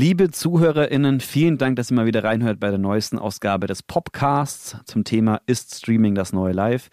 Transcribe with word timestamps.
Liebe 0.00 0.30
ZuhörerInnen, 0.30 1.18
vielen 1.18 1.58
Dank, 1.58 1.74
dass 1.74 1.90
ihr 1.90 1.96
mal 1.96 2.06
wieder 2.06 2.22
reinhört 2.22 2.60
bei 2.60 2.68
der 2.68 2.78
neuesten 2.78 3.18
Ausgabe 3.18 3.66
des 3.66 3.82
Podcasts 3.82 4.76
zum 4.84 5.02
Thema 5.02 5.40
Ist 5.46 5.74
Streaming 5.74 6.14
das 6.14 6.32
neue 6.32 6.52
Live? 6.52 6.88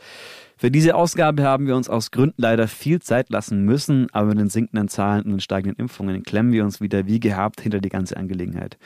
Für 0.57 0.71
diese 0.71 0.95
Ausgabe 0.95 1.43
haben 1.43 1.67
wir 1.67 1.75
uns 1.75 1.87
aus 1.87 2.09
Gründen 2.09 2.41
leider 2.41 2.67
viel 2.67 3.01
Zeit 3.01 3.29
lassen 3.29 3.63
müssen, 3.63 4.07
aber 4.11 4.29
mit 4.29 4.39
den 4.39 4.49
sinkenden 4.49 4.87
Zahlen 4.87 5.23
und 5.25 5.31
den 5.31 5.39
steigenden 5.39 5.77
Impfungen 5.77 6.23
klemmen 6.23 6.53
wir 6.53 6.63
uns 6.63 6.81
wieder 6.81 7.05
wie 7.05 7.19
gehabt 7.19 7.61
hinter 7.61 7.79
die 7.79 7.89
ganze 7.89 8.17
Angelegenheit. 8.17 8.77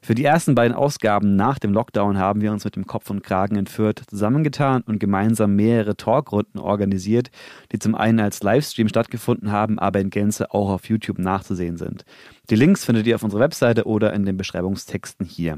Für 0.00 0.16
die 0.16 0.24
ersten 0.24 0.56
beiden 0.56 0.74
Ausgaben 0.74 1.36
nach 1.36 1.60
dem 1.60 1.72
Lockdown 1.72 2.18
haben 2.18 2.40
wir 2.40 2.50
uns 2.50 2.64
mit 2.64 2.74
dem 2.74 2.86
Kopf 2.86 3.10
und 3.10 3.22
Kragen 3.22 3.56
entführt 3.56 4.02
zusammengetan 4.08 4.82
und 4.86 4.98
gemeinsam 4.98 5.54
mehrere 5.54 5.96
Talkrunden 5.96 6.58
organisiert, 6.58 7.30
die 7.70 7.78
zum 7.78 7.94
einen 7.94 8.18
als 8.18 8.42
Livestream 8.42 8.88
stattgefunden 8.88 9.52
haben, 9.52 9.78
aber 9.78 10.00
in 10.00 10.10
Gänze 10.10 10.52
auch 10.52 10.70
auf 10.70 10.88
YouTube 10.88 11.18
nachzusehen 11.18 11.76
sind. 11.76 12.04
Die 12.50 12.56
Links 12.56 12.84
findet 12.84 13.06
ihr 13.06 13.14
auf 13.14 13.22
unserer 13.22 13.40
Webseite 13.40 13.84
oder 13.84 14.14
in 14.14 14.24
den 14.24 14.38
Beschreibungstexten 14.38 15.26
hier. 15.26 15.56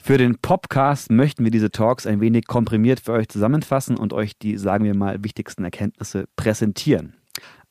Für 0.00 0.16
den 0.16 0.38
Podcast 0.38 1.10
möchten 1.10 1.42
wir 1.42 1.50
diese 1.50 1.72
Talks 1.72 2.06
ein 2.06 2.20
wenig 2.20 2.46
komprimiert 2.46 3.00
für 3.00 3.12
euch 3.12 3.28
zusammenfassen 3.28 3.96
und 3.96 4.12
euch 4.12 4.38
die, 4.38 4.56
sagen 4.56 4.84
wir 4.84 4.94
mal, 4.94 5.24
wichtigsten 5.24 5.64
Erkenntnisse 5.64 6.26
präsentieren. 6.36 7.19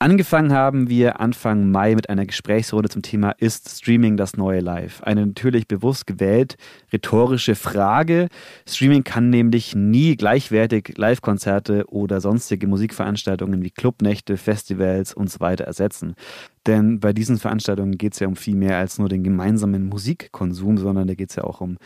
Angefangen 0.02 0.54
haben 0.54 0.88
wir 0.88 1.20
Anfang 1.20 1.72
Mai 1.72 1.94
mit 1.94 2.10
einer 2.10 2.26
Gesprächsrunde 2.26 2.88
zum 2.88 3.02
Thema 3.02 3.32
Ist 3.32 3.68
Streaming 3.68 4.16
das 4.16 4.38
neue 4.38 4.62
Live? 4.62 5.04
Eine 5.04 5.28
natürlich 5.28 5.68
bewusst 5.68 6.08
gewählt 6.08 6.56
rhetorische 6.94 7.54
Frage. 7.54 8.30
Streaming 8.66 9.04
kann 9.04 9.30
nämlich 9.30 9.76
nie 9.76 10.16
gleichwertig 10.16 10.94
Live-Konzerte 10.98 11.84
oder 11.90 12.22
sonstige 12.22 12.66
Musikveranstaltungen 12.66 13.62
wie 13.62 13.72
Clubnächte, 13.72 14.38
Festivals 14.38 15.14
und 15.14 15.30
so 15.30 15.42
weiter 15.42 15.66
ersetzen. 15.66 16.16
Denn 16.66 17.02
bei 17.02 17.12
diesen 17.12 17.38
Veranstaltungen 17.38 17.98
geht 17.98 18.14
es 18.14 18.20
ja 18.20 18.30
um 18.30 18.38
viel 18.38 18.56
mehr 18.56 18.78
als 18.78 19.00
nur 19.00 19.10
den 19.10 19.26
gemeinsamen 19.26 19.90
Musikkonsum, 19.90 20.78
sondern 20.78 21.10
da 21.10 21.14
geht 21.14 21.32
es 21.32 21.36
ja 21.36 21.44
auch 21.44 21.60
um 21.60 21.78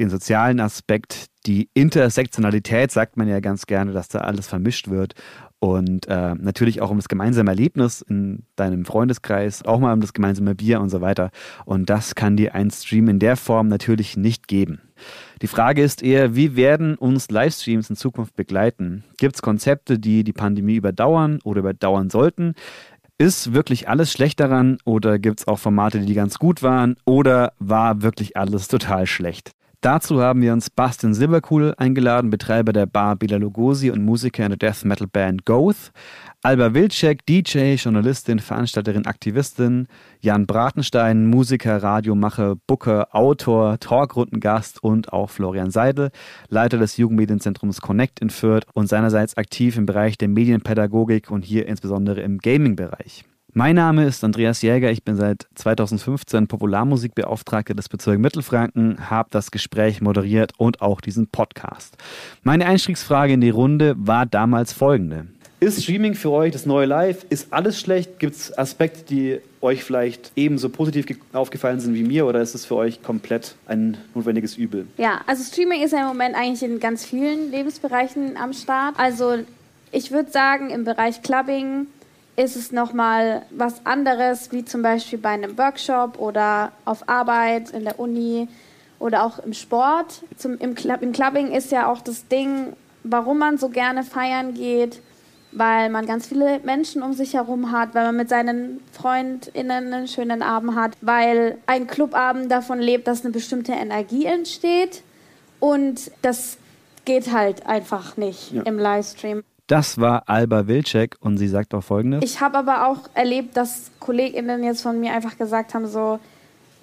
den 0.00 0.10
sozialen 0.10 0.58
Aspekt, 0.58 1.26
die 1.46 1.70
Intersektionalität, 1.74 2.90
sagt 2.90 3.16
man 3.16 3.28
ja 3.28 3.40
ganz 3.40 3.66
gerne, 3.66 3.92
dass 3.92 4.08
da 4.08 4.18
alles 4.18 4.48
vermischt 4.48 4.88
wird 4.88 5.14
und 5.58 6.06
äh, 6.08 6.34
natürlich 6.34 6.80
auch 6.80 6.90
um 6.90 6.98
das 6.98 7.08
gemeinsame 7.08 7.50
Erlebnis 7.50 8.02
in 8.02 8.44
deinem 8.56 8.84
Freundeskreis, 8.84 9.64
auch 9.64 9.80
mal 9.80 9.92
um 9.92 10.00
das 10.00 10.12
gemeinsame 10.12 10.54
Bier 10.54 10.80
und 10.80 10.90
so 10.90 11.00
weiter. 11.00 11.30
Und 11.64 11.88
das 11.88 12.14
kann 12.14 12.36
dir 12.36 12.54
ein 12.54 12.70
Stream 12.70 13.08
in 13.08 13.18
der 13.18 13.36
Form 13.36 13.68
natürlich 13.68 14.16
nicht 14.16 14.48
geben. 14.48 14.80
Die 15.42 15.46
Frage 15.46 15.82
ist 15.82 16.02
eher, 16.02 16.34
wie 16.34 16.56
werden 16.56 16.96
uns 16.96 17.30
Livestreams 17.30 17.90
in 17.90 17.96
Zukunft 17.96 18.36
begleiten? 18.36 19.04
Gibt 19.18 19.36
es 19.36 19.42
Konzepte, 19.42 19.98
die 19.98 20.24
die 20.24 20.32
Pandemie 20.32 20.76
überdauern 20.76 21.40
oder 21.44 21.60
überdauern 21.60 22.10
sollten? 22.10 22.54
Ist 23.18 23.54
wirklich 23.54 23.88
alles 23.88 24.12
schlecht 24.12 24.40
daran 24.40 24.76
oder 24.84 25.18
gibt 25.18 25.40
es 25.40 25.48
auch 25.48 25.58
Formate, 25.58 26.00
die 26.00 26.14
ganz 26.14 26.38
gut 26.38 26.62
waren 26.62 26.96
oder 27.06 27.54
war 27.58 28.02
wirklich 28.02 28.36
alles 28.36 28.68
total 28.68 29.06
schlecht? 29.06 29.55
Dazu 29.86 30.20
haben 30.20 30.42
wir 30.42 30.52
uns 30.52 30.68
Bastian 30.68 31.14
Silberkuhl 31.14 31.72
eingeladen, 31.76 32.28
Betreiber 32.28 32.72
der 32.72 32.86
Bar 32.86 33.14
Bela 33.14 33.36
Lugosi 33.36 33.92
und 33.92 34.04
Musiker 34.04 34.44
in 34.44 34.50
der 34.50 34.58
Death 34.58 34.84
Metal 34.84 35.06
Band 35.06 35.44
Goth. 35.44 35.92
Alba 36.42 36.74
Wilczek, 36.74 37.24
DJ, 37.24 37.74
Journalistin, 37.74 38.40
Veranstalterin, 38.40 39.06
Aktivistin. 39.06 39.86
Jan 40.18 40.44
Bratenstein, 40.44 41.26
Musiker, 41.28 41.84
Radiomacher, 41.84 42.56
Booker, 42.66 43.14
Autor, 43.14 43.78
Talkrundengast 43.78 44.82
und 44.82 45.12
auch 45.12 45.30
Florian 45.30 45.70
Seidel, 45.70 46.10
Leiter 46.48 46.78
des 46.78 46.96
Jugendmedienzentrums 46.96 47.80
Connect 47.80 48.18
in 48.18 48.30
Fürth 48.30 48.66
und 48.74 48.88
seinerseits 48.88 49.36
aktiv 49.36 49.76
im 49.76 49.86
Bereich 49.86 50.18
der 50.18 50.26
Medienpädagogik 50.26 51.30
und 51.30 51.44
hier 51.44 51.68
insbesondere 51.68 52.22
im 52.22 52.38
Gaming-Bereich. 52.38 53.24
Mein 53.58 53.76
Name 53.76 54.04
ist 54.04 54.22
Andreas 54.22 54.60
Jäger, 54.60 54.90
ich 54.90 55.02
bin 55.02 55.16
seit 55.16 55.46
2015 55.54 56.46
Popularmusikbeauftragter 56.46 57.72
des 57.72 57.88
Bezirks 57.88 58.20
Mittelfranken, 58.20 59.08
habe 59.08 59.30
das 59.32 59.50
Gespräch 59.50 60.02
moderiert 60.02 60.52
und 60.58 60.82
auch 60.82 61.00
diesen 61.00 61.28
Podcast. 61.28 61.96
Meine 62.42 62.66
Einstiegsfrage 62.66 63.32
in 63.32 63.40
die 63.40 63.48
Runde 63.48 63.94
war 63.96 64.26
damals 64.26 64.74
folgende. 64.74 65.28
Ist 65.58 65.82
Streaming 65.82 66.12
für 66.12 66.32
euch 66.32 66.52
das 66.52 66.66
neue 66.66 66.84
Live? 66.84 67.24
Ist 67.30 67.50
alles 67.50 67.80
schlecht? 67.80 68.18
Gibt 68.18 68.36
es 68.36 68.58
Aspekte, 68.58 69.04
die 69.06 69.38
euch 69.62 69.84
vielleicht 69.84 70.32
ebenso 70.36 70.68
positiv 70.68 71.06
aufgefallen 71.32 71.80
sind 71.80 71.94
wie 71.94 72.04
mir 72.04 72.26
oder 72.26 72.42
ist 72.42 72.54
es 72.54 72.66
für 72.66 72.76
euch 72.76 73.02
komplett 73.02 73.54
ein 73.66 73.96
notwendiges 74.14 74.58
Übel? 74.58 74.86
Ja, 74.98 75.22
also 75.26 75.42
Streaming 75.42 75.82
ist 75.82 75.92
ja 75.92 76.02
im 76.02 76.08
Moment 76.08 76.34
eigentlich 76.34 76.62
in 76.62 76.78
ganz 76.78 77.06
vielen 77.06 77.50
Lebensbereichen 77.50 78.36
am 78.36 78.52
Start. 78.52 78.96
Also 78.98 79.36
ich 79.92 80.10
würde 80.10 80.30
sagen, 80.30 80.68
im 80.68 80.84
Bereich 80.84 81.22
Clubbing 81.22 81.86
ist 82.36 82.54
es 82.54 82.70
nochmal 82.70 83.42
was 83.50 83.84
anderes, 83.84 84.52
wie 84.52 84.64
zum 84.64 84.82
Beispiel 84.82 85.18
bei 85.18 85.30
einem 85.30 85.56
Workshop 85.56 86.18
oder 86.18 86.72
auf 86.84 87.08
Arbeit, 87.08 87.70
in 87.70 87.84
der 87.84 87.98
Uni 87.98 88.48
oder 88.98 89.24
auch 89.24 89.38
im 89.38 89.54
Sport. 89.54 90.22
Zum, 90.36 90.58
im, 90.58 90.74
Club, 90.74 91.02
Im 91.02 91.12
Clubbing 91.12 91.50
ist 91.52 91.72
ja 91.72 91.90
auch 91.90 92.00
das 92.00 92.28
Ding, 92.28 92.74
warum 93.04 93.38
man 93.38 93.56
so 93.56 93.70
gerne 93.70 94.02
feiern 94.02 94.54
geht, 94.54 95.00
weil 95.52 95.88
man 95.88 96.04
ganz 96.04 96.26
viele 96.26 96.60
Menschen 96.60 97.02
um 97.02 97.14
sich 97.14 97.34
herum 97.34 97.72
hat, 97.72 97.94
weil 97.94 98.04
man 98.04 98.16
mit 98.16 98.28
seinen 98.28 98.80
FreundInnen 98.92 99.92
einen 99.92 100.08
schönen 100.08 100.42
Abend 100.42 100.74
hat, 100.74 100.92
weil 101.00 101.56
ein 101.66 101.86
Clubabend 101.86 102.52
davon 102.52 102.78
lebt, 102.78 103.06
dass 103.06 103.24
eine 103.24 103.32
bestimmte 103.32 103.72
Energie 103.72 104.26
entsteht 104.26 105.02
und 105.58 106.10
das 106.20 106.58
geht 107.06 107.32
halt 107.32 107.66
einfach 107.66 108.18
nicht 108.18 108.52
ja. 108.52 108.62
im 108.62 108.78
Livestream. 108.78 109.42
Das 109.66 110.00
war 110.00 110.24
Alba 110.26 110.68
Wilczek 110.68 111.16
und 111.20 111.38
sie 111.38 111.48
sagt 111.48 111.74
auch 111.74 111.82
folgendes. 111.82 112.22
Ich 112.22 112.40
habe 112.40 112.58
aber 112.58 112.86
auch 112.86 113.08
erlebt, 113.14 113.56
dass 113.56 113.90
KollegInnen 113.98 114.62
jetzt 114.62 114.82
von 114.82 115.00
mir 115.00 115.12
einfach 115.12 115.36
gesagt 115.36 115.74
haben, 115.74 115.88
so, 115.88 116.20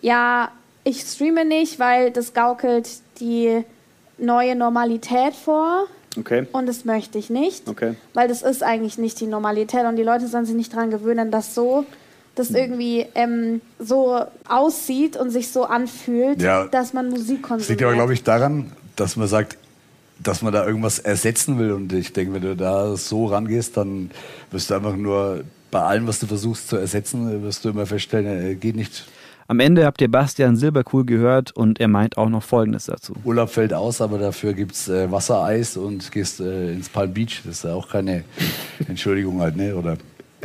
ja, 0.01 0.51
ich 0.83 1.01
streame 1.01 1.45
nicht, 1.45 1.79
weil 1.79 2.11
das 2.11 2.33
gaukelt 2.33 2.89
die 3.19 3.63
neue 4.17 4.55
Normalität 4.55 5.33
vor. 5.33 5.85
Okay. 6.17 6.45
Und 6.51 6.67
das 6.67 6.85
möchte 6.85 7.17
ich 7.17 7.29
nicht. 7.29 7.67
Okay. 7.67 7.95
Weil 8.13 8.27
das 8.27 8.41
ist 8.41 8.63
eigentlich 8.63 8.97
nicht 8.97 9.19
die 9.19 9.27
Normalität 9.27 9.85
und 9.85 9.95
die 9.95 10.03
Leute 10.03 10.27
sollen 10.27 10.45
sich 10.45 10.55
nicht 10.55 10.73
daran 10.73 10.91
gewöhnen, 10.91 11.31
dass 11.31 11.55
so 11.55 11.85
das 12.35 12.49
hm. 12.49 12.55
irgendwie 12.55 13.05
ähm, 13.15 13.61
so 13.79 14.19
aussieht 14.47 15.17
und 15.17 15.29
sich 15.29 15.51
so 15.51 15.63
anfühlt, 15.63 16.41
ja, 16.41 16.65
dass 16.65 16.93
man 16.93 17.09
Musik 17.09 17.43
konsumiert. 17.43 17.61
Das 17.61 17.69
liegt 17.69 17.83
aber, 17.83 17.93
glaube 17.93 18.13
ich, 18.13 18.23
daran, 18.23 18.71
dass 18.95 19.15
man 19.15 19.27
sagt, 19.27 19.57
dass 20.23 20.41
man 20.41 20.53
da 20.53 20.65
irgendwas 20.65 20.99
ersetzen 20.99 21.59
will. 21.59 21.71
Und 21.71 21.93
ich 21.93 22.13
denke, 22.13 22.33
wenn 22.33 22.41
du 22.41 22.55
da 22.55 22.95
so 22.95 23.25
rangehst, 23.25 23.77
dann 23.77 24.11
wirst 24.51 24.69
du 24.69 24.75
einfach 24.75 24.95
nur 24.95 25.43
bei 25.71 25.81
allem, 25.81 26.07
was 26.07 26.19
du 26.19 26.27
versuchst 26.27 26.69
zu 26.69 26.77
ersetzen, 26.77 27.43
wirst 27.43 27.65
du 27.65 27.69
immer 27.69 27.85
feststellen, 27.85 28.51
äh, 28.51 28.55
geht 28.55 28.75
nicht. 28.75 29.05
Am 29.47 29.59
Ende 29.59 29.85
habt 29.85 29.99
ihr 30.01 30.09
Bastian 30.09 30.55
Silberkuhl 30.55 31.03
gehört 31.03 31.51
und 31.51 31.79
er 31.79 31.89
meint 31.89 32.17
auch 32.17 32.29
noch 32.29 32.43
Folgendes 32.43 32.85
dazu. 32.85 33.13
Urlaub 33.25 33.49
fällt 33.49 33.73
aus, 33.73 33.99
aber 33.99 34.17
dafür 34.17 34.53
gibt 34.53 34.73
es 34.73 34.87
äh, 34.87 35.11
Wassereis 35.11 35.75
und 35.75 36.11
gehst 36.11 36.39
äh, 36.39 36.71
ins 36.71 36.89
Palm 36.89 37.13
Beach. 37.13 37.41
Das 37.43 37.57
ist 37.57 37.63
ja 37.65 37.73
auch 37.73 37.89
keine 37.89 38.23
Entschuldigung 38.87 39.41
halt, 39.41 39.57
ne? 39.57 39.75
Oder 39.75 39.97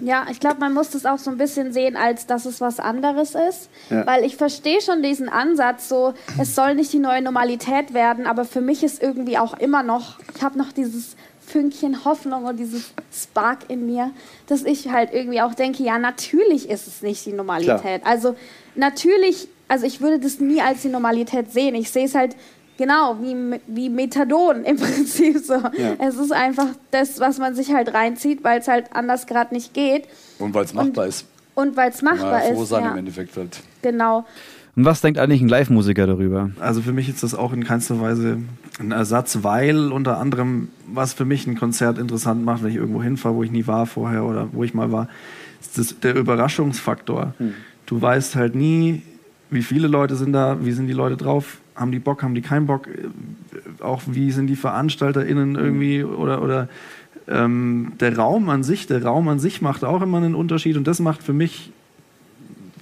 ja, 0.03 0.27
ich 0.31 0.41
glaube, 0.41 0.61
man 0.61 0.75
muss 0.75 0.91
das 0.91 1.07
auch 1.07 1.19
so 1.19 1.31
ein 1.31 1.39
bisschen 1.39 1.73
sehen, 1.73 1.97
als 1.97 2.27
dass 2.27 2.45
es 2.45 2.61
was 2.61 2.81
anderes 2.81 3.35
ist. 3.35 3.69
Ja. 3.91 4.07
Weil 4.07 4.25
ich 4.25 4.37
verstehe 4.37 4.81
schon 4.81 5.03
diesen 5.03 5.29
Ansatz, 5.29 5.89
so, 5.89 6.15
es 6.39 6.55
soll 6.55 6.75
nicht 6.75 6.93
die 6.93 6.99
neue 6.99 7.23
Normalität 7.23 7.95
werden, 7.95 8.27
aber 8.27 8.45
für 8.45 8.61
mich 8.61 8.83
ist 8.83 9.03
irgendwie 9.03 9.39
auch 9.39 9.59
immer 9.59 9.83
noch, 9.83 10.19
ich 10.35 10.43
habe 10.43 10.59
noch 10.59 10.73
dieses 10.73 11.17
Fünkchen 11.49 12.05
Hoffnung 12.05 12.45
und 12.45 12.59
dieses 12.59 12.93
Spark 13.13 13.61
in 13.69 13.87
mir, 13.87 14.11
dass 14.47 14.65
ich 14.65 14.91
halt 14.91 15.13
irgendwie 15.13 15.41
auch 15.41 15.55
denke, 15.55 15.83
ja, 15.83 15.99
natürlich 15.99 16.69
ist 16.69 16.87
es 16.87 17.03
nicht 17.03 17.25
die 17.25 17.33
Normalität. 17.33 18.03
Klar. 18.03 18.13
Also 18.13 18.37
natürlich, 18.75 19.49
also 19.67 19.87
ich 19.87 20.01
würde 20.01 20.19
das 20.19 20.41
nie 20.41 20.61
als 20.61 20.83
die 20.83 20.89
Normalität 20.89 21.51
sehen. 21.51 21.75
Ich 21.75 21.91
sehe 21.91 22.05
es 22.05 22.15
halt 22.15 22.37
Genau, 22.79 23.17
wie, 23.21 23.59
wie 23.67 23.91
Methadon 23.91 24.65
im 24.65 24.77
Prinzip 24.79 25.39
so. 25.39 25.55
Ja. 25.55 25.97
Es 25.99 26.17
ist 26.17 26.33
einfach 26.33 26.69
das, 26.93 27.21
was 27.21 27.39
man 27.39 27.55
sich 27.55 27.75
halt 27.75 27.93
reinzieht, 27.93 28.45
weil 28.45 28.61
es 28.61 28.69
halt 28.69 28.87
anders 28.95 29.27
gerade 29.27 29.53
nicht 29.53 29.75
geht. 29.75 30.05
Und 30.39 30.55
weil 30.55 30.65
es 30.65 30.73
machbar 30.73 31.07
ist. 31.07 31.27
Und 31.55 31.77
weil 31.77 31.91
es 31.91 32.03
machbar 32.03 32.45
ja, 32.45 32.55
froh 32.55 32.63
ist. 32.63 32.69
sein 32.69 32.85
ja. 32.85 32.93
im 32.93 32.99
Endeffekt 32.99 33.37
halt. 33.37 33.61
Genau. 33.83 34.25
Und 34.77 34.85
was 34.85 35.01
denkt 35.01 35.19
eigentlich 35.19 35.41
ein 35.41 35.49
Live-Musiker 35.49 36.07
darüber? 36.07 36.51
Also 36.61 36.81
für 36.83 36.93
mich 36.93 37.09
ist 37.09 37.25
das 37.25 37.35
auch 37.35 37.53
in 37.53 37.65
keinster 37.65 38.01
Weise 38.01 38.39
ein 38.79 38.93
Ersatz, 38.93 39.41
weil 39.43 39.91
unter 39.91 40.19
anderem, 40.19 40.69
was 40.87 41.15
für 41.15 41.25
mich 41.25 41.49
ein 41.49 41.59
Konzert 41.59 41.99
interessant 41.99 42.45
macht, 42.45 42.63
wenn 42.63 42.71
ich 42.71 42.77
irgendwo 42.77 43.03
hinfahre, 43.03 43.35
wo 43.35 43.43
ich 43.43 43.51
nie 43.51 43.67
war 43.67 43.87
vorher 43.87 44.25
oder 44.25 44.51
wo 44.53 44.63
ich 44.63 44.75
mal 44.75 44.93
war, 44.93 45.09
ist 45.61 45.79
das 45.79 45.99
der 45.99 46.15
Überraschungsfaktor. 46.15 47.35
Hm. 47.39 47.55
Du 47.87 48.01
weißt 48.01 48.37
halt 48.37 48.55
nie, 48.55 49.03
wie 49.51 49.63
viele 49.63 49.89
Leute 49.89 50.15
sind 50.15 50.33
da, 50.33 50.59
wie 50.65 50.71
sind 50.71 50.87
die 50.87 50.93
Leute 50.93 51.17
drauf, 51.17 51.59
haben 51.79 51.93
die 51.93 51.99
Bock, 51.99 52.23
haben 52.23 52.35
die 52.35 52.43
keinen 52.43 52.67
Bock, 52.67 52.89
auch 53.81 54.03
wie 54.07 54.31
sind 54.33 54.49
die 54.49 54.57
VeranstalterInnen 54.57 55.55
irgendwie 55.55 56.03
oder, 56.03 56.43
oder 56.43 56.69
ähm, 57.29 57.93
der 58.01 58.17
Raum 58.17 58.49
an 58.49 58.63
sich, 58.63 58.87
der 58.87 59.05
Raum 59.05 59.29
an 59.29 59.39
sich 59.39 59.63
macht 59.63 59.85
auch 59.85 60.03
immer 60.03 60.19
einen 60.19 60.35
Unterschied 60.35 60.77
und 60.77 60.87
das 60.87 60.99
macht 60.99 61.23
für 61.23 61.33
mich 61.33 61.71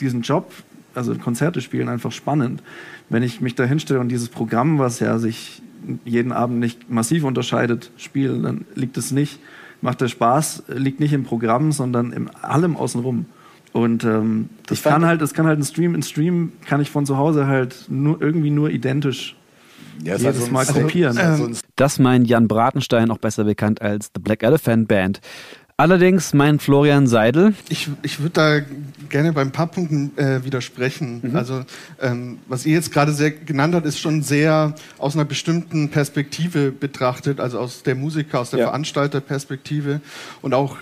diesen 0.00 0.22
Job, 0.22 0.52
also 0.94 1.14
Konzerte 1.16 1.60
spielen, 1.60 1.88
einfach 1.88 2.12
spannend. 2.12 2.62
Wenn 3.08 3.22
ich 3.22 3.40
mich 3.40 3.54
da 3.54 3.64
hinstelle 3.64 4.00
und 4.00 4.08
dieses 4.08 4.28
Programm, 4.28 4.78
was 4.78 5.00
ja 5.00 5.18
sich 5.18 5.62
jeden 6.04 6.32
Abend 6.32 6.58
nicht 6.58 6.90
massiv 6.90 7.24
unterscheidet, 7.24 7.90
spiele, 7.96 8.40
dann 8.40 8.64
liegt 8.74 8.96
es 8.96 9.10
nicht, 9.10 9.38
macht 9.80 10.00
der 10.00 10.08
Spaß, 10.08 10.64
liegt 10.68 11.00
nicht 11.00 11.12
im 11.12 11.24
Programm, 11.24 11.72
sondern 11.72 12.12
in 12.12 12.30
allem 12.30 12.76
außenrum. 12.76 13.26
Und 13.76 14.04
ähm, 14.04 14.48
das 14.68 14.82
kann 14.82 15.04
halt, 15.04 15.20
das 15.20 15.34
kann 15.34 15.46
halt 15.46 15.58
ein 15.58 15.62
Stream, 15.62 15.94
ein 15.94 16.02
Stream 16.02 16.52
kann 16.66 16.80
ich 16.80 16.90
von 16.90 17.04
zu 17.04 17.18
Hause 17.18 17.46
halt 17.46 17.84
nur 17.90 18.22
irgendwie 18.22 18.48
nur 18.48 18.70
identisch 18.70 19.36
ja, 20.02 20.16
jedes 20.16 20.44
halt 20.44 20.50
Mal 20.52 20.64
kopieren. 20.64 21.18
Also, 21.18 21.50
das 21.76 21.98
meint 21.98 22.26
Jan 22.26 22.48
Bratenstein, 22.48 23.10
auch 23.10 23.18
besser 23.18 23.44
bekannt 23.44 23.82
als 23.82 24.10
The 24.14 24.22
Black 24.22 24.42
Elephant 24.42 24.88
Band. 24.88 25.20
Allerdings 25.76 26.32
mein 26.32 26.58
Florian 26.58 27.06
Seidel. 27.06 27.52
Ich, 27.68 27.90
ich 28.00 28.18
würde 28.20 28.30
da 28.30 28.60
gerne 29.10 29.34
bei 29.34 29.42
ein 29.42 29.52
paar 29.52 29.66
Punkten 29.66 30.16
äh, 30.16 30.42
widersprechen. 30.42 31.20
Mhm. 31.22 31.36
Also 31.36 31.62
ähm, 32.00 32.38
was 32.48 32.64
ihr 32.64 32.72
jetzt 32.72 32.92
gerade 32.92 33.12
sehr 33.12 33.30
genannt 33.30 33.74
habt, 33.74 33.84
ist 33.84 34.00
schon 34.00 34.22
sehr 34.22 34.74
aus 34.96 35.16
einer 35.16 35.26
bestimmten 35.26 35.90
Perspektive 35.90 36.72
betrachtet, 36.72 37.40
also 37.40 37.58
aus 37.58 37.82
der 37.82 37.94
Musiker, 37.94 38.40
aus 38.40 38.50
der 38.50 38.60
ja. 38.60 38.66
Veranstalterperspektive 38.68 40.00
und 40.40 40.54
auch 40.54 40.78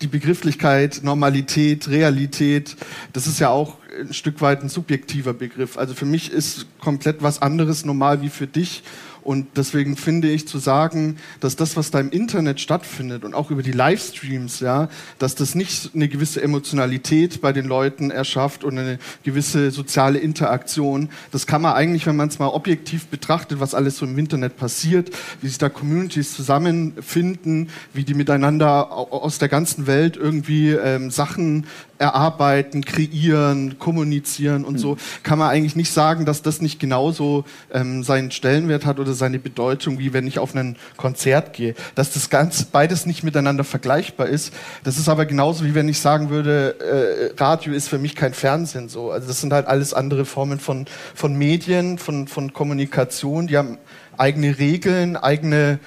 die 0.00 0.06
Begrifflichkeit 0.06 1.00
Normalität, 1.02 1.88
Realität, 1.88 2.76
das 3.12 3.26
ist 3.26 3.40
ja 3.40 3.50
auch 3.50 3.76
ein 3.98 4.14
Stück 4.14 4.40
weit 4.40 4.62
ein 4.62 4.68
subjektiver 4.68 5.32
Begriff. 5.32 5.76
Also 5.76 5.94
für 5.94 6.06
mich 6.06 6.32
ist 6.32 6.66
komplett 6.78 7.22
was 7.22 7.42
anderes 7.42 7.84
normal 7.84 8.22
wie 8.22 8.30
für 8.30 8.46
dich. 8.46 8.82
Und 9.22 9.46
deswegen 9.56 9.96
finde 9.96 10.28
ich 10.28 10.48
zu 10.48 10.58
sagen, 10.58 11.16
dass 11.40 11.56
das, 11.56 11.76
was 11.76 11.90
da 11.90 12.00
im 12.00 12.10
Internet 12.10 12.60
stattfindet 12.60 13.24
und 13.24 13.34
auch 13.34 13.50
über 13.50 13.62
die 13.62 13.72
Livestreams, 13.72 14.60
ja, 14.60 14.88
dass 15.18 15.34
das 15.34 15.54
nicht 15.54 15.90
eine 15.94 16.08
gewisse 16.08 16.42
Emotionalität 16.42 17.40
bei 17.40 17.52
den 17.52 17.66
Leuten 17.66 18.10
erschafft 18.10 18.64
und 18.64 18.78
eine 18.78 18.98
gewisse 19.22 19.70
soziale 19.70 20.18
Interaktion. 20.18 21.10
Das 21.32 21.46
kann 21.46 21.62
man 21.62 21.74
eigentlich, 21.74 22.06
wenn 22.06 22.16
man 22.16 22.28
es 22.28 22.38
mal 22.38 22.48
objektiv 22.48 23.06
betrachtet, 23.06 23.60
was 23.60 23.74
alles 23.74 23.98
so 23.98 24.06
im 24.06 24.18
Internet 24.18 24.56
passiert, 24.56 25.10
wie 25.40 25.48
sich 25.48 25.58
da 25.58 25.68
Communities 25.68 26.34
zusammenfinden, 26.34 27.68
wie 27.92 28.04
die 28.04 28.14
miteinander 28.14 28.92
aus 28.92 29.38
der 29.38 29.48
ganzen 29.48 29.86
Welt 29.86 30.16
irgendwie 30.16 30.70
ähm, 30.70 31.10
Sachen 31.10 31.66
erarbeiten, 32.00 32.82
kreieren, 32.82 33.78
kommunizieren 33.78 34.64
und 34.64 34.78
so, 34.78 34.96
kann 35.22 35.38
man 35.38 35.50
eigentlich 35.50 35.76
nicht 35.76 35.92
sagen, 35.92 36.24
dass 36.24 36.40
das 36.40 36.62
nicht 36.62 36.80
genauso 36.80 37.44
ähm, 37.72 38.02
seinen 38.02 38.30
Stellenwert 38.30 38.86
hat 38.86 38.98
oder 38.98 39.12
seine 39.12 39.38
Bedeutung, 39.38 39.98
wie 39.98 40.14
wenn 40.14 40.26
ich 40.26 40.38
auf 40.38 40.54
ein 40.54 40.76
Konzert 40.96 41.52
gehe. 41.52 41.74
Dass 41.94 42.12
das 42.12 42.30
ganz 42.30 42.64
beides 42.64 43.04
nicht 43.04 43.22
miteinander 43.22 43.64
vergleichbar 43.64 44.28
ist. 44.28 44.54
Das 44.82 44.96
ist 44.96 45.10
aber 45.10 45.26
genauso 45.26 45.64
wie 45.64 45.74
wenn 45.74 45.88
ich 45.90 46.00
sagen 46.00 46.30
würde, 46.30 47.34
äh, 47.36 47.40
Radio 47.42 47.74
ist 47.74 47.88
für 47.88 47.98
mich 47.98 48.16
kein 48.16 48.32
Fernsehen 48.32 48.88
so. 48.88 49.10
Also 49.10 49.28
das 49.28 49.42
sind 49.42 49.52
halt 49.52 49.66
alles 49.66 49.92
andere 49.92 50.24
Formen 50.24 50.58
von, 50.58 50.86
von 51.14 51.36
Medien, 51.36 51.98
von, 51.98 52.26
von 52.28 52.54
Kommunikation, 52.54 53.46
die 53.46 53.58
haben 53.58 53.76
eigene 54.16 54.58
Regeln, 54.58 55.18
eigene 55.18 55.80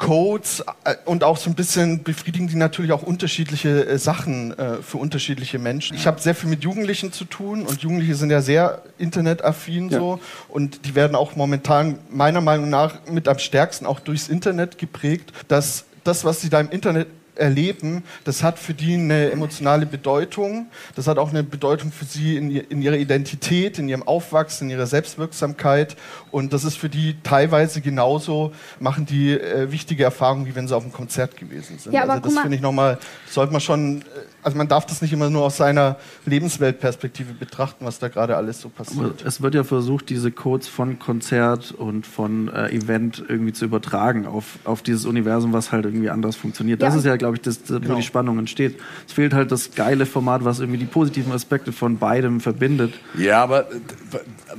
Codes 0.00 0.64
äh, 0.84 0.96
und 1.04 1.22
auch 1.22 1.36
so 1.36 1.48
ein 1.50 1.54
bisschen 1.54 2.02
befriedigen 2.02 2.48
die 2.48 2.56
natürlich 2.56 2.90
auch 2.90 3.02
unterschiedliche 3.02 3.86
äh, 3.86 3.98
Sachen 3.98 4.58
äh, 4.58 4.82
für 4.82 4.96
unterschiedliche 4.96 5.60
Menschen. 5.60 5.94
Ich 5.94 6.06
habe 6.06 6.20
sehr 6.20 6.34
viel 6.34 6.48
mit 6.48 6.64
Jugendlichen 6.64 7.12
zu 7.12 7.24
tun 7.24 7.64
und 7.64 7.82
Jugendliche 7.82 8.16
sind 8.16 8.30
ja 8.30 8.40
sehr 8.40 8.82
internetaffin 8.98 9.90
ja. 9.90 9.98
so 9.98 10.20
und 10.48 10.86
die 10.86 10.94
werden 10.94 11.14
auch 11.14 11.36
momentan 11.36 11.98
meiner 12.10 12.40
Meinung 12.40 12.70
nach 12.70 13.06
mit 13.06 13.28
am 13.28 13.38
stärksten 13.38 13.86
auch 13.86 14.00
durchs 14.00 14.28
Internet 14.28 14.78
geprägt, 14.78 15.32
dass 15.48 15.84
das, 16.02 16.24
was 16.24 16.40
sie 16.40 16.48
da 16.48 16.60
im 16.60 16.70
Internet 16.70 17.06
erleben, 17.40 18.04
das 18.24 18.42
hat 18.42 18.58
für 18.58 18.74
die 18.74 18.94
eine 18.94 19.30
emotionale 19.30 19.86
Bedeutung. 19.86 20.66
Das 20.94 21.06
hat 21.06 21.18
auch 21.18 21.30
eine 21.30 21.42
Bedeutung 21.42 21.90
für 21.90 22.04
sie 22.04 22.36
in, 22.36 22.50
in 22.50 22.82
ihrer 22.82 22.96
Identität, 22.96 23.78
in 23.78 23.88
ihrem 23.88 24.02
Aufwachsen, 24.02 24.68
in 24.68 24.76
ihrer 24.76 24.86
Selbstwirksamkeit. 24.86 25.96
Und 26.30 26.52
das 26.52 26.64
ist 26.64 26.76
für 26.76 26.88
die 26.88 27.16
teilweise 27.22 27.80
genauso, 27.80 28.52
machen 28.78 29.06
die 29.06 29.32
äh, 29.32 29.72
wichtige 29.72 30.04
Erfahrungen, 30.04 30.46
wie 30.46 30.54
wenn 30.54 30.68
sie 30.68 30.76
auf 30.76 30.84
einem 30.84 30.92
Konzert 30.92 31.36
gewesen 31.36 31.78
sind. 31.78 31.92
Ja, 31.92 32.04
also 32.06 32.20
das 32.22 32.38
finde 32.38 32.56
ich 32.56 32.62
nochmal, 32.62 32.98
sollte 33.28 33.52
man 33.52 33.60
schon, 33.60 34.02
äh, 34.02 34.04
also 34.42 34.56
man 34.56 34.68
darf 34.68 34.86
das 34.86 35.02
nicht 35.02 35.12
immer 35.12 35.30
nur 35.30 35.42
aus 35.42 35.56
seiner 35.56 35.96
Lebensweltperspektive 36.26 37.32
betrachten, 37.32 37.84
was 37.84 37.98
da 37.98 38.08
gerade 38.08 38.36
alles 38.36 38.60
so 38.60 38.68
passiert. 38.68 39.20
Aber 39.20 39.26
es 39.26 39.40
wird 39.40 39.54
ja 39.54 39.64
versucht, 39.64 40.10
diese 40.10 40.30
Codes 40.30 40.68
von 40.68 40.98
Konzert 40.98 41.72
und 41.72 42.06
von 42.06 42.48
äh, 42.48 42.68
Event 42.68 43.24
irgendwie 43.26 43.52
zu 43.52 43.64
übertragen 43.64 44.26
auf, 44.26 44.58
auf 44.64 44.82
dieses 44.82 45.06
Universum, 45.06 45.52
was 45.52 45.72
halt 45.72 45.84
irgendwie 45.84 46.10
anders 46.10 46.36
funktioniert. 46.36 46.82
Das 46.82 46.94
ist 46.94 47.04
ja, 47.04 47.16
glaube 47.16 47.29
ich, 47.36 47.42
das, 47.42 47.60
wo 47.68 47.78
genau. 47.78 47.94
die 47.96 48.02
Spannung 48.02 48.38
entsteht. 48.38 48.78
Es 49.06 49.12
fehlt 49.12 49.34
halt 49.34 49.52
das 49.52 49.74
geile 49.74 50.06
Format, 50.06 50.44
was 50.44 50.60
irgendwie 50.60 50.78
die 50.78 50.86
positiven 50.86 51.32
Aspekte 51.32 51.72
von 51.72 51.98
beidem 51.98 52.40
verbindet. 52.40 52.94
Ja, 53.18 53.42
aber 53.42 53.70
äh, 53.70 53.74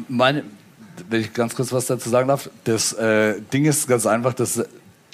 meine, 0.08 0.44
wenn 1.10 1.22
ich 1.22 1.34
ganz 1.34 1.56
kurz 1.56 1.72
was 1.72 1.86
dazu 1.88 2.10
sagen 2.10 2.28
darf, 2.28 2.50
das 2.64 2.94
äh, 2.94 3.36
Ding 3.54 3.66
ist 3.66 3.88
ganz 3.88 4.06
einfach, 4.06 4.34
dass 4.34 4.64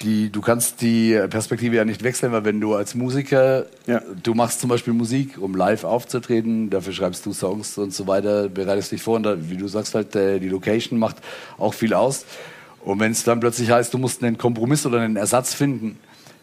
die, 0.02 0.30
du 0.30 0.40
kannst 0.40 0.80
die 0.80 1.18
Perspektive 1.28 1.76
ja 1.76 1.84
nicht 1.84 2.04
wechseln, 2.04 2.32
weil 2.32 2.44
wenn 2.44 2.60
du 2.60 2.74
als 2.74 2.94
Musiker, 2.94 3.66
ja. 3.86 4.00
du 4.22 4.34
machst 4.34 4.60
zum 4.60 4.70
Beispiel 4.70 4.92
Musik, 4.92 5.38
um 5.38 5.54
live 5.56 5.84
aufzutreten, 5.84 6.70
dafür 6.70 6.92
schreibst 6.92 7.26
du 7.26 7.32
Songs 7.32 7.76
und 7.78 7.92
so 7.92 8.06
weiter, 8.06 8.48
bereitest 8.48 8.92
dich 8.92 9.02
vor 9.02 9.16
und 9.16 9.24
da, 9.24 9.36
wie 9.50 9.56
du 9.56 9.66
sagst 9.66 9.94
halt, 9.94 10.14
äh, 10.14 10.38
die 10.38 10.48
Location 10.48 10.98
macht 10.98 11.16
auch 11.58 11.74
viel 11.74 11.94
aus. 11.94 12.26
Und 12.84 13.00
wenn 13.00 13.12
es 13.12 13.24
dann 13.24 13.40
plötzlich 13.40 13.70
heißt, 13.70 13.92
du 13.92 13.98
musst 13.98 14.22
einen 14.22 14.38
Kompromiss 14.38 14.86
oder 14.86 15.00
einen 15.00 15.16
Ersatz 15.16 15.52
finden, 15.52 15.98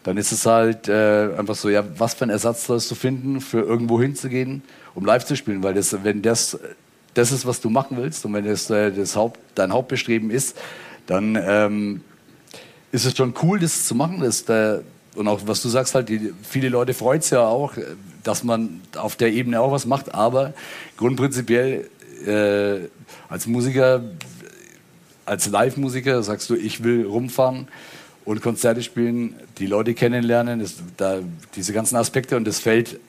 dann 0.06 0.18
ist 0.18 0.30
es 0.30 0.46
halt 0.46 0.86
äh, 0.86 1.30
einfach 1.36 1.56
so, 1.56 1.68
ja, 1.68 1.82
was 1.98 2.14
für 2.14 2.22
einen 2.22 2.30
Ersatz 2.30 2.66
sollst 2.66 2.88
du 2.92 2.94
finden, 2.94 3.40
für 3.40 3.58
irgendwo 3.58 4.00
hinzugehen, 4.00 4.62
um 4.94 5.04
live 5.04 5.24
zu 5.24 5.34
spielen, 5.34 5.64
weil 5.64 5.74
das, 5.74 6.04
wenn 6.04 6.22
das 6.22 6.56
das 7.14 7.32
ist, 7.32 7.44
was 7.44 7.60
du 7.60 7.70
machen 7.70 7.96
willst 7.96 8.24
und 8.24 8.32
wenn 8.32 8.44
das, 8.44 8.70
äh, 8.70 8.92
das 8.92 9.16
Haupt, 9.16 9.40
dein 9.56 9.72
Hauptbestreben 9.72 10.30
ist, 10.30 10.56
dann 11.08 11.36
ähm, 11.42 12.02
ist 12.92 13.04
es 13.04 13.16
schon 13.16 13.34
cool, 13.42 13.58
das 13.58 13.86
zu 13.86 13.96
machen. 13.96 14.20
Das, 14.20 14.44
der, 14.44 14.82
und 15.16 15.26
auch 15.26 15.40
was 15.44 15.60
du 15.62 15.68
sagst, 15.68 15.96
halt, 15.96 16.08
die, 16.08 16.32
viele 16.48 16.68
Leute 16.68 16.94
freut 16.94 17.22
es 17.22 17.30
ja 17.30 17.40
auch, 17.40 17.72
dass 18.22 18.44
man 18.44 18.82
auf 18.96 19.16
der 19.16 19.32
Ebene 19.32 19.60
auch 19.60 19.72
was 19.72 19.86
macht, 19.86 20.14
aber 20.14 20.54
grundprinzipiell 20.98 21.90
äh, 22.24 22.88
als 23.28 23.48
Musiker, 23.48 24.02
als 25.24 25.48
Live-Musiker 25.48 26.22
sagst 26.22 26.48
du, 26.48 26.54
ich 26.54 26.84
will 26.84 27.06
rumfahren 27.06 27.66
und 28.26 28.42
Konzerte 28.42 28.82
spielen, 28.82 29.34
die 29.58 29.66
Leute 29.66 29.94
kennenlernen, 29.94 30.60
das, 30.60 30.74
da, 30.98 31.20
diese 31.54 31.72
ganzen 31.72 31.96
Aspekte 31.96 32.36
und 32.36 32.46
das 32.46 32.60
fällt 32.60 33.00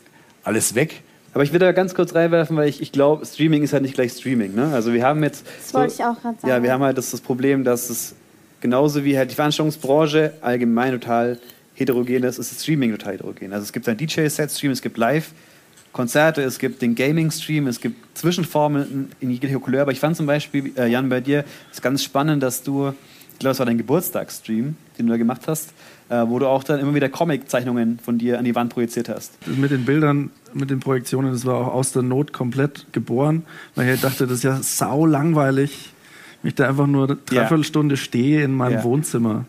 alles 0.44 0.76
weg. 0.76 1.02
Aber 1.34 1.44
ich 1.44 1.52
will 1.52 1.60
da 1.60 1.72
ganz 1.74 1.94
kurz 1.94 2.16
reinwerfen, 2.16 2.56
weil 2.56 2.70
ich, 2.70 2.82
ich 2.82 2.92
glaube, 2.92 3.26
Streaming 3.26 3.64
ist 3.64 3.74
halt 3.74 3.84
nicht 3.84 3.96
gleich 3.96 4.14
Streaming. 4.14 4.56
Ne? 4.56 4.72
Also 4.74 4.94
wir 4.94 5.04
haben 5.04 5.22
jetzt. 5.24 5.46
Das 5.46 5.70
so, 5.70 5.80
wollte 5.80 5.94
ich 5.94 6.04
auch 6.04 6.20
gerade 6.22 6.40
sagen. 6.40 6.48
Ja, 6.48 6.64
wir 6.64 6.72
haben 6.72 6.82
halt 6.84 6.98
das, 6.98 7.12
das 7.12 7.20
Problem, 7.20 7.64
dass 7.64 7.90
es 7.90 8.16
genauso 8.62 9.04
wie 9.04 9.18
halt 9.18 9.32
die 9.32 9.36
Veranstaltungsbranche 9.36 10.34
allgemein 10.42 10.94
total 10.94 11.40
heterogen 11.74 12.24
ist, 12.24 12.40
ist 12.40 12.52
das 12.52 12.64
Streaming 12.64 12.92
total 12.92 13.14
heterogen. 13.14 13.54
Also 13.54 13.64
es 13.64 13.74
gibt 13.74 13.88
ein 13.88 13.98
DJ-Set-Stream, 13.98 14.72
es 14.72 14.82
gibt 14.82 14.98
Live-Konzerte, 14.98 16.42
es 16.42 16.58
gibt 16.58 16.82
den 16.82 16.96
Gaming-Stream, 16.96 17.68
es 17.68 17.80
gibt 17.80 18.18
Zwischenformen 18.18 19.12
in 19.20 19.30
jeglicher 19.30 19.60
Couleur. 19.60 19.84
Aber 19.84 19.92
ich 19.92 20.00
fand 20.00 20.18
zum 20.18 20.26
Beispiel, 20.26 20.72
äh, 20.76 20.88
Jan, 20.88 21.10
bei 21.10 21.22
dir 21.22 21.44
ist 21.72 21.84
ganz 21.84 22.04
spannend, 22.04 22.42
dass 22.42 22.64
du, 22.64 22.94
ich 23.38 23.40
glaube, 23.40 23.52
es 23.52 23.60
war 23.60 23.68
dein 23.68 23.78
Geburtstagsstream, 23.78 24.76
den 24.98 25.06
du 25.06 25.12
da 25.12 25.18
gemacht 25.18 25.42
hast, 25.46 25.70
äh, 26.10 26.24
wo 26.26 26.40
du 26.40 26.48
auch 26.48 26.64
dann 26.64 26.80
immer 26.80 26.96
wieder 26.96 27.08
Comic-Zeichnungen 27.08 28.00
von 28.00 28.18
dir 28.18 28.40
an 28.40 28.46
die 28.46 28.56
Wand 28.56 28.74
projiziert 28.74 29.10
hast. 29.10 29.34
Mit 29.46 29.70
den 29.70 29.86
Bildern, 29.86 30.32
mit 30.56 30.72
den 30.72 30.80
Projektionen, 30.80 31.34
das 31.34 31.46
war 31.46 31.54
auch 31.54 31.68
aus 31.68 31.92
der 31.92 32.02
Not 32.02 32.34
komplett 32.34 32.88
geboren, 32.94 33.46
weil 33.76 33.94
ich 33.94 34.02
dachte, 34.02 34.26
das 34.26 34.40
ist 34.40 34.44
ja 34.44 34.58
sau 34.64 35.06
langweilig, 35.06 35.94
wenn 36.42 36.50
ich 36.50 36.56
da 36.56 36.68
einfach 36.68 36.88
nur 36.88 37.04
eine 37.04 37.16
Dreiviertelstunde 37.16 37.94
ja. 37.94 38.02
stehe 38.02 38.44
in 38.44 38.56
meinem 38.56 38.80
ja. 38.80 38.84
Wohnzimmer 38.84 39.46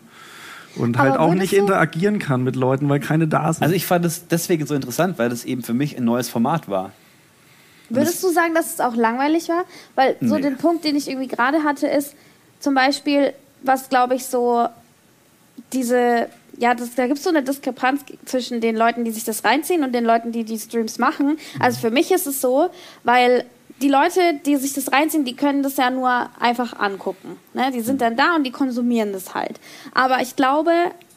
und 0.75 0.99
halt 0.99 1.17
auch 1.17 1.33
nicht 1.33 1.53
interagieren 1.53 2.19
kann 2.19 2.43
mit 2.43 2.55
Leuten, 2.55 2.87
weil 2.89 2.99
keine 2.99 3.27
da 3.27 3.51
sind. 3.51 3.63
Also 3.63 3.73
ich 3.73 3.87
fand 3.87 4.05
es 4.05 4.27
deswegen 4.27 4.67
so 4.67 4.75
interessant, 4.75 5.17
weil 5.17 5.29
das 5.29 5.45
eben 5.45 5.63
für 5.63 5.73
mich 5.73 5.97
ein 5.97 6.05
neues 6.05 6.29
Format 6.29 6.69
war. 6.69 6.91
Würdest 7.89 8.23
du 8.23 8.29
sagen, 8.29 8.53
dass 8.53 8.75
es 8.75 8.81
auch 8.81 8.95
langweilig 8.95 9.49
war? 9.49 9.65
Weil 9.95 10.15
so 10.21 10.35
nee. 10.35 10.43
den 10.43 10.57
Punkt, 10.57 10.85
den 10.85 10.95
ich 10.95 11.09
irgendwie 11.09 11.27
gerade 11.27 11.63
hatte, 11.63 11.87
ist 11.87 12.13
zum 12.59 12.75
Beispiel, 12.75 13.33
was 13.63 13.89
glaube 13.89 14.15
ich 14.15 14.25
so 14.25 14.67
diese 15.73 16.29
ja, 16.57 16.73
das, 16.75 16.93
da 16.95 17.07
gibt 17.07 17.19
es 17.19 17.23
so 17.23 17.29
eine 17.29 17.41
Diskrepanz 17.41 18.01
zwischen 18.25 18.59
den 18.59 18.75
Leuten, 18.75 19.05
die 19.05 19.11
sich 19.11 19.23
das 19.23 19.45
reinziehen 19.45 19.83
und 19.83 19.93
den 19.93 20.03
Leuten, 20.03 20.33
die 20.33 20.43
die 20.43 20.59
Streams 20.59 20.97
machen. 20.97 21.39
Also 21.57 21.79
für 21.79 21.89
mich 21.89 22.11
ist 22.11 22.27
es 22.27 22.41
so, 22.41 22.69
weil 23.05 23.45
die 23.81 23.87
Leute, 23.87 24.19
die 24.45 24.57
sich 24.57 24.73
das 24.73 24.91
reinziehen, 24.91 25.23
die 25.23 25.35
können 25.35 25.63
das 25.63 25.77
ja 25.77 25.89
nur 25.89 26.29
einfach 26.39 26.77
angucken. 26.77 27.37
Ne? 27.53 27.71
Die 27.73 27.79
sind 27.79 28.01
dann 28.01 28.17
da 28.17 28.35
und 28.35 28.43
die 28.43 28.51
konsumieren 28.51 29.13
das 29.13 29.33
halt. 29.33 29.59
Aber 29.93 30.21
ich 30.21 30.35
glaube, 30.35 30.71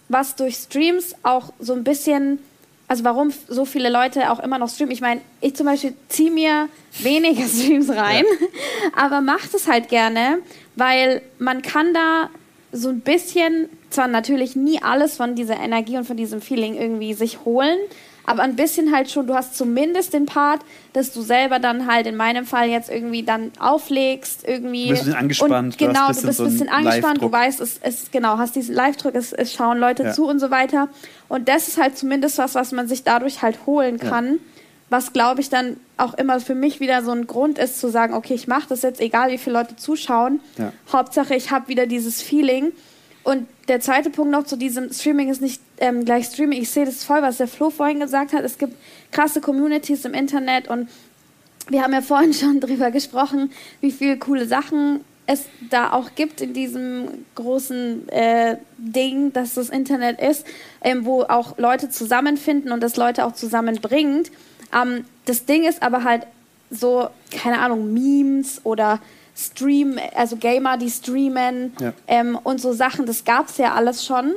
was 0.09 0.37
durch 0.37 0.57
Streams 0.57 1.17
auch 1.25 1.53
so 1.59 1.73
ein 1.73 1.83
bisschen, 1.83 2.39
also 2.87 3.03
warum 3.03 3.33
so 3.49 3.65
viele 3.65 3.91
Leute 3.91 4.31
auch 4.31 4.39
immer 4.39 4.59
noch 4.59 4.69
streamen. 4.69 4.93
Ich 4.93 5.01
meine, 5.01 5.21
ich 5.41 5.57
zum 5.57 5.67
Beispiel 5.67 5.95
ziehe 6.09 6.31
mir 6.31 6.69
weniger 7.01 7.45
Streams 7.49 7.91
rein, 7.91 8.25
ja. 8.25 8.47
aber 8.95 9.21
mache 9.21 9.57
es 9.57 9.67
halt 9.67 9.89
gerne, 9.89 10.39
weil 10.77 11.23
man 11.39 11.63
kann 11.63 11.95
da 11.95 12.31
so 12.73 12.89
ein 12.89 13.01
bisschen 13.01 13.69
zwar 13.91 14.09
natürlich 14.09 14.57
nie 14.57 14.83
alles 14.83 15.17
von 15.17 15.35
dieser 15.35 15.59
Energie 15.59 15.99
und 15.99 16.05
von 16.05 16.17
diesem 16.17 16.41
Feeling 16.41 16.75
irgendwie 16.75 17.13
sich 17.15 17.45
holen, 17.45 17.79
aber 18.25 18.43
ein 18.43 18.57
bisschen 18.57 18.95
halt 18.95 19.11
schon, 19.11 19.27
du 19.27 19.35
hast 19.35 19.57
zumindest 19.57 20.15
den 20.15 20.27
Part, 20.27 20.61
dass 20.93 21.13
du 21.13 21.23
selber 21.23 21.59
dann 21.59 21.91
halt 21.91 22.07
in 22.07 22.17
meinem 22.17 22.47
Fall 22.47 22.69
jetzt 22.69 22.89
irgendwie 22.89 23.25
dann 23.25 23.51
auflegst, 23.59 24.47
irgendwie. 24.47 24.85
Du 24.85 24.91
bist 24.91 25.03
ein 25.03 25.07
bisschen 25.07 25.19
angespannt. 25.19 25.53
Und 25.75 25.79
genau, 25.79 26.09
du, 26.09 26.21
du 26.21 26.27
bist 26.27 26.41
ein 26.41 26.47
bisschen 26.47 26.69
so 26.69 26.73
angespannt, 26.73 27.23
du 27.23 27.33
weißt, 27.33 27.61
es, 27.61 27.81
es 27.83 28.11
genau, 28.11 28.39
hast 28.39 28.55
diesen 28.55 28.75
Live-Druck, 28.75 29.15
es, 29.15 29.33
es 29.33 29.53
schauen 29.53 29.79
Leute 29.79 30.05
ja. 30.05 30.13
zu 30.13 30.27
und 30.27 30.39
so 30.39 30.51
weiter. 30.51 30.89
Und 31.29 31.49
das 31.49 31.69
ist 31.69 31.79
halt 31.81 31.99
zumindest 31.99 32.39
was, 32.39 32.55
was 32.55 32.73
man 32.73 32.87
sich 32.87 33.03
dadurch 33.03 33.43
halt 33.43 33.67
holen 33.67 33.99
kann. 33.99 34.27
Ja. 34.27 34.39
Was 34.93 35.13
glaube 35.13 35.41
ich 35.41 35.49
dann 35.49 35.79
auch 35.97 36.15
immer 36.15 36.39
für 36.39 36.55
mich 36.55 36.79
wieder 36.79 37.03
so 37.03 37.11
ein 37.11 37.27
Grund 37.27 37.59
ist 37.59 37.81
zu 37.81 37.89
sagen, 37.91 38.15
okay, 38.15 38.35
ich 38.35 38.47
mache 38.47 38.69
das 38.69 38.83
jetzt, 38.83 39.01
egal 39.01 39.31
wie 39.31 39.39
viele 39.39 39.59
Leute 39.59 39.75
zuschauen. 39.75 40.41
Ja. 40.59 40.73
Hauptsache, 40.93 41.35
ich 41.35 41.51
habe 41.51 41.69
wieder 41.69 41.87
dieses 41.87 42.23
Feeling. 42.23 42.73
Und 43.25 43.49
der 43.69 43.81
zweite 43.81 44.11
Punkt 44.11 44.33
noch 44.33 44.45
zu 44.45 44.57
diesem 44.57 44.93
Streaming 44.93 45.31
ist 45.31 45.41
nicht 45.41 45.63
ähm, 45.79 46.05
gleich 46.05 46.27
Streaming. 46.27 46.61
Ich 46.61 46.71
sehe 46.71 46.85
das 46.85 47.05
voll, 47.05 47.23
was 47.23 47.39
der 47.39 47.49
Flo 47.49 47.71
vorhin 47.71 48.01
gesagt 48.01 48.33
hat. 48.33 48.45
Es 48.45 48.59
gibt 48.59 48.75
krasse 49.13 49.41
Communities 49.41 50.05
im 50.05 50.15
Internet 50.15 50.69
und 50.69 50.89
wir 51.69 51.83
haben 51.83 51.93
ja 51.93 52.03
vorhin 52.03 52.35
schon 52.35 52.61
drüber 52.61 52.91
gesprochen, 52.91 53.51
wie 53.81 53.93
viele 53.93 54.19
coole 54.19 54.47
Sachen 54.47 55.01
es 55.27 55.45
da 55.71 55.93
auch 55.93 56.15
gibt 56.17 56.41
in 56.41 56.53
diesem 56.53 57.25
großen 57.37 58.09
äh, 58.09 58.57
Ding, 58.77 59.33
dass 59.33 59.55
das 59.55 59.71
Internet 59.71 60.21
ist, 60.21 60.45
ähm, 60.83 61.05
wo 61.05 61.23
auch 61.23 61.59
Leute 61.59 61.89
zusammenfinden 61.89 62.73
und 62.73 62.83
das 62.83 62.97
Leute 62.97 63.25
auch 63.25 63.33
zusammenbringt. 63.33 64.33
Ähm, 64.75 65.05
das 65.27 65.45
Ding 65.45 65.65
ist 65.65 65.83
aber 65.83 66.05
halt 66.05 66.27
so, 66.71 67.09
keine 67.31 67.61
Ahnung, 67.61 67.93
Memes 67.93 68.61
oder 68.65 68.99
Stream, 69.37 69.99
also 70.15 70.37
Gamer, 70.37 70.77
die 70.77 70.91
streamen 70.91 71.73
Ja. 71.81 71.93
ähm, 72.07 72.39
und 72.43 72.61
so 72.61 72.73
Sachen, 72.73 73.07
das 73.07 73.25
gab 73.25 73.49
es 73.49 73.57
ja 73.59 73.75
alles 73.75 74.05
schon, 74.05 74.35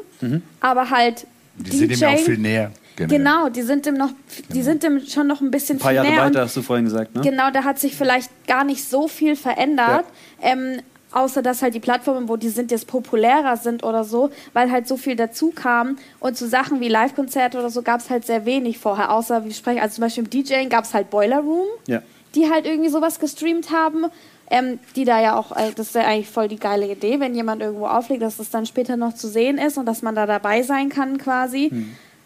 aber 0.62 0.90
halt 0.90 1.28
Die 1.58 1.76
sind 1.78 1.92
ihm 1.92 2.00
ja 2.00 2.10
auch 2.10 2.18
viel 2.18 2.38
näher. 2.38 2.72
generell. 2.96 3.18
Genau, 3.18 3.50
die 3.50 3.62
sind 3.62 3.86
dem 3.86 3.96
noch, 3.96 4.12
die 4.50 4.62
sind 4.64 4.84
dem 4.84 5.06
schon 5.06 5.28
noch 5.28 5.42
ein 5.42 5.52
bisschen 5.52 5.78
Ein 5.78 5.82
paar 5.82 5.92
Jahre 5.92 6.08
näher 6.10 6.22
und 6.24 6.30
weiter, 6.30 6.42
hast 6.42 6.56
du 6.56 6.62
vorhin 6.62 6.86
gesagt, 6.86 7.14
ne? 7.14 7.22
Genau, 7.22 7.52
da 7.52 7.64
hat 7.66 7.78
sich 7.80 7.94
vielleicht 7.96 8.30
gar 8.48 8.64
nicht 8.64 8.88
so 8.88 9.08
viel 9.10 9.36
verändert. 9.36 10.06
Ähm, 10.42 10.82
außer 11.16 11.42
dass 11.42 11.62
halt 11.62 11.74
die 11.74 11.80
Plattformen, 11.80 12.30
wo 12.30 12.36
die 12.36 12.50
sind, 12.50 12.70
jetzt 12.72 12.88
populärer 12.88 13.58
sind 13.58 13.84
oder 13.84 14.04
so, 14.04 14.30
weil 14.54 14.70
halt 14.70 14.88
so 14.88 14.98
viel 14.98 15.16
dazu 15.16 15.52
kam. 15.56 15.98
Und 16.20 16.38
zu 16.38 16.48
Sachen 16.48 16.82
wie 16.82 16.90
Live-Konzerte 16.90 17.58
oder 17.58 17.70
so 17.70 17.82
gab 17.82 18.02
es 18.02 18.10
halt 18.10 18.26
sehr 18.26 18.46
wenig 18.46 18.78
vorher. 18.78 19.12
Außer, 19.12 19.46
wie 19.46 19.50
ich 19.50 19.58
spreche, 19.58 19.82
also 19.82 19.96
zum 19.96 20.02
Beispiel 20.04 20.24
im 20.26 20.30
DJing 20.30 20.70
gab 20.70 20.84
es 20.84 20.94
halt 20.94 21.10
Boiler 21.10 21.40
Room, 21.40 21.68
Ja. 21.88 22.02
die 22.36 22.52
halt 22.52 22.66
irgendwie 22.66 22.90
sowas 22.90 23.20
gestreamt 23.20 23.72
haben. 23.72 24.06
Ähm, 24.52 24.78
die 24.96 25.06
da 25.06 25.20
ja 25.20 25.36
auch, 25.40 25.54
äh, 25.58 25.72
das 25.76 25.88
ist 25.88 25.96
ja 25.96 26.04
eigentlich 26.04 26.30
voll 26.30 26.48
die 26.48 26.60
geile 26.60 26.88
Idee, 26.88 27.20
wenn 27.20 27.34
jemand 27.34 27.64
irgendwo 27.64 27.88
auflegt, 27.88 28.22
dass 28.22 28.38
das 28.38 28.52
dann 28.52 28.68
später 28.68 28.96
noch 28.96 29.16
zu 29.16 29.28
sehen 29.28 29.58
ist 29.58 29.80
und 29.80 29.88
dass 29.88 30.04
man 30.04 30.14
da 30.14 30.28
dabei 30.28 30.62
sein 30.62 30.90
kann 30.90 31.18
quasi. 31.18 31.72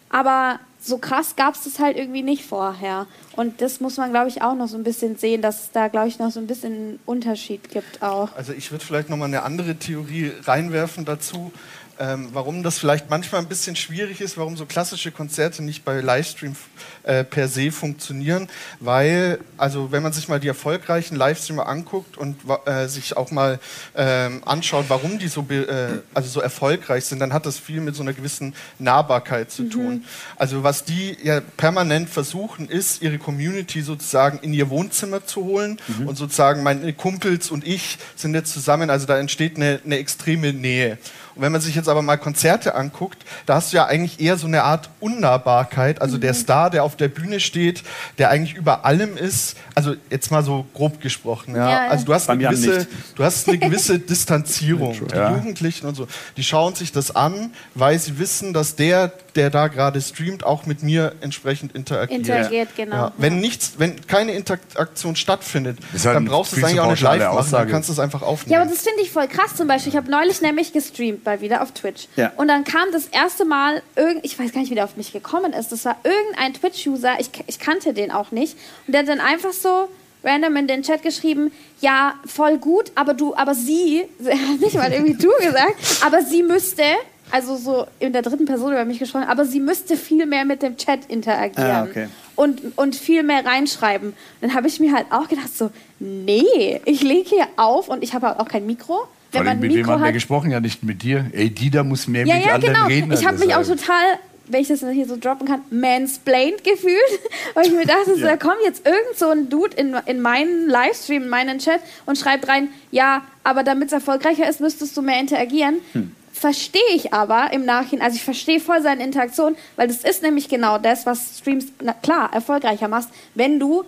Aber 0.10 0.60
so 0.90 0.98
krass 0.98 1.36
gab 1.38 1.56
es 1.56 1.64
das 1.64 1.80
halt 1.80 1.96
irgendwie 1.96 2.24
nicht 2.24 2.44
vorher. 2.44 3.08
Und 3.36 3.62
das 3.62 3.80
muss 3.80 3.96
man, 3.98 4.12
glaube 4.12 4.28
ich, 4.28 4.42
auch 4.42 4.56
noch 4.56 4.68
so 4.68 4.76
ein 4.76 4.84
bisschen 4.84 5.16
sehen, 5.16 5.42
dass 5.42 5.64
es 5.64 5.72
da, 5.72 5.88
glaube 5.88 6.10
ich, 6.10 6.20
noch 6.20 6.32
so 6.32 6.40
ein 6.40 6.48
bisschen 6.48 6.74
einen 6.74 7.00
Unterschied 7.06 7.70
gibt 7.70 8.02
auch. 8.02 8.36
Also 8.36 8.52
ich 8.52 8.72
würde 8.72 8.84
vielleicht 8.84 9.10
nochmal 9.10 9.28
eine 9.30 9.44
andere 9.44 9.76
Theorie 9.76 10.34
reinwerfen 10.44 11.06
dazu, 11.06 11.54
ähm, 12.00 12.30
warum 12.32 12.64
das 12.64 12.80
vielleicht 12.80 13.10
manchmal 13.10 13.42
ein 13.42 13.48
bisschen 13.48 13.76
schwierig 13.76 14.22
ist, 14.22 14.38
warum 14.38 14.56
so 14.56 14.66
klassische 14.66 15.12
Konzerte 15.12 15.62
nicht 15.62 15.84
bei 15.84 16.00
Livestream 16.00 16.56
äh, 17.04 17.24
per 17.24 17.48
se 17.48 17.72
funktionieren, 17.72 18.48
weil, 18.80 19.40
also 19.58 19.92
wenn 19.92 20.02
man 20.02 20.14
sich 20.14 20.28
mal 20.30 20.40
die 20.40 20.48
erfolgreichen 20.48 21.16
Livestreamer 21.16 21.68
anguckt 21.68 22.18
und 22.18 22.38
äh, 22.66 22.88
sich 22.88 23.18
auch 23.18 23.32
mal 23.32 23.60
ähm, 23.96 24.42
anschaut, 24.46 24.86
warum 24.88 25.20
die 25.20 25.28
so, 25.28 25.46
äh, 25.50 26.00
also 26.14 26.30
so 26.30 26.40
erfolgreich 26.40 27.06
sind, 27.06 27.20
dann 27.20 27.34
hat 27.34 27.46
das 27.46 27.60
viel 27.60 27.82
mit 27.82 27.96
so 27.96 28.02
einer 28.02 28.14
gewissen 28.14 28.56
Nahbarkeit 28.80 29.52
zu 29.52 29.64
tun. 29.70 30.06
Also 30.38 30.64
was 30.64 30.86
die 30.86 31.18
ja 31.22 31.42
permanent 31.42 32.10
versuchen, 32.10 32.70
ist, 32.70 33.02
ihre 33.02 33.18
Community 33.18 33.82
sozusagen 33.82 34.40
in 34.40 34.54
ihr 34.54 34.70
Wohnzimmer 34.70 35.26
zu 35.26 35.44
holen 35.44 35.80
und 36.06 36.18
sozusagen 36.18 36.64
meine 36.64 36.94
Kumpels 36.94 37.52
und 37.52 37.66
ich 37.66 37.98
sind 38.16 38.34
jetzt 38.34 38.54
zusammen, 38.54 38.90
also 38.90 39.06
da 39.06 39.18
entsteht 39.18 39.58
eine, 39.58 39.80
eine 39.84 39.98
extreme 39.98 40.54
Nähe. 40.54 40.98
Wenn 41.42 41.52
man 41.52 41.62
sich 41.62 41.76
jetzt 41.76 41.90
aber 41.90 42.02
mal 42.02 42.18
Konzerte 42.18 42.76
anguckt, 42.76 43.24
da 43.46 43.56
hast 43.56 43.72
du 43.74 43.78
ja 43.78 43.86
eigentlich 43.86 44.20
eher 44.20 44.38
so 44.38 44.48
eine 44.48 44.64
Art 44.64 44.90
Unnahbarkeit. 45.00 46.02
Also 46.02 46.18
der 46.18 46.34
Star, 46.34 46.70
der 46.70 46.84
auf 46.84 46.96
der 46.96 47.08
Bühne 47.08 47.40
steht, 47.40 47.84
der 48.18 48.30
eigentlich 48.30 48.56
über 48.56 48.86
allem 48.86 49.18
ist. 49.18 49.58
Also 49.76 49.96
jetzt 50.10 50.32
mal 50.32 50.44
so 50.44 50.66
grob 50.74 51.02
gesprochen. 51.02 51.56
Ja. 51.56 51.70
Ja, 51.70 51.86
ja. 51.86 51.90
Also 51.90 52.06
du 52.06 52.14
hast, 52.14 52.30
eine 52.30 52.44
gewisse, 52.44 52.88
du 53.16 53.24
hast 53.24 53.48
eine 53.48 53.58
gewisse 53.60 54.00
Distanzierung. 54.00 54.98
Die 55.12 55.16
Ja. 55.16 55.32
Jugendlichen 55.36 55.88
und 55.88 55.96
so, 55.96 56.08
die 56.38 56.44
schauen 56.44 56.76
sich 56.76 56.92
das 56.92 57.16
an, 57.16 57.54
weil 57.76 57.98
sie 58.00 58.20
wissen, 58.20 58.54
dass 58.54 58.76
der, 58.76 59.12
der 59.36 59.50
da 59.50 59.68
gerade 59.68 60.02
streamt, 60.02 60.44
auch 60.44 60.66
mit 60.66 60.84
mir 60.84 61.14
entsprechend 61.22 61.76
interagiert. 61.76 62.20
Interagiert, 62.20 62.70
genau. 62.76 62.96
Ja. 62.96 63.12
Wenn 63.18 63.40
nichts, 63.40 63.74
wenn 63.78 63.96
keine 64.08 64.34
Interaktion 64.34 65.16
stattfindet, 65.16 65.78
halt 65.94 66.06
dann 66.06 66.26
brauchst 66.26 66.54
du 66.54 66.58
es 66.58 66.64
eigentlich 66.64 66.80
auch 66.80 66.92
nicht 66.92 67.02
live 67.02 67.34
machen, 67.34 67.52
dann 67.52 67.70
kannst 67.70 67.90
du 67.90 67.94
es 67.94 68.00
einfach 68.00 68.22
aufnehmen. 68.22 68.54
Ja, 68.54 68.62
aber 68.62 68.70
das 68.70 68.82
finde 68.82 69.02
ich 69.02 69.12
voll 69.12 69.28
krass 69.28 69.56
zum 69.56 69.68
Beispiel. 69.68 69.92
Ich 69.92 69.98
habe 69.98 70.10
neulich 70.10 70.42
nämlich 70.42 70.74
gestreamt 70.74 71.24
mal 71.30 71.42
wieder 71.42 71.62
auf 71.62 71.72
Twitch. 71.72 72.08
Ja. 72.16 72.32
Und 72.36 72.48
dann 72.48 72.64
kam 72.64 72.92
das 72.92 73.08
erste 73.08 73.46
Mal, 73.46 73.82
irgend, 73.96 74.26
ich 74.26 74.38
weiß 74.38 74.52
gar 74.52 74.62
nicht, 74.62 74.72
wie 74.72 74.76
der 74.76 74.86
auf 74.86 74.98
mich 74.98 75.14
gekommen 75.14 75.54
ist. 75.54 75.72
Das 75.72 75.86
war 75.86 75.98
irgendein 76.04 76.54
Twitch-User, 76.54 77.20
ich, 77.20 77.30
ich 77.48 77.60
kannte 77.60 77.94
den 77.94 78.12
auch 78.12 78.32
nicht. 78.32 78.58
Und 78.88 78.94
der 78.94 79.02
hat 79.02 79.10
dann 79.10 79.20
einfach 79.20 79.54
so 79.54 79.90
random 80.24 80.56
in 80.58 80.68
den 80.68 80.84
Chat 80.84 81.02
geschrieben, 81.02 81.52
ja, 81.80 82.16
voll 82.26 82.58
gut, 82.58 82.92
aber 82.96 83.14
du, 83.14 83.36
aber 83.36 83.54
sie, 83.56 84.04
er 84.26 84.38
hat 84.38 84.60
nicht 84.60 84.76
mal 84.76 84.92
irgendwie 84.92 85.14
du 85.14 85.30
gesagt, 85.38 85.76
aber 86.06 86.22
sie 86.22 86.44
müsste, 86.44 86.84
also 87.32 87.56
so 87.56 87.86
in 88.00 88.12
der 88.12 88.22
dritten 88.22 88.46
Person 88.46 88.72
über 88.72 88.86
mich 88.86 89.00
gesprochen, 89.00 89.28
aber 89.28 89.46
sie 89.46 89.60
müsste 89.60 89.96
viel 89.96 90.26
mehr 90.26 90.46
mit 90.46 90.62
dem 90.62 90.78
Chat 90.78 91.06
interagieren. 91.08 91.72
Ah, 91.72 91.84
okay. 91.84 92.10
Und, 92.36 92.78
und 92.78 92.96
viel 92.96 93.24
mehr 93.24 93.46
reinschreiben. 93.46 94.14
Dann 94.42 94.54
habe 94.54 94.68
ich 94.68 94.80
mir 94.80 94.94
halt 94.94 95.08
auch 95.12 95.28
gedacht, 95.28 95.56
so, 95.56 95.72
nee, 96.00 96.82
ich 96.86 97.02
lege 97.02 97.30
hier 97.30 97.48
auf 97.58 97.90
und 97.90 98.02
ich 98.04 98.14
habe 98.14 98.28
halt 98.28 98.40
auch 98.40 98.48
kein 98.48 98.66
Mikro. 98.66 99.08
Vor 99.32 99.42
Wenn 99.42 99.48
allem 99.48 99.60
man 99.60 99.62
mit 99.62 99.72
ein 99.72 99.74
wem 99.74 99.82
Mikro 99.82 99.92
haben 99.92 100.04
wir 100.04 100.12
gesprochen? 100.12 100.52
Ja, 100.52 100.60
nicht 100.60 100.84
mit 100.84 101.04
dir. 101.04 101.26
Ey, 101.34 101.50
die 101.50 101.70
da 101.70 101.84
muss 101.84 102.08
mehr 102.08 102.26
ja, 102.26 102.36
mit 102.36 102.46
ja, 102.46 102.54
anderen 102.56 102.74
genau. 102.74 102.88
reden. 102.88 103.12
Ich 103.12 103.26
habe 103.26 103.38
mich 103.38 103.54
auch 103.54 103.64
total, 103.64 104.04
wenn 104.48 104.62
ich 104.62 104.70
das 104.70 104.80
hier 104.80 105.06
so 105.06 105.18
droppen 105.18 105.48
kann, 105.48 105.62
mansplained 105.70 106.64
gefühlt. 106.64 106.98
Weil 107.54 107.68
ich 107.68 107.72
mir 107.72 107.86
dachte, 107.86 108.16
so, 108.16 108.22
da 108.22 108.38
kommt 108.38 108.58
jetzt 108.64 108.88
irgend 108.88 109.18
so 109.18 109.30
ein 109.30 109.50
Dude 109.50 109.76
in, 109.78 109.96
in 110.08 110.22
meinen 110.22 110.68
Livestream, 110.68 111.24
in 111.24 111.30
meinen 111.30 111.60
Chat 111.60 111.80
und 112.08 112.18
schreibt 112.18 112.48
rein, 112.48 112.70
ja, 112.90 113.22
aber 113.44 113.64
damit 113.64 113.88
es 113.88 113.94
erfolgreicher 113.94 114.50
ist, 114.50 114.62
müsstest 114.62 114.98
du 114.98 115.04
mehr 115.04 115.20
interagieren. 115.20 115.78
Hm. 115.94 116.16
Verstehe 116.34 116.82
ich 116.96 117.14
aber 117.14 117.52
im 117.54 117.66
Nachhinein, 117.66 118.06
also 118.06 118.16
ich 118.16 118.24
verstehe 118.24 118.60
voll 118.60 118.82
seine 118.82 119.04
Interaktion, 119.04 119.56
weil 119.76 119.88
das 119.88 120.04
ist 120.04 120.24
nämlich 120.24 120.48
genau 120.48 120.78
das, 120.80 121.06
was 121.06 121.40
Streams, 121.40 121.66
na 121.84 121.94
klar, 121.94 122.34
erfolgreicher 122.34 122.88
machst, 122.88 123.10
wenn 123.36 123.60
du 123.60 123.84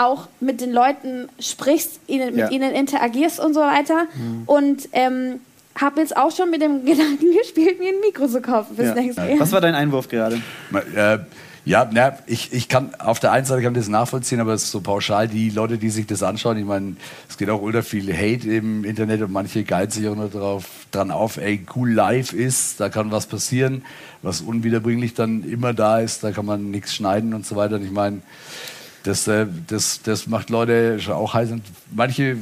auch 0.00 0.28
mit 0.40 0.60
den 0.60 0.72
Leuten 0.72 1.28
sprichst, 1.38 2.00
ihnen, 2.06 2.36
Ja. 2.36 2.44
mit 2.46 2.52
ihnen 2.52 2.72
interagierst 2.72 3.38
und 3.40 3.54
so 3.54 3.60
weiter. 3.60 4.06
Und 4.46 4.88
ähm, 4.92 5.40
habe 5.80 6.00
jetzt 6.00 6.16
auch 6.16 6.34
schon 6.34 6.50
mit 6.50 6.60
dem 6.62 6.84
Gedanken 6.84 7.26
gespielt, 7.38 7.78
mir 7.78 7.90
ein 7.90 8.00
Mikro 8.00 8.26
zu 8.26 8.40
kaufen 8.40 8.76
fürs 8.76 8.88
Ja. 8.88 8.94
nächste 8.94 9.22
Jahr. 9.22 9.38
Was 9.40 9.52
war 9.52 9.60
dein 9.60 9.74
Einwurf 9.74 10.08
gerade? 10.08 10.40
Äh, 10.94 11.18
ja, 11.66 11.88
na, 11.92 12.18
ich, 12.26 12.54
ich 12.54 12.68
kann 12.68 12.94
auf 12.98 13.20
der 13.20 13.32
einen 13.32 13.44
Seite 13.44 13.62
kann 13.62 13.74
ich 13.74 13.80
das 13.80 13.88
nachvollziehen, 13.88 14.40
aber 14.40 14.54
es 14.54 14.64
ist 14.64 14.70
so 14.70 14.80
pauschal, 14.80 15.28
die 15.28 15.50
Leute, 15.50 15.76
die 15.76 15.90
sich 15.90 16.06
das 16.06 16.22
anschauen, 16.22 16.56
ich 16.56 16.64
meine, 16.64 16.96
es 17.28 17.36
geht 17.36 17.50
auch 17.50 17.60
ultra 17.60 17.82
viel 17.82 18.10
Hate 18.16 18.50
im 18.50 18.82
Internet 18.84 19.20
und 19.20 19.30
manche 19.30 19.62
geilen 19.64 19.90
sich 19.90 20.08
auch 20.08 20.16
nur 20.16 20.28
drauf, 20.30 20.64
dran 20.90 21.10
auf, 21.10 21.36
ey, 21.36 21.64
cool 21.76 21.92
live 21.92 22.32
ist, 22.32 22.80
da 22.80 22.88
kann 22.88 23.10
was 23.12 23.26
passieren, 23.26 23.84
was 24.22 24.40
unwiederbringlich 24.40 25.12
dann 25.12 25.44
immer 25.44 25.74
da 25.74 26.00
ist, 26.00 26.24
da 26.24 26.32
kann 26.32 26.46
man 26.46 26.70
nichts 26.70 26.94
schneiden 26.94 27.34
und 27.34 27.44
so 27.44 27.56
weiter. 27.56 27.74
Und 27.76 27.84
ich 27.84 27.92
meine, 27.92 28.22
das, 29.04 29.26
äh, 29.28 29.46
das, 29.66 30.02
das 30.02 30.26
macht 30.26 30.50
Leute 30.50 31.00
schon 31.00 31.14
auch 31.14 31.34
heiß 31.34 31.50
und 31.52 31.62
manche 31.92 32.36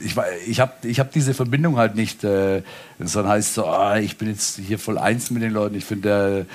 ich, 0.00 0.14
ich 0.46 0.60
habe 0.60 0.72
ich 0.82 1.00
hab 1.00 1.12
diese 1.12 1.34
Verbindung 1.34 1.76
halt 1.76 1.94
nicht. 1.94 2.24
Äh, 2.24 2.62
dann 2.98 3.28
heißt, 3.28 3.54
so, 3.54 3.66
ah, 3.66 3.98
ich 3.98 4.16
bin 4.16 4.28
jetzt 4.28 4.58
hier 4.58 4.78
voll 4.78 4.98
eins 4.98 5.30
mit 5.30 5.42
den 5.42 5.52
Leuten. 5.52 5.76
Ich 5.76 5.84
finde 5.84 6.46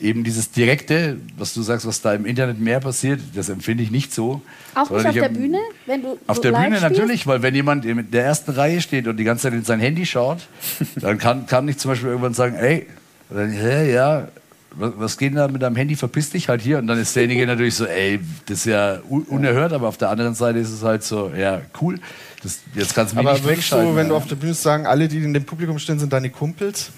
äh, 0.00 0.06
eben 0.06 0.24
dieses 0.24 0.50
Direkte, 0.50 1.18
was 1.36 1.54
du 1.54 1.62
sagst, 1.62 1.86
was 1.86 2.00
da 2.02 2.14
im 2.14 2.26
Internet 2.26 2.60
mehr 2.60 2.80
passiert, 2.80 3.20
das 3.34 3.48
empfinde 3.48 3.82
ich 3.82 3.90
nicht 3.90 4.12
so. 4.12 4.42
Auch 4.74 4.90
nicht 4.90 5.02
Sondern 5.02 5.06
auf 5.06 5.14
der 5.14 5.28
Bühne, 5.28 5.58
wenn 5.86 6.02
du 6.02 6.18
Auf 6.26 6.36
so 6.36 6.42
der 6.42 6.52
Bühne 6.52 6.76
spielst? 6.76 6.82
natürlich, 6.82 7.26
weil 7.26 7.42
wenn 7.42 7.54
jemand 7.54 7.84
in 7.84 8.10
der 8.10 8.24
ersten 8.24 8.52
Reihe 8.52 8.80
steht 8.80 9.06
und 9.06 9.16
die 9.16 9.24
ganze 9.24 9.44
Zeit 9.44 9.52
in 9.52 9.64
sein 9.64 9.80
Handy 9.80 10.06
schaut, 10.06 10.38
dann 10.96 11.18
kann, 11.18 11.46
kann 11.46 11.68
ich 11.68 11.78
zum 11.78 11.90
Beispiel 11.90 12.08
irgendwann 12.08 12.34
sagen, 12.34 12.54
ey, 12.56 12.86
dann, 13.30 13.50
hä, 13.50 13.92
ja, 13.92 14.28
was, 14.76 15.16
geht 15.18 15.30
denn 15.30 15.36
da 15.36 15.48
mit 15.48 15.62
deinem 15.62 15.76
Handy? 15.76 15.96
Verpiss 15.96 16.30
dich 16.30 16.48
halt 16.48 16.60
hier. 16.62 16.78
Und 16.78 16.86
dann 16.86 16.98
ist 16.98 17.14
derjenige 17.14 17.46
natürlich 17.46 17.74
so, 17.74 17.86
ey, 17.86 18.20
das 18.46 18.58
ist 18.58 18.66
ja 18.66 18.98
un- 19.08 19.22
unerhört, 19.24 19.72
aber 19.72 19.88
auf 19.88 19.96
der 19.96 20.10
anderen 20.10 20.34
Seite 20.34 20.58
ist 20.58 20.70
es 20.70 20.82
halt 20.82 21.02
so, 21.02 21.30
ja, 21.36 21.62
cool. 21.80 21.98
Das, 22.42 22.58
jetzt 22.74 22.94
kannst 22.94 23.12
du 23.12 23.16
mich 23.18 23.26
Aber 23.26 23.34
nicht 23.36 23.44
würdest 23.46 23.72
du, 23.72 23.94
wenn 23.96 24.08
du 24.08 24.14
ja. 24.14 24.18
auf 24.18 24.26
der 24.26 24.36
Bühne 24.36 24.54
sagen, 24.54 24.86
alle, 24.86 25.08
die 25.08 25.18
in 25.18 25.32
dem 25.32 25.44
Publikum 25.44 25.78
stehen, 25.78 25.98
sind 25.98 26.12
deine 26.12 26.30
Kumpels? 26.30 26.90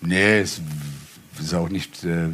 Nee, 0.00 0.40
es 0.40 0.60
ist 1.40 1.54
auch 1.54 1.68
nicht 1.68 2.04
äh, 2.04 2.28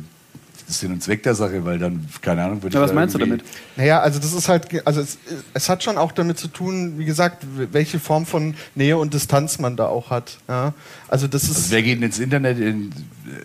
Sinn 0.67 0.93
und 0.93 1.03
Zweck 1.03 1.23
der 1.23 1.35
Sache, 1.35 1.65
weil 1.65 1.79
dann, 1.79 2.07
keine 2.21 2.45
Ahnung, 2.45 2.63
würde 2.63 2.75
Ja, 2.75 2.81
ich 2.81 2.85
was 2.85 2.91
da 2.91 2.95
meinst 2.95 3.15
du 3.15 3.19
damit? 3.19 3.43
Naja, 3.77 4.01
also 4.01 4.19
das 4.19 4.33
ist 4.33 4.49
halt, 4.49 4.87
also 4.87 5.01
es, 5.01 5.19
es 5.55 5.69
hat 5.69 5.83
schon 5.83 5.97
auch 5.97 6.13
damit 6.13 6.39
zu 6.39 6.49
tun, 6.49 6.99
wie 6.99 7.05
gesagt, 7.05 7.47
welche 7.73 7.99
Form 8.01 8.27
von 8.27 8.55
Nähe 8.75 8.97
und 8.99 9.15
Distanz 9.15 9.59
man 9.59 9.77
da 9.77 9.87
auch 9.87 10.11
hat. 10.11 10.39
Ja? 10.49 10.75
Also 11.09 11.27
das 11.27 11.45
ist, 11.45 11.57
Also 11.57 11.71
wer 11.71 11.83
geht 11.83 11.97
denn 11.99 12.05
ins 12.05 12.19
Internet 12.19 12.59
in, 12.59 12.93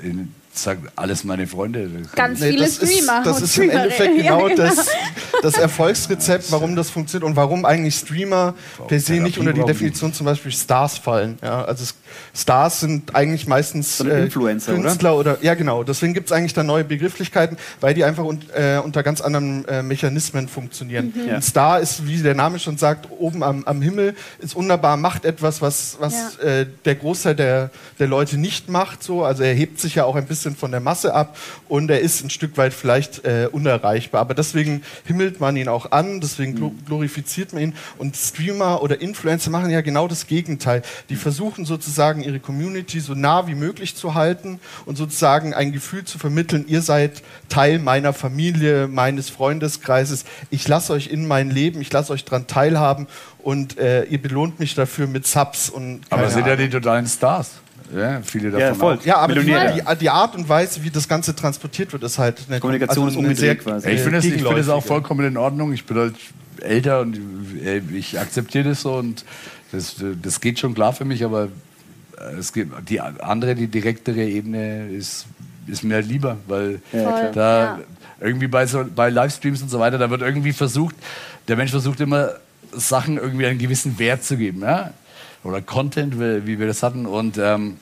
in 0.02 0.34
sagen 0.56 0.88
alles 0.96 1.24
meine 1.24 1.48
Freunde. 1.48 1.90
Ganz 2.16 2.40
Nee, 2.40 2.52
viele 2.52 2.66
das 2.66 2.76
Streamer. 2.76 3.20
Ist, 3.20 3.26
das 3.26 3.42
ist 3.42 3.58
im. 3.58 3.70
Endeffekt 3.70 4.16
genau 4.18 4.48
Ja, 4.48 4.56
das, 4.56 4.88
das 5.42 5.58
Erfolgsrezept, 5.58 6.52
warum 6.52 6.76
das 6.76 6.90
funktioniert 6.90 7.28
und 7.28 7.36
warum 7.36 7.66
eigentlich 7.66 7.96
Streamer 7.96 8.54
per 8.88 9.00
se 9.00 9.14
nicht 9.14 9.38
unter 9.38 9.54
die. 9.54 9.64
Definition 9.64 10.14
zum 10.14 10.26
Beispiel 10.26 10.52
Stars 10.52 10.98
fallen. 10.98 11.38
Ja, 11.42 11.64
also 11.66 11.86
Stars 12.36 12.82
sind 12.82 13.16
eigentlich 13.16 13.48
meistens 13.48 13.98
So 13.98 14.04
eine 14.04 14.20
Influencer, 14.26 14.74
oder? 14.74 14.82
Künstler 14.82 15.16
oder? 15.18 15.38
ja 15.42 15.54
genau. 15.56 15.84
Deswegen 15.84 16.14
gibt 16.14 16.28
es 16.28 16.32
eigentlich 16.32 16.54
da 16.54 16.64
neue 16.64 16.84
Begrifflichkeiten, 16.84 17.58
weil 17.82 17.94
die 17.94 18.04
einfach 18.04 18.24
un, 18.26 18.40
äh, 18.54 18.78
unter 18.78 19.02
ganz 19.04 19.22
anderen 19.22 19.66
äh, 19.68 19.82
Mechanismen 19.82 20.48
funktionieren. 20.48 21.14
Ja. 21.28 21.36
Ein 21.36 21.42
Star 21.42 21.80
ist, 21.80 22.06
wie 22.06 22.22
der 22.22 22.36
Name 22.36 22.60
schon 22.60 22.78
sagt, 22.78 23.08
oben 23.10 23.42
am, 23.44 23.64
am 23.66 23.82
Himmel, 23.82 24.16
ist 24.40 24.56
wunderbar, 24.56 24.98
macht 24.98 25.26
etwas, 25.26 25.62
was, 25.62 25.98
was 26.00 26.38
Ja. 26.42 26.48
äh, 26.50 26.66
der 26.86 26.96
Großteil 26.96 27.36
der, 27.36 27.70
der 28.00 28.08
Leute 28.08 28.38
nicht 28.38 28.70
macht. 28.70 29.02
So. 29.04 29.24
Also 29.24 29.44
er 29.44 29.54
hebt 29.54 29.80
sich 29.80 29.96
ja 29.96 30.04
auch 30.04 30.16
ein 30.16 30.26
bisschen 30.26 30.43
von 30.52 30.72
der 30.72 30.80
Masse 30.80 31.14
ab 31.14 31.38
und 31.68 31.90
er 31.90 32.02
ist 32.02 32.24
ein 32.24 32.30
Stück 32.30 32.58
weit 32.58 32.74
vielleicht 32.74 33.26
äh, 33.26 33.48
unerreichbar. 33.52 34.22
Aber 34.22 34.34
deswegen 34.34 34.84
himmelt 35.06 35.40
man 35.40 35.56
ihn 35.56 35.68
auch 35.68 35.92
an, 35.92 36.22
deswegen 36.22 36.56
glo 36.56 36.74
glorifiziert 36.86 37.54
man 37.54 37.64
ihn. 37.64 37.76
Und 37.98 38.16
Streamer 38.16 38.82
oder 38.82 39.02
Influencer 39.02 39.50
machen 39.50 39.70
ja 39.70 39.82
genau 39.82 40.08
das 40.08 40.28
Gegenteil. 40.28 40.82
Die 41.10 41.16
versuchen 41.16 41.66
sozusagen 41.66 42.22
ihre 42.22 42.40
Community 42.40 43.00
so 43.00 43.14
nah 43.14 43.48
wie 43.48 43.56
möglich 43.56 43.96
zu 43.96 44.14
halten 44.14 44.60
und 44.86 44.98
sozusagen 44.98 45.54
ein 45.54 45.72
Gefühl 45.72 46.04
zu 46.04 46.20
vermitteln, 46.20 46.66
ihr 46.68 46.82
seid 46.82 47.24
Teil 47.50 47.80
meiner 47.80 48.14
Familie, 48.14 48.88
meines 48.88 49.30
Freundeskreises. 49.30 50.26
Ich 50.50 50.68
lasse 50.68 50.94
euch 50.94 51.08
in 51.08 51.28
mein 51.28 51.50
Leben, 51.50 51.82
ich 51.82 51.92
lasse 51.92 52.14
euch 52.14 52.26
daran 52.26 52.48
teilhaben 52.48 53.08
und 53.40 53.78
äh, 53.78 54.04
ihr 54.06 54.22
belohnt 54.22 54.60
mich 54.60 54.76
dafür 54.76 55.08
mit 55.08 55.28
Subs 55.28 55.70
und 55.70 56.02
Aber 56.10 56.30
sind 56.30 56.48
ja 56.48 56.56
die 56.56 56.70
totalen 56.70 57.08
Stars. 57.08 57.63
Ja, 57.96 58.22
viele 58.24 58.52
davon 58.52 58.60
Ja, 58.68 58.74
voll. 58.74 58.98
auch. 58.98 59.06
Ja, 59.06 59.18
aber 59.18 59.36
die, 59.36 59.46
die, 59.46 59.82
die 60.00 60.10
Art 60.10 60.36
und 60.36 60.48
Weise, 60.50 60.84
wie 60.84 60.90
das 60.90 61.08
Ganze 61.08 61.36
transportiert 61.36 61.94
wird, 61.94 62.04
ist 62.04 62.18
halt 62.18 62.42
eine 62.48 62.60
Kommunikation 62.60 63.08
ist 63.08 63.18
eine 63.18 63.28
umgedreht 63.28 63.60
quasi. 63.64 63.90
Ich 63.90 64.02
finde 64.02 64.18
das, 64.18 64.26
ich 64.26 64.34
finde 64.34 64.56
das 64.56 64.70
auch 64.70 64.84
vollkommen 64.84 65.26
in 65.26 65.38
Ordnung. 65.38 65.74
Ich 65.74 65.86
bin 65.86 65.98
halt 65.98 66.16
älter 66.62 67.02
und 67.02 67.20
ich 67.94 68.20
akzeptiere 68.20 68.70
das 68.70 68.82
so 68.82 68.96
und 68.96 69.26
das, 69.72 69.96
das 70.22 70.40
geht 70.40 70.60
schon 70.60 70.74
klar 70.74 70.94
für 70.94 71.06
mich, 71.06 71.24
aber 71.26 71.50
es 72.40 72.54
geht, 72.54 72.70
die 72.88 73.02
andere, 73.02 73.56
die 73.56 73.68
direktere 73.68 74.24
Ebene 74.24 74.88
ist, 74.90 75.26
ist 75.68 75.84
mir 75.84 75.96
halt 75.96 76.08
lieber, 76.08 76.38
weil 76.48 76.82
Ja, 76.94 77.32
da 77.32 77.64
ja. 77.64 77.80
irgendwie 78.22 78.48
bei, 78.48 78.66
so, 78.66 78.86
bei 78.96 79.10
Livestreams 79.10 79.62
und 79.62 79.70
so 79.70 79.80
weiter, 79.80 79.98
da 79.98 80.10
wird 80.10 80.22
irgendwie 80.22 80.54
versucht, 80.54 80.96
der 81.48 81.58
Mensch 81.58 81.72
versucht 81.72 82.00
immer 82.00 82.30
Sachen 82.72 83.18
irgendwie 83.18 83.46
einen 83.46 83.60
gewissen 83.60 83.98
Wert 84.00 84.24
zu 84.24 84.38
geben, 84.38 84.62
ja? 84.62 84.92
Oder 85.44 85.62
Content, 85.62 86.20
wie 86.20 86.60
wir 86.60 86.68
das 86.68 86.84
hatten 86.84 87.06
und 87.06 87.38
ähm, 87.38 87.78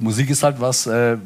Musik 0.00 0.30
ist 0.30 0.42
halt 0.42 0.60
was, 0.60 0.86
äh, 0.86 1.18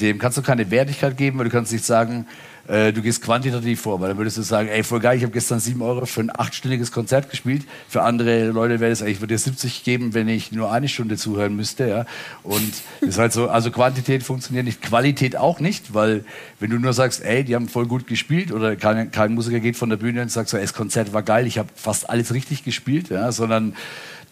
dem 0.00 0.18
kannst 0.18 0.36
du 0.38 0.42
keine 0.42 0.70
Wertigkeit 0.70 1.16
geben, 1.16 1.38
weil 1.38 1.44
du 1.44 1.50
kannst 1.50 1.72
nicht 1.72 1.84
sagen, 1.84 2.26
äh, 2.66 2.92
du 2.92 3.02
gehst 3.02 3.22
quantitativ 3.22 3.82
vor, 3.82 4.00
weil 4.00 4.08
dann 4.08 4.18
würdest 4.18 4.38
du 4.38 4.42
sagen, 4.42 4.68
ey, 4.68 4.82
voll 4.82 5.00
geil, 5.00 5.16
ich 5.16 5.22
habe 5.22 5.32
gestern 5.32 5.60
7 5.60 5.80
Euro 5.82 6.06
für 6.06 6.20
ein 6.20 6.30
achtstündiges 6.34 6.92
Konzert 6.92 7.30
gespielt. 7.30 7.64
Für 7.88 8.02
andere 8.02 8.46
Leute 8.46 8.80
wäre 8.80 8.90
das, 8.90 9.02
ey, 9.02 9.12
ich 9.12 9.20
würde 9.20 9.34
dir 9.34 9.38
70 9.38 9.84
geben, 9.84 10.14
wenn 10.14 10.28
ich 10.28 10.50
nur 10.50 10.72
eine 10.72 10.88
Stunde 10.88 11.16
zuhören 11.16 11.56
müsste, 11.56 11.88
ja. 11.88 12.06
Und 12.42 12.72
das 13.00 13.10
ist 13.10 13.18
halt 13.18 13.32
so, 13.32 13.48
also 13.48 13.70
Quantität 13.70 14.22
funktioniert 14.22 14.64
nicht, 14.64 14.80
Qualität 14.80 15.36
auch 15.36 15.60
nicht, 15.60 15.92
weil 15.92 16.24
wenn 16.58 16.70
du 16.70 16.78
nur 16.78 16.94
sagst, 16.94 17.22
ey, 17.22 17.44
die 17.44 17.54
haben 17.54 17.68
voll 17.68 17.86
gut 17.86 18.06
gespielt 18.06 18.50
oder 18.50 18.76
kein, 18.76 19.10
kein 19.10 19.34
Musiker 19.34 19.60
geht 19.60 19.76
von 19.76 19.90
der 19.90 19.98
Bühne 19.98 20.22
und 20.22 20.30
sagt 20.30 20.48
so, 20.48 20.56
ey, 20.56 20.62
das 20.62 20.72
Konzert 20.72 21.12
war 21.12 21.22
geil, 21.22 21.46
ich 21.46 21.58
habe 21.58 21.68
fast 21.74 22.08
alles 22.08 22.32
richtig 22.32 22.64
gespielt, 22.64 23.10
ja, 23.10 23.30
sondern 23.30 23.70
der, 23.70 23.74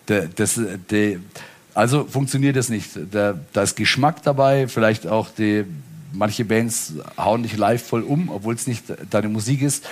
das, 0.06 0.60
der, 0.90 1.16
also 1.74 2.04
funktioniert 2.04 2.56
das 2.56 2.68
nicht. 2.68 2.90
Da, 3.10 3.38
da 3.52 3.62
ist 3.62 3.76
Geschmack 3.76 4.22
dabei, 4.22 4.68
vielleicht 4.68 5.06
auch 5.06 5.28
die, 5.30 5.64
manche 6.12 6.44
Bands 6.44 6.94
hauen 7.16 7.42
dich 7.42 7.56
live 7.56 7.82
voll 7.82 8.02
um, 8.02 8.28
obwohl 8.28 8.54
es 8.54 8.66
nicht 8.66 8.84
deine 9.10 9.28
Musik 9.28 9.62
ist. 9.62 9.84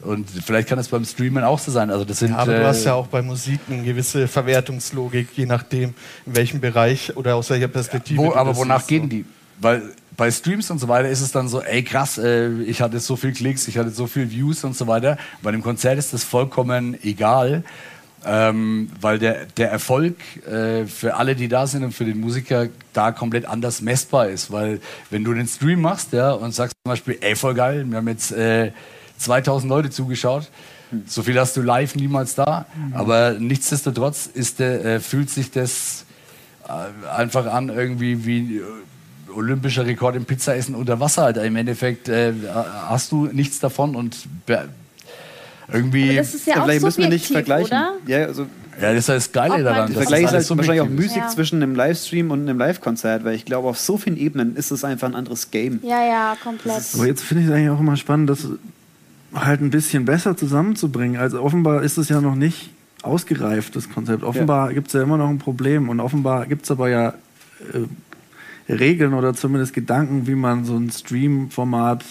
Und 0.00 0.28
vielleicht 0.30 0.68
kann 0.68 0.78
es 0.80 0.88
beim 0.88 1.04
Streamen 1.04 1.44
auch 1.44 1.60
so 1.60 1.70
sein. 1.70 1.90
Also 1.90 2.04
das 2.04 2.18
sind, 2.18 2.30
Ja, 2.30 2.38
aber 2.38 2.56
äh, 2.56 2.60
du 2.60 2.66
hast 2.66 2.84
ja 2.84 2.94
auch 2.94 3.06
bei 3.06 3.22
Musik 3.22 3.60
eine 3.70 3.84
gewisse 3.84 4.26
Verwertungslogik, 4.26 5.28
je 5.36 5.46
nachdem, 5.46 5.94
in 6.26 6.34
welchem 6.34 6.60
Bereich 6.60 7.16
oder 7.16 7.36
aus 7.36 7.50
welcher 7.50 7.68
Perspektive. 7.68 8.18
Wo, 8.18 8.34
aber 8.34 8.50
das 8.50 8.58
wonach 8.58 8.86
gehen 8.86 9.02
so. 9.02 9.08
die? 9.08 9.24
Weil 9.60 9.82
bei 10.16 10.30
Streams 10.30 10.70
und 10.70 10.78
so 10.78 10.88
weiter 10.88 11.08
ist 11.08 11.20
es 11.20 11.30
dann 11.30 11.48
so, 11.48 11.62
ey 11.62 11.84
krass, 11.84 12.18
äh, 12.18 12.50
ich 12.62 12.82
hatte 12.82 12.98
so 12.98 13.14
viel 13.14 13.32
Klicks, 13.32 13.68
ich 13.68 13.78
hatte 13.78 13.90
so 13.90 14.08
viel 14.08 14.28
Views 14.30 14.64
und 14.64 14.76
so 14.76 14.88
weiter. 14.88 15.16
Bei 15.40 15.50
einem 15.50 15.62
Konzert 15.62 15.98
ist 15.98 16.12
das 16.12 16.24
vollkommen 16.24 16.98
egal, 17.04 17.62
ähm, 18.24 18.90
weil 19.00 19.18
der, 19.18 19.46
der 19.56 19.70
Erfolg 19.70 20.16
äh, 20.46 20.86
für 20.86 21.14
alle, 21.16 21.34
die 21.34 21.48
da 21.48 21.66
sind 21.66 21.84
und 21.84 21.92
für 21.92 22.04
den 22.04 22.20
Musiker 22.20 22.68
da 22.92 23.12
komplett 23.12 23.46
anders 23.46 23.80
messbar 23.80 24.28
ist. 24.28 24.50
Weil 24.50 24.80
wenn 25.10 25.24
du 25.24 25.34
den 25.34 25.46
Stream 25.46 25.80
machst 25.80 26.12
ja, 26.12 26.32
und 26.32 26.52
sagst 26.54 26.74
zum 26.84 26.90
Beispiel, 26.90 27.18
ey 27.20 27.36
voll 27.36 27.54
geil, 27.54 27.84
wir 27.88 27.98
haben 27.98 28.08
jetzt 28.08 28.32
äh, 28.32 28.72
2000 29.18 29.68
Leute 29.68 29.90
zugeschaut, 29.90 30.50
so 31.06 31.22
viel 31.22 31.38
hast 31.38 31.56
du 31.56 31.62
live 31.62 31.94
niemals 31.94 32.34
da, 32.34 32.66
aber 32.92 33.36
nichtsdestotrotz 33.38 34.26
ist 34.26 34.58
der, 34.58 34.84
äh, 34.84 35.00
fühlt 35.00 35.30
sich 35.30 35.50
das 35.50 36.04
äh, 36.68 37.08
einfach 37.08 37.46
an 37.46 37.70
irgendwie 37.70 38.26
wie 38.26 38.56
äh, 38.58 38.62
olympischer 39.34 39.86
Rekord 39.86 40.16
im 40.16 40.24
Pizzaessen 40.26 40.74
unter 40.74 41.00
Wasser. 41.00 41.22
Halt. 41.22 41.36
Im 41.38 41.56
Endeffekt 41.56 42.08
äh, 42.08 42.32
hast 42.88 43.12
du 43.12 43.26
nichts 43.26 43.58
davon 43.58 43.96
und 43.96 44.16
irgendwie. 45.70 46.04
Aber 46.10 46.18
das 46.18 46.34
ist 46.34 46.46
ja 46.46 46.56
auch 46.56 46.64
Vielleicht 46.64 46.82
müssen 46.82 47.02
wir 47.02 47.08
nicht 47.08 47.26
vergleichen. 47.26 47.66
oder? 47.76 47.92
Ja, 48.06 48.26
also 48.26 48.46
ja, 48.80 48.88
das 48.90 49.00
ist 49.00 49.08
ja 49.08 49.14
das 49.14 49.32
Geile 49.32 49.62
daran. 49.62 49.86
Der 49.92 49.96
das 49.96 49.96
Vergleich 50.08 50.24
ist 50.24 50.32
halt 50.32 50.58
wahrscheinlich 50.58 50.80
auch 50.80 50.88
müßig 50.88 51.16
Ja. 51.18 51.28
zwischen 51.28 51.62
einem 51.62 51.74
Livestream 51.74 52.30
und 52.30 52.40
einem 52.48 52.58
Live-Konzert, 52.58 53.24
weil 53.24 53.34
ich 53.34 53.44
glaube, 53.44 53.68
auf 53.68 53.78
so 53.78 53.98
vielen 53.98 54.16
Ebenen 54.16 54.56
ist 54.56 54.70
es 54.70 54.82
einfach 54.84 55.08
ein 55.08 55.14
anderes 55.14 55.50
Game. 55.50 55.80
Ja, 55.82 56.02
ja, 56.04 56.36
komplett. 56.42 56.82
Aber 56.94 57.06
jetzt 57.06 57.22
finde 57.22 57.42
ich 57.44 57.48
es 57.50 57.54
eigentlich 57.54 57.70
auch 57.70 57.80
immer 57.80 57.96
spannend, 57.96 58.30
das 58.30 58.46
halt 59.34 59.60
ein 59.60 59.70
bisschen 59.70 60.04
besser 60.04 60.36
zusammenzubringen. 60.36 61.20
Also 61.20 61.42
offenbar 61.42 61.82
ist 61.82 61.98
es 61.98 62.08
ja 62.08 62.20
noch 62.20 62.34
nicht 62.34 62.70
ausgereift, 63.02 63.76
das 63.76 63.90
Konzept. 63.90 64.22
Offenbar 64.24 64.72
gibt 64.72 64.86
es 64.88 64.92
ja 64.94 65.02
immer 65.02 65.16
noch 65.18 65.28
ein 65.28 65.38
Problem 65.38 65.88
und 65.88 66.00
offenbar 66.00 66.46
gibt 66.46 66.64
es 66.64 66.70
aber 66.70 66.88
ja 66.88 67.14
äh, 67.72 68.72
Regeln 68.72 69.12
oder 69.14 69.34
zumindest 69.34 69.74
Gedanken, 69.74 70.26
wie 70.26 70.34
man 70.34 70.64
so 70.64 70.76
ein 70.76 70.90
Stream-Format 70.90 72.04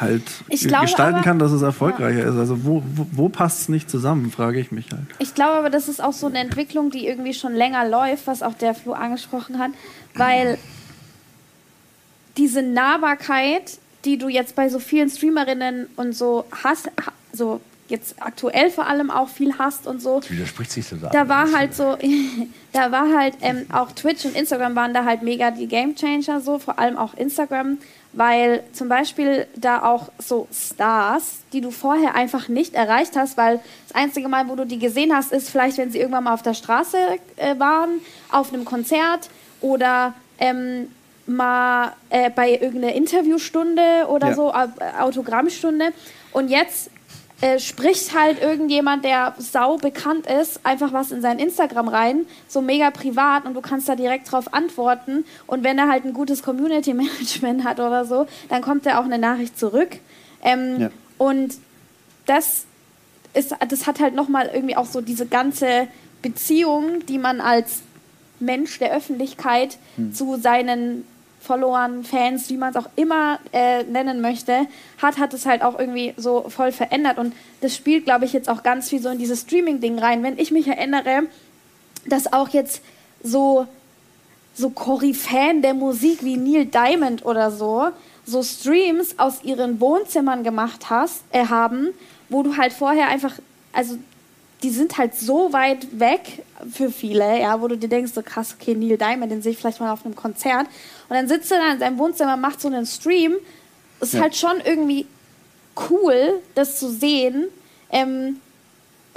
halt 0.00 0.22
glaube 0.48 0.84
gestalten 0.84 1.14
aber- 1.16 1.24
kann, 1.24 1.38
dass 1.38 1.50
es 1.52 1.62
erfolgreicher 1.62 2.24
ist. 2.24 2.36
Also 2.36 2.64
wo, 2.64 2.82
wo, 2.94 3.06
wo 3.12 3.28
passt 3.28 3.62
es 3.62 3.68
nicht 3.68 3.90
zusammen, 3.90 4.30
frage 4.30 4.60
ich 4.60 4.70
mich 4.72 4.90
halt. 4.92 5.02
Ich 5.18 5.34
glaube 5.34 5.52
aber, 5.54 5.70
das 5.70 5.88
ist 5.88 6.02
auch 6.02 6.12
so 6.12 6.26
eine 6.26 6.38
Entwicklung, 6.38 6.90
die 6.90 7.06
irgendwie 7.06 7.34
schon 7.34 7.54
länger 7.54 7.88
läuft, 7.88 8.26
was 8.26 8.42
auch 8.42 8.54
der 8.54 8.74
Flo 8.74 8.92
angesprochen 8.92 9.58
hat, 9.58 9.70
weil 10.14 10.58
diese 12.36 12.62
Nahbarkeit, 12.62 13.78
die 14.04 14.18
du 14.18 14.28
jetzt 14.28 14.54
bei 14.54 14.68
so 14.68 14.78
vielen 14.78 15.10
Streamerinnen 15.10 15.88
und 15.96 16.14
so 16.14 16.44
hast, 16.62 16.86
ha- 17.04 17.12
so 17.32 17.60
jetzt 17.88 18.16
aktuell 18.22 18.70
vor 18.70 18.86
allem 18.86 19.10
auch 19.10 19.28
viel 19.30 19.58
hast 19.58 19.86
und 19.86 20.00
so, 20.02 20.20
Das 20.20 20.30
widerspricht 20.30 20.70
sich 20.70 20.86
total. 20.88 21.10
da 21.10 21.28
war 21.28 21.50
halt 21.52 21.74
so, 21.74 21.96
da 22.72 22.92
war 22.92 23.16
halt 23.18 23.34
ähm, 23.40 23.64
auch 23.72 23.90
Twitch 23.92 24.24
und 24.26 24.36
Instagram 24.36 24.76
waren 24.76 24.92
da 24.92 25.04
halt 25.04 25.22
mega 25.22 25.50
die 25.50 25.66
Gamechanger 25.66 26.40
so, 26.42 26.58
vor 26.58 26.78
allem 26.78 26.98
auch 26.98 27.14
Instagram, 27.14 27.78
weil 28.12 28.62
zum 28.72 28.88
Beispiel 28.88 29.46
da 29.54 29.82
auch 29.82 30.08
so 30.18 30.48
Stars, 30.52 31.38
die 31.52 31.60
du 31.60 31.70
vorher 31.70 32.14
einfach 32.14 32.48
nicht 32.48 32.74
erreicht 32.74 33.16
hast, 33.16 33.36
weil 33.36 33.60
das 33.86 33.94
einzige 33.94 34.28
Mal, 34.28 34.48
wo 34.48 34.54
du 34.56 34.64
die 34.64 34.78
gesehen 34.78 35.14
hast, 35.14 35.32
ist 35.32 35.50
vielleicht, 35.50 35.78
wenn 35.78 35.90
sie 35.90 35.98
irgendwann 35.98 36.24
mal 36.24 36.34
auf 36.34 36.42
der 36.42 36.54
Straße 36.54 36.96
äh, 37.36 37.58
waren, 37.58 38.00
auf 38.32 38.52
einem 38.52 38.64
Konzert 38.64 39.28
oder 39.60 40.14
ähm, 40.38 40.88
mal 41.26 41.92
äh, 42.10 42.30
bei 42.30 42.52
irgendeiner 42.52 42.94
Interviewstunde 42.94 44.06
oder 44.08 44.28
Ja. 44.28 44.34
so, 44.34 44.50
äh, 44.50 45.00
Autogrammstunde. 45.00 45.92
Und 46.32 46.48
jetzt 46.48 46.90
äh, 47.40 47.58
spricht 47.60 48.18
halt 48.18 48.42
irgendjemand, 48.42 49.04
der 49.04 49.34
sau 49.38 49.76
bekannt 49.76 50.26
ist, 50.26 50.64
einfach 50.64 50.92
was 50.92 51.12
in 51.12 51.20
sein 51.22 51.38
Instagram 51.38 51.88
rein, 51.88 52.26
so 52.48 52.60
mega 52.60 52.90
privat 52.90 53.44
und 53.44 53.54
du 53.54 53.60
kannst 53.60 53.88
da 53.88 53.94
direkt 53.94 54.32
drauf 54.32 54.52
antworten. 54.52 55.24
Und 55.46 55.62
wenn 55.62 55.78
er 55.78 55.88
halt 55.88 56.04
ein 56.04 56.12
gutes 56.12 56.42
Community 56.42 56.94
Management 57.04 57.64
hat 57.64 57.78
oder 57.78 58.04
so, 58.04 58.26
dann 58.48 58.62
kommt 58.62 58.86
er 58.86 58.98
auch 58.98 59.04
eine 59.04 59.18
Nachricht 59.18 59.58
zurück. 59.58 59.98
Ähm, 60.42 60.80
Ja. 60.80 60.90
Und 61.16 61.54
das 62.26 62.64
ist, 63.34 63.54
das 63.68 63.86
hat 63.86 64.00
halt 64.00 64.14
nochmal 64.14 64.50
irgendwie 64.52 64.76
auch 64.76 64.86
so 64.86 65.00
diese 65.00 65.26
ganze 65.26 65.88
Beziehung, 66.22 67.06
die 67.06 67.18
man 67.18 67.40
als 67.40 67.82
Mensch 68.40 68.78
der 68.78 68.92
Öffentlichkeit 68.94 69.78
zu 70.12 70.36
seinen 70.36 71.04
Followern, 71.40 72.04
Fans, 72.04 72.50
wie 72.50 72.56
man 72.56 72.70
es 72.70 72.76
auch 72.76 72.88
immer 72.96 73.38
äh, 73.52 73.84
nennen 73.84 74.20
möchte, 74.20 74.66
hat, 75.00 75.18
hat 75.18 75.32
es 75.34 75.46
halt 75.46 75.62
auch 75.62 75.78
irgendwie 75.78 76.14
so 76.16 76.48
voll 76.48 76.72
verändert. 76.72 77.18
Und 77.18 77.34
das 77.60 77.74
spielt, 77.74 78.04
glaube 78.04 78.24
ich, 78.24 78.32
jetzt 78.32 78.48
auch 78.48 78.62
ganz 78.62 78.88
viel 78.88 79.00
so 79.00 79.08
in 79.08 79.18
dieses 79.18 79.42
Streaming-Ding 79.42 79.98
rein. 79.98 80.22
Wenn 80.22 80.38
ich 80.38 80.50
mich 80.50 80.66
erinnere, 80.66 81.24
dass 82.06 82.32
auch 82.32 82.48
jetzt 82.48 82.82
so, 83.22 83.66
so 84.54 84.70
Koryphäen 84.70 85.62
der 85.62 85.74
Musik 85.74 86.22
wie 86.22 86.36
Neil 86.36 86.66
Diamond 86.66 87.24
oder 87.24 87.50
so, 87.50 87.88
so 88.26 88.42
Streams 88.42 89.18
aus 89.18 89.42
ihren 89.42 89.80
Wohnzimmern 89.80 90.44
gemacht 90.44 90.90
hast, 90.90 91.22
äh, 91.32 91.46
haben, 91.46 91.88
wo 92.28 92.42
du 92.42 92.56
halt 92.56 92.72
vorher 92.72 93.08
einfach, 93.08 93.34
also 93.72 93.96
die 94.62 94.70
sind 94.70 94.98
halt 94.98 95.14
so 95.14 95.52
weit 95.52 95.98
weg 95.98 96.44
für 96.70 96.90
viele, 96.90 97.40
ja, 97.40 97.60
wo 97.60 97.68
du 97.68 97.76
dir 97.76 97.88
denkst, 97.88 98.12
so 98.12 98.22
krass, 98.22 98.56
okay, 98.58 98.74
Neil 98.74 98.98
Diamond, 98.98 99.30
den 99.30 99.42
sehe 99.42 99.52
ich 99.52 99.58
vielleicht 99.58 99.80
mal 99.80 99.92
auf 99.92 100.04
einem 100.04 100.16
Konzert. 100.16 100.66
Und 101.08 101.16
dann 101.16 101.28
sitzt 101.28 101.50
er 101.52 101.58
da 101.58 101.72
in 101.72 101.78
seinem 101.78 101.98
Wohnzimmer, 101.98 102.36
macht 102.36 102.60
so 102.60 102.68
einen 102.68 102.86
Stream. 102.86 103.36
Ist 104.00 104.14
Ja. 104.14 104.20
halt 104.20 104.36
schon 104.36 104.60
irgendwie 104.64 105.06
cool, 105.90 106.40
das 106.54 106.78
zu 106.78 106.90
sehen. 106.90 107.48
Ähm, 107.90 108.40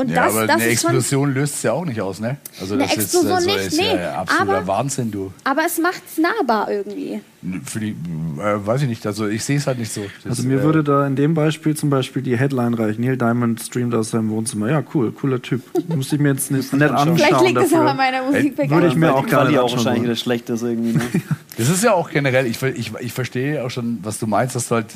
und 0.02 0.10
Ja, 0.10 0.26
das, 0.26 0.36
aber 0.36 0.48
das 0.48 0.56
eine. 0.58 0.66
Explosion 0.66 1.34
löst 1.34 1.56
es 1.56 1.64
ja 1.64 1.72
auch 1.74 1.86
nicht 1.86 2.02
aus, 2.02 2.20
ne? 2.20 2.38
Also 2.60 2.74
Eine 2.74 2.84
das 2.84 2.94
Explosion 2.98 3.26
ist, 3.28 3.34
also, 3.34 3.48
nicht, 3.50 3.68
ist 3.68 3.78
ja 3.78 3.94
nee, 3.96 4.04
absoluter 4.06 4.58
aber- 4.58 4.68
Wahnsinn, 4.68 5.12
du. 5.12 5.32
Aber 5.44 5.62
es 5.66 5.78
macht 5.80 6.02
es 6.12 6.18
nahbar 6.18 6.70
irgendwie. 6.72 7.22
Für 7.66 7.80
die, 7.80 7.90
äh, 7.90 8.66
weiß 8.68 8.84
ich 8.84 8.88
nicht, 8.88 9.06
also 9.08 9.28
ich 9.28 9.44
sehe 9.44 9.58
es 9.58 9.66
halt 9.66 9.80
nicht 9.80 9.92
so. 9.92 10.02
Das, 10.24 10.38
Also 10.38 10.48
mir 10.48 10.60
äh, 10.60 10.64
würde 10.64 10.84
da 10.84 11.08
in 11.08 11.16
dem 11.16 11.34
Beispiel 11.34 11.76
zum 11.76 11.90
Beispiel 11.90 12.22
die 12.22 12.38
Headline 12.38 12.76
reichen. 12.76 13.02
Neil 13.02 13.18
Diamond 13.18 13.60
streamt 13.62 13.96
aus 13.96 14.12
seinem 14.12 14.30
Wohnzimmer. 14.30 14.70
Ja, 14.70 14.84
cool, 14.94 15.12
cooler 15.12 15.42
Typ. 15.42 15.62
Musste 15.88 16.18
ich 16.18 16.22
mir 16.22 16.30
jetzt 16.34 16.52
nicht, 16.52 16.72
nicht 16.74 16.84
anschauen 16.84 17.18
Vielleicht 17.18 17.42
liegt 17.42 17.58
es 17.62 17.74
an 17.74 17.98
meiner 17.98 18.22
Musikbegeisterung. 18.24 18.70
würde 18.72 18.88
ich 18.88 18.96
mir 18.96 19.16
auch 19.16 19.26
gerne 19.26 19.46
Quali 19.46 19.58
auch 19.58 19.64
anschauen 19.64 19.78
wahrscheinlich 19.80 20.04
wieder 20.04 20.16
schlecht 20.16 20.50
ist 20.52 20.62
irgendwie. 20.62 20.94
Ne? 20.98 21.02
Das 21.58 21.68
ist 21.70 21.84
ja 21.84 21.94
auch 21.94 22.10
generell, 22.10 22.48
ich, 22.48 22.62
ich, 22.64 22.92
ich 23.02 23.14
verstehe 23.14 23.64
auch 23.64 23.70
schon, 23.70 24.00
was 24.04 24.18
du 24.20 24.26
meinst, 24.26 24.56
dass 24.56 24.70
du 24.70 24.76
halt 24.76 24.88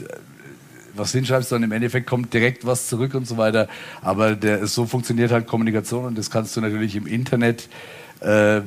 was 0.96 1.12
hinschreibst, 1.12 1.52
dann 1.52 1.64
im 1.64 1.72
Endeffekt 1.72 2.08
kommt 2.08 2.34
direkt 2.34 2.66
was 2.66 2.88
zurück 2.88 3.14
und 3.16 3.28
so 3.28 3.38
weiter. 3.38 3.68
Aber 4.02 4.36
der, 4.36 4.66
so 4.68 4.86
funktioniert 4.86 5.32
halt 5.32 5.48
Kommunikation 5.48 6.06
und 6.06 6.18
das 6.18 6.30
kannst 6.30 6.56
du 6.56 6.62
natürlich 6.62 6.96
im 6.96 7.08
Internet. 7.08 7.68
Äh, 8.22 8.62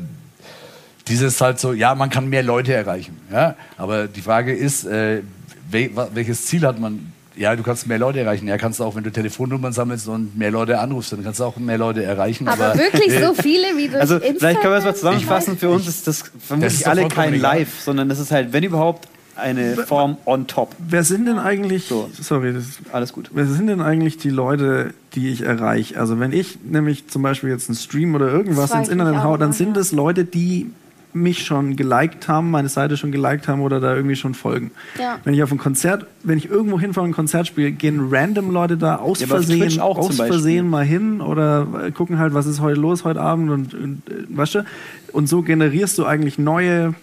dieses 1.09 1.41
halt 1.41 1.59
so, 1.59 1.73
ja, 1.73 1.95
man 1.95 2.11
kann 2.11 2.29
mehr 2.29 2.43
Leute 2.43 2.75
erreichen. 2.75 3.19
Ja? 3.33 3.57
Aber 3.77 4.07
die 4.07 4.21
Frage 4.21 4.55
ist, 4.55 4.85
äh, 4.85 5.23
wel, 5.71 5.91
welches 6.15 6.47
Ziel 6.47 6.67
hat 6.67 6.79
man? 6.79 7.13
Ja, 7.35 7.55
du 7.55 7.63
kannst 7.63 7.87
mehr 7.87 7.99
Leute 7.99 8.21
erreichen. 8.21 8.49
Ja, 8.49 8.59
kannst 8.59 8.81
du 8.81 8.85
auch, 8.85 8.97
wenn 8.97 9.05
du 9.05 9.13
Telefonnummern 9.13 9.73
sammelst 9.73 10.09
und 10.09 10.37
mehr 10.37 10.51
Leute 10.51 10.81
anrufst, 10.81 11.13
dann 11.13 11.23
kannst 11.23 11.39
du 11.39 11.45
auch 11.45 11.57
mehr 11.57 11.79
Leute 11.79 12.03
erreichen. 12.03 12.49
Aber, 12.49 12.77
wirklich 12.77 13.13
so 13.13 13.33
viele 13.33 13.77
wie 13.77 13.89
durch 13.89 14.01
Also 14.01 14.17
Instagram? 14.17 14.39
vielleicht 14.39 14.61
können 14.61 14.73
wir 14.75 14.79
es 14.79 14.85
mal 14.85 14.95
zusammenfassen. 14.97 15.57
Für 15.57 15.71
uns 15.71 15.87
ist 15.87 16.07
das 16.09 16.25
vermutlich 16.45 16.75
ist 16.75 16.83
doch 16.85 16.91
alle 16.91 17.09
kein. 17.09 17.39
Live, 17.39 17.81
sondern 17.81 18.09
das 18.09 18.19
ist 18.19 18.33
halt, 18.33 18.53
wenn 18.53 18.65
überhaupt, 18.65 19.07
eine 19.39 19.77
Form 19.77 20.17
on 20.25 20.47
top. 20.47 20.75
Wer 20.79 21.05
sind 21.05 21.27
denn 21.27 21.39
eigentlich, 21.39 21.87
So. 21.87 22.11
sorry, 22.21 22.53
das, 22.53 22.79
Alles 22.93 23.13
gut. 23.13 23.31
wer 23.33 23.47
sind 23.47 23.69
denn 23.69 23.81
eigentlich 23.81 24.17
die 24.19 24.31
Leute, 24.31 24.93
die 25.15 25.29
ich 25.29 25.43
erreiche? 25.43 25.99
Also 25.99 26.19
wenn 26.21 26.33
ich 26.33 26.59
nämlich 26.65 27.09
zum 27.09 27.23
Beispiel 27.23 27.51
jetzt 27.51 27.69
einen 27.69 27.77
Stream 27.77 28.15
oder 28.15 28.29
irgendwas 28.29 28.73
ins 28.73 28.89
Internet 28.89 29.23
haue, 29.23 29.39
dann 29.39 29.53
sind 29.53 29.77
ja. 29.77 29.81
es 29.81 29.93
Leute, 29.93 30.25
die 30.25 30.71
mich 31.13 31.45
schon 31.45 31.77
geliked 31.77 32.29
haben, 32.29 32.51
meine 32.51 32.69
Seite 32.69 32.97
schon 32.97 33.13
geliked 33.13 33.49
haben 33.49 33.63
oder 33.63 33.81
da 33.81 33.95
irgendwie 33.95 34.17
schon 34.17 34.35
folgen. 34.35 34.71
Ja. 34.99 35.19
Wenn 35.25 35.35
ich 35.35 35.43
auf 35.43 35.51
ein 35.51 35.59
Konzert, 35.59 36.07
wenn 36.23 36.39
ich 36.39 36.51
irgendwo 36.51 36.79
hinfahre 36.79 37.05
und 37.05 37.11
ein 37.11 37.15
Konzert 37.15 37.47
spiele, 37.47 37.73
gehen 37.73 38.09
random 38.11 38.51
Leute 38.51 38.77
da 38.77 38.97
aus 38.97 39.21
Ja, 39.21 39.27
Versehen, 39.27 39.81
aus. 39.81 40.17
Versehen 40.17 40.69
mal 40.69 40.85
hin 40.85 41.21
oder 41.21 41.67
äh, 41.87 41.91
gucken 41.93 42.19
halt, 42.19 42.35
was 42.35 42.47
ist 42.47 42.61
heute 42.61 42.81
los 42.81 43.05
heute 43.05 43.21
Abend 43.21 43.51
und, 43.51 43.75
und 43.75 44.03
äh, 44.11 44.25
weißt 44.29 44.57
du? 44.57 44.65
Und 45.13 45.29
so 45.29 45.43
generierst 45.43 45.97
du 45.99 46.05
eigentlich 46.05 46.39
neue 46.39 46.95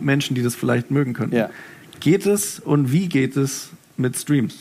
Menschen, 0.00 0.34
die 0.34 0.42
das 0.42 0.54
vielleicht 0.54 0.90
mögen 0.90 1.12
können. 1.12 1.32
Ja. 1.32 1.50
Geht 2.02 2.26
es 2.26 2.58
und 2.58 2.90
wie 2.90 3.08
geht 3.08 3.36
es 3.36 3.68
mit 3.96 4.16
Streams? 4.16 4.56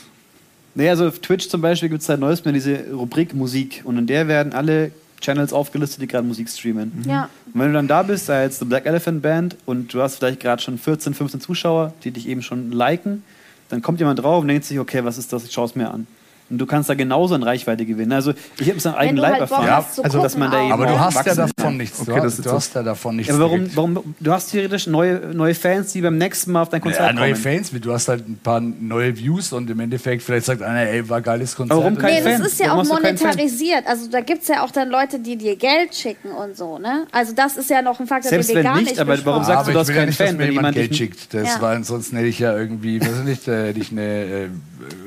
Nee, 0.76 0.90
also 0.90 1.08
auf 1.08 1.18
Twitch 1.18 1.50
zum 1.50 1.60
Beispiel 1.60 1.90
gibt 1.90 2.02
es 2.02 2.08
seit 2.08 2.20
neuestem 2.20 2.54
diese 2.54 2.92
Rubrik 2.94 3.34
Musik 3.34 3.82
und 3.84 3.98
in 3.98 4.06
der 4.06 4.28
werden 4.28 4.54
alle 4.54 4.92
Channels 5.22 5.52
aufgelistet, 5.52 6.04
die 6.04 6.08
gerade 6.08 6.28
Musik 6.28 6.48
streamen. 6.48 7.04
Ja. 7.08 7.32
Und 7.52 7.60
wenn 7.60 7.68
du 7.70 7.74
dann 7.74 7.88
da 7.88 8.04
bist, 8.04 8.30
jetzt 8.30 8.60
The 8.60 8.66
Black 8.66 8.86
Elephant 8.86 9.24
Band 9.24 9.58
und 9.66 9.92
du 9.92 10.04
hast 10.04 10.18
vielleicht 10.18 10.40
gerade 10.40 10.62
schon 10.62 10.78
14, 10.78 11.16
15 11.16 11.42
Zuschauer, 11.42 11.96
die 12.04 12.12
dich 12.12 12.28
eben 12.28 12.44
schon 12.44 12.72
liken, 12.72 13.24
dann 13.70 13.82
kommt 13.82 14.00
jemand 14.00 14.20
drauf 14.20 14.44
und 14.44 14.48
denkt 14.48 14.66
sich, 14.66 14.78
okay, 14.78 15.04
was 15.04 15.18
ist 15.18 15.34
das? 15.34 15.44
Ich 15.44 15.52
schaue 15.52 15.66
es 15.66 15.76
mir 15.76 15.90
an. 15.90 16.06
Und 16.52 16.58
du 16.58 16.66
kannst 16.66 16.90
da 16.90 16.94
genauso 16.96 17.34
an 17.36 17.44
Reichweite 17.44 17.86
gewinnen. 17.86 18.12
Also 18.12 18.34
ich 18.60 18.68
habe 18.68 18.78
es 18.78 18.86
am 18.86 18.96
eigenen 18.96 19.16
du 19.16 19.22
Leib 19.22 19.32
halt 19.32 19.42
erfahren. 19.42 19.86
zu 19.94 20.04
also, 20.04 20.22
dass 20.22 20.36
man 20.38 20.52
da 20.52 20.62
eben 20.62 20.72
Aber 20.74 20.86
du 20.86 21.00
hast 21.00 21.14
ja 21.16 21.20
wachsen 21.26 21.38
kann. 21.38 21.52
davon 21.58 21.78
nichts. 21.78 22.00
Okay, 22.02 22.16
du 22.16 22.22
das 22.22 22.38
du 22.38 22.52
hast 22.52 22.76
ja 22.76 22.84
davon 22.84 23.16
nichts. 23.16 23.30
Ja, 23.30 23.36
aber 23.36 23.46
warum, 23.46 23.76
warum, 23.76 24.16
du 24.20 24.32
hast 24.32 24.52
theoretisch 24.52 24.88
neue, 24.88 25.34
neue 25.34 25.56
Fans, 25.56 25.94
die 25.94 26.02
beim 26.02 26.18
nächsten 26.18 26.52
Mal 26.52 26.64
auf 26.64 26.70
dein 26.70 26.82
Konzert 26.82 27.08
Ja, 27.08 27.14
neue 27.14 27.32
kommen. 27.32 27.42
Fans, 27.44 27.72
du 27.72 27.94
hast 27.94 28.08
halt 28.10 28.28
ein 28.28 28.40
paar 28.44 28.60
neue 28.60 29.18
Views 29.18 29.54
und 29.54 29.70
im 29.70 29.80
Endeffekt 29.80 30.24
vielleicht 30.24 30.46
sagt 30.46 30.62
einer, 30.62 30.82
ey, 30.82 31.08
war 31.10 31.22
geiles 31.22 31.56
Konzert. 31.56 31.80
warum 31.80 31.98
kein 31.98 32.14
Nee, 32.16 32.22
Fan? 32.22 32.42
das 32.42 32.52
ist 32.52 32.60
ja 32.60 32.68
Warum 32.68 32.92
auch 32.92 33.00
monetarisiert. 33.02 33.88
Also 33.88 34.08
da 34.10 34.20
gibt 34.22 34.42
es 34.44 34.48
ja 34.50 34.64
auch 34.64 34.72
dann 34.72 34.90
Leute, 34.90 35.20
die 35.20 35.38
dir 35.38 35.56
Geld 35.56 35.96
schicken 35.96 36.32
und 36.32 36.58
so, 36.58 36.78
ne? 36.80 37.08
Also 37.12 37.34
das 37.34 37.58
ist 37.58 37.70
ja 37.70 37.82
noch 37.82 38.00
ein 38.00 38.08
Faktor, 38.08 38.30
Selbst 38.30 38.50
den 38.50 38.58
wir 38.58 38.64
gar 38.64 38.76
nicht, 38.78 38.90
nicht 38.92 39.00
aber 39.00 39.14
besprochen 39.14 39.32
warum 39.34 39.42
Ja, 39.44 39.48
sagst 39.48 39.60
aber 39.62 39.68
du, 39.68 39.74
du 39.74 39.80
hast 39.80 39.88
ja 39.90 39.96
keinen 39.96 40.12
Fan, 40.14 40.38
mir 40.38 40.44
wenn 40.48 40.52
jemand 40.54 40.76
Geld 40.76 40.96
schickt. 40.96 41.34
Das 41.34 41.48
Ja. 41.56 41.62
war 41.62 41.72
ansonsten 41.76 42.18
hätte 42.18 42.28
ich 42.28 42.40
ja 42.40 42.56
irgendwie, 42.58 43.00
weiß 43.02 43.20
ich 43.20 43.24
nicht, 43.26 43.48
äh, 43.48 43.68
hätte 43.70 43.80
ich 43.80 43.92
eine 43.92 44.02
äh, 44.02 44.50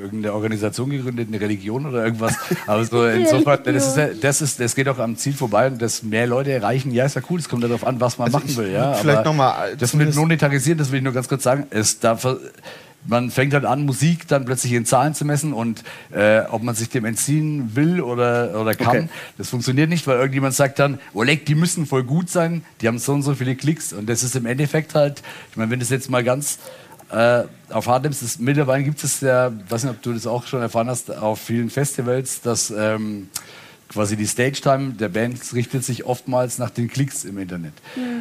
irgendeine 0.01 0.35
Organisation 0.35 0.91
gegründet, 0.91 1.29
eine 1.29 1.41
Religion 1.41 1.87
oder 1.87 2.05
irgendwas. 2.05 2.35
Aber 2.67 2.85
so 2.85 3.07
insofern, 3.07 3.61
das 3.65 3.89
ist, 3.89 3.97
ja- 3.97 4.09
das 4.21 4.43
ist, 4.43 4.61
das 4.61 4.75
geht 4.75 4.89
auch 4.89 4.99
am 4.99 5.17
Ziel 5.17 5.33
vorbei 5.35 5.67
und 5.69 5.81
das 5.81 6.03
mehr 6.03 6.27
Leute 6.27 6.53
erreichen. 6.53 6.93
Ja, 6.93 7.05
ist 7.07 7.17
ja 7.17 7.23
cool. 7.31 7.39
Es 7.39 7.49
kommt 7.49 7.63
ja 7.63 7.69
darauf 7.69 7.87
an, 7.87 8.01
was 8.01 8.19
man 8.19 8.27
Also 8.27 8.39
machen 8.39 8.51
ich- 8.51 8.57
will. 8.57 8.71
Ja, 8.73 8.95
vielleicht 8.95 9.19
aber 9.19 9.29
noch 9.31 9.35
mal, 9.37 9.69
äh, 9.73 9.77
das 9.77 9.95
mit 9.95 10.15
monetarisieren, 10.15 10.79
das 10.79 10.91
will 10.91 10.99
ich 10.99 11.05
nur 11.05 11.13
ganz 11.13 11.29
kurz 11.29 11.43
sagen. 11.43 11.67
Ist 11.71 12.05
da 12.05 12.19
man 13.07 13.31
fängt 13.31 13.53
halt 13.53 13.67
an, 13.67 13.85
Musik 13.85 14.27
dann 14.29 14.45
plötzlich 14.47 14.73
in 14.73 14.87
Zahlen 14.87 15.15
zu 15.15 15.25
messen 15.27 15.53
und 15.53 15.85
äh, 16.11 16.41
ob 16.51 16.63
man 16.63 16.75
sich 16.75 16.89
dem 16.89 17.05
entziehen 17.05 17.73
will 17.75 18.01
oder, 18.01 18.59
oder 18.59 18.75
kann. 18.75 18.89
Okay. 18.97 19.09
Das 19.37 19.51
funktioniert 19.51 19.91
nicht, 19.91 20.07
weil 20.07 20.17
irgendjemand 20.17 20.55
sagt 20.55 20.79
dann, 20.79 20.99
Oleg, 21.13 21.45
die 21.45 21.55
müssen 21.55 21.85
voll 21.85 22.03
gut 22.03 22.31
sein, 22.31 22.65
die 22.81 22.89
haben 22.89 22.99
so 22.99 23.13
und 23.13 23.21
so 23.23 23.35
viele 23.35 23.57
Klicks. 23.57 23.93
Und 23.93 24.09
das 24.09 24.23
ist 24.23 24.37
im 24.37 24.47
Endeffekt 24.47 24.95
halt, 24.95 25.23
ich 25.51 25.57
meine, 25.59 25.71
wenn 25.71 25.81
du 25.81 25.85
es 25.85 25.91
jetzt 25.91 26.09
mal 26.09 26.25
ganz 26.25 26.59
äh, 27.11 27.45
auf 27.71 27.87
hart 27.87 28.05
nimmst, 28.05 28.23
das, 28.23 28.39
mittlerweile 28.39 28.85
gibt 28.85 29.03
es 29.03 29.21
ja, 29.21 29.53
weiß 29.69 29.85
nicht, 29.85 29.93
ob 29.93 30.03
du 30.03 30.13
das 30.13 30.27
auch 30.27 30.47
schon 30.47 30.61
erfahren 30.61 30.89
hast, 30.89 31.11
auf 31.15 31.41
vielen 31.41 31.71
Festivals, 31.71 32.41
dass 32.41 32.71
ähm, 32.71 33.29
quasi 33.95 34.17
die 34.17 34.27
Stage-Time 34.27 34.95
der 34.95 35.09
Bands 35.09 35.55
richtet 35.55 35.85
sich 35.85 36.05
oftmals 36.05 36.59
nach 36.59 36.71
den 36.71 36.89
Klicks 36.89 37.25
im 37.25 37.39
Internet. 37.39 37.75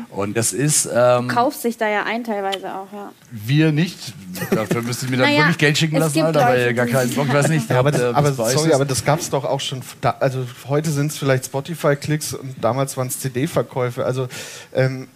Und 0.10 0.38
das 0.38 0.54
ist, 0.54 0.88
ähm, 0.94 1.28
Kauft 1.28 1.62
sich 1.62 1.78
da 1.78 1.90
ja 1.90 2.04
ein 2.04 2.24
teilweise 2.24 2.74
auch, 2.74 2.94
ja. 2.94 3.12
wir 3.32 3.72
nicht. 3.72 4.14
Dafür 4.52 4.84
müsste 4.84 5.06
ich 5.06 5.12
mir 5.12 5.18
dann 5.18 5.28
Naja, 5.28 5.40
wirklich 5.40 5.58
Geld 5.58 5.78
schicken 5.78 5.98
lassen, 5.98 6.22
Alter, 6.22 6.42
weil 6.42 6.68
ihr 6.68 6.74
gar 6.74 6.86
keinen 6.86 7.12
Bock, 7.16 7.32
weiß 7.32 7.50
nicht. 7.50 7.70
Ja, 7.70 7.80
aber 7.80 7.92
das, 7.92 8.02
äh, 8.02 8.06
aber, 8.06 8.34
sorry, 8.34 8.70
ist. 8.70 8.76
aber 8.76 8.86
das 8.86 9.04
gab 9.04 9.20
es 9.20 9.30
doch 9.30 9.46
auch 9.46 9.60
schon. 9.60 9.82
Da, 10.02 10.16
also 10.20 10.46
heute 10.68 10.92
sind 10.92 11.12
es 11.12 11.18
vielleicht 11.18 11.46
Spotify-Klicks 11.46 12.36
und 12.36 12.56
damals 12.62 12.96
waren 12.96 13.08
es 13.08 13.20
CD-Verkäufe. 13.20 14.06
Also 14.06 14.28
ähm, 14.74 15.08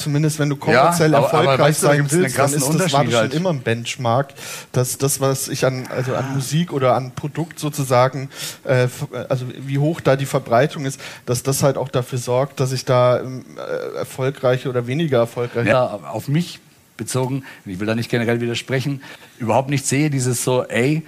zumindest 0.00 0.38
wenn 0.38 0.48
du 0.48 0.56
kommerziell 0.56 1.12
Ja, 1.12 1.18
aber- 1.18 1.28
aber 1.28 1.38
erfolgreich 1.38 1.68
weißt 1.68 1.82
du, 1.82 1.86
sein 1.86 2.10
willst, 2.10 2.38
dann 2.38 2.52
ist 2.52 2.74
das, 2.74 2.92
war 2.92 3.06
halt. 3.06 3.34
immer 3.34 3.50
ein 3.50 3.60
Benchmark, 3.60 4.34
dass 4.72 4.98
das, 4.98 5.20
was 5.20 5.48
ich 5.48 5.64
an, 5.64 5.86
also 5.88 6.14
an 6.14 6.34
Musik 6.34 6.72
oder 6.72 6.94
an 6.96 7.12
Produkt 7.12 7.58
sozusagen, 7.58 8.28
äh, 8.64 8.88
also 9.28 9.46
wie 9.58 9.78
hoch 9.78 10.00
da 10.00 10.16
die 10.16 10.26
Verbreitung 10.26 10.84
ist, 10.86 11.00
dass 11.26 11.42
das 11.42 11.62
halt 11.62 11.76
auch 11.76 11.88
dafür 11.88 12.18
sorgt, 12.18 12.60
dass 12.60 12.72
ich 12.72 12.84
da 12.84 13.20
ähm, 13.20 13.44
äh, 13.56 13.98
erfolgreiche 13.98 14.68
oder 14.68 14.86
weniger 14.86 15.18
erfolgreich 15.18 15.66
ja, 15.66 15.84
auf 15.84 16.28
mich 16.28 16.58
bezogen, 16.96 17.44
ich 17.64 17.80
will 17.80 17.86
da 17.86 17.94
nicht 17.94 18.10
generell 18.10 18.40
widersprechen, 18.40 19.02
überhaupt 19.38 19.70
nicht 19.70 19.86
sehe, 19.86 20.10
dieses 20.10 20.44
so, 20.44 20.64
ey, 20.64 21.02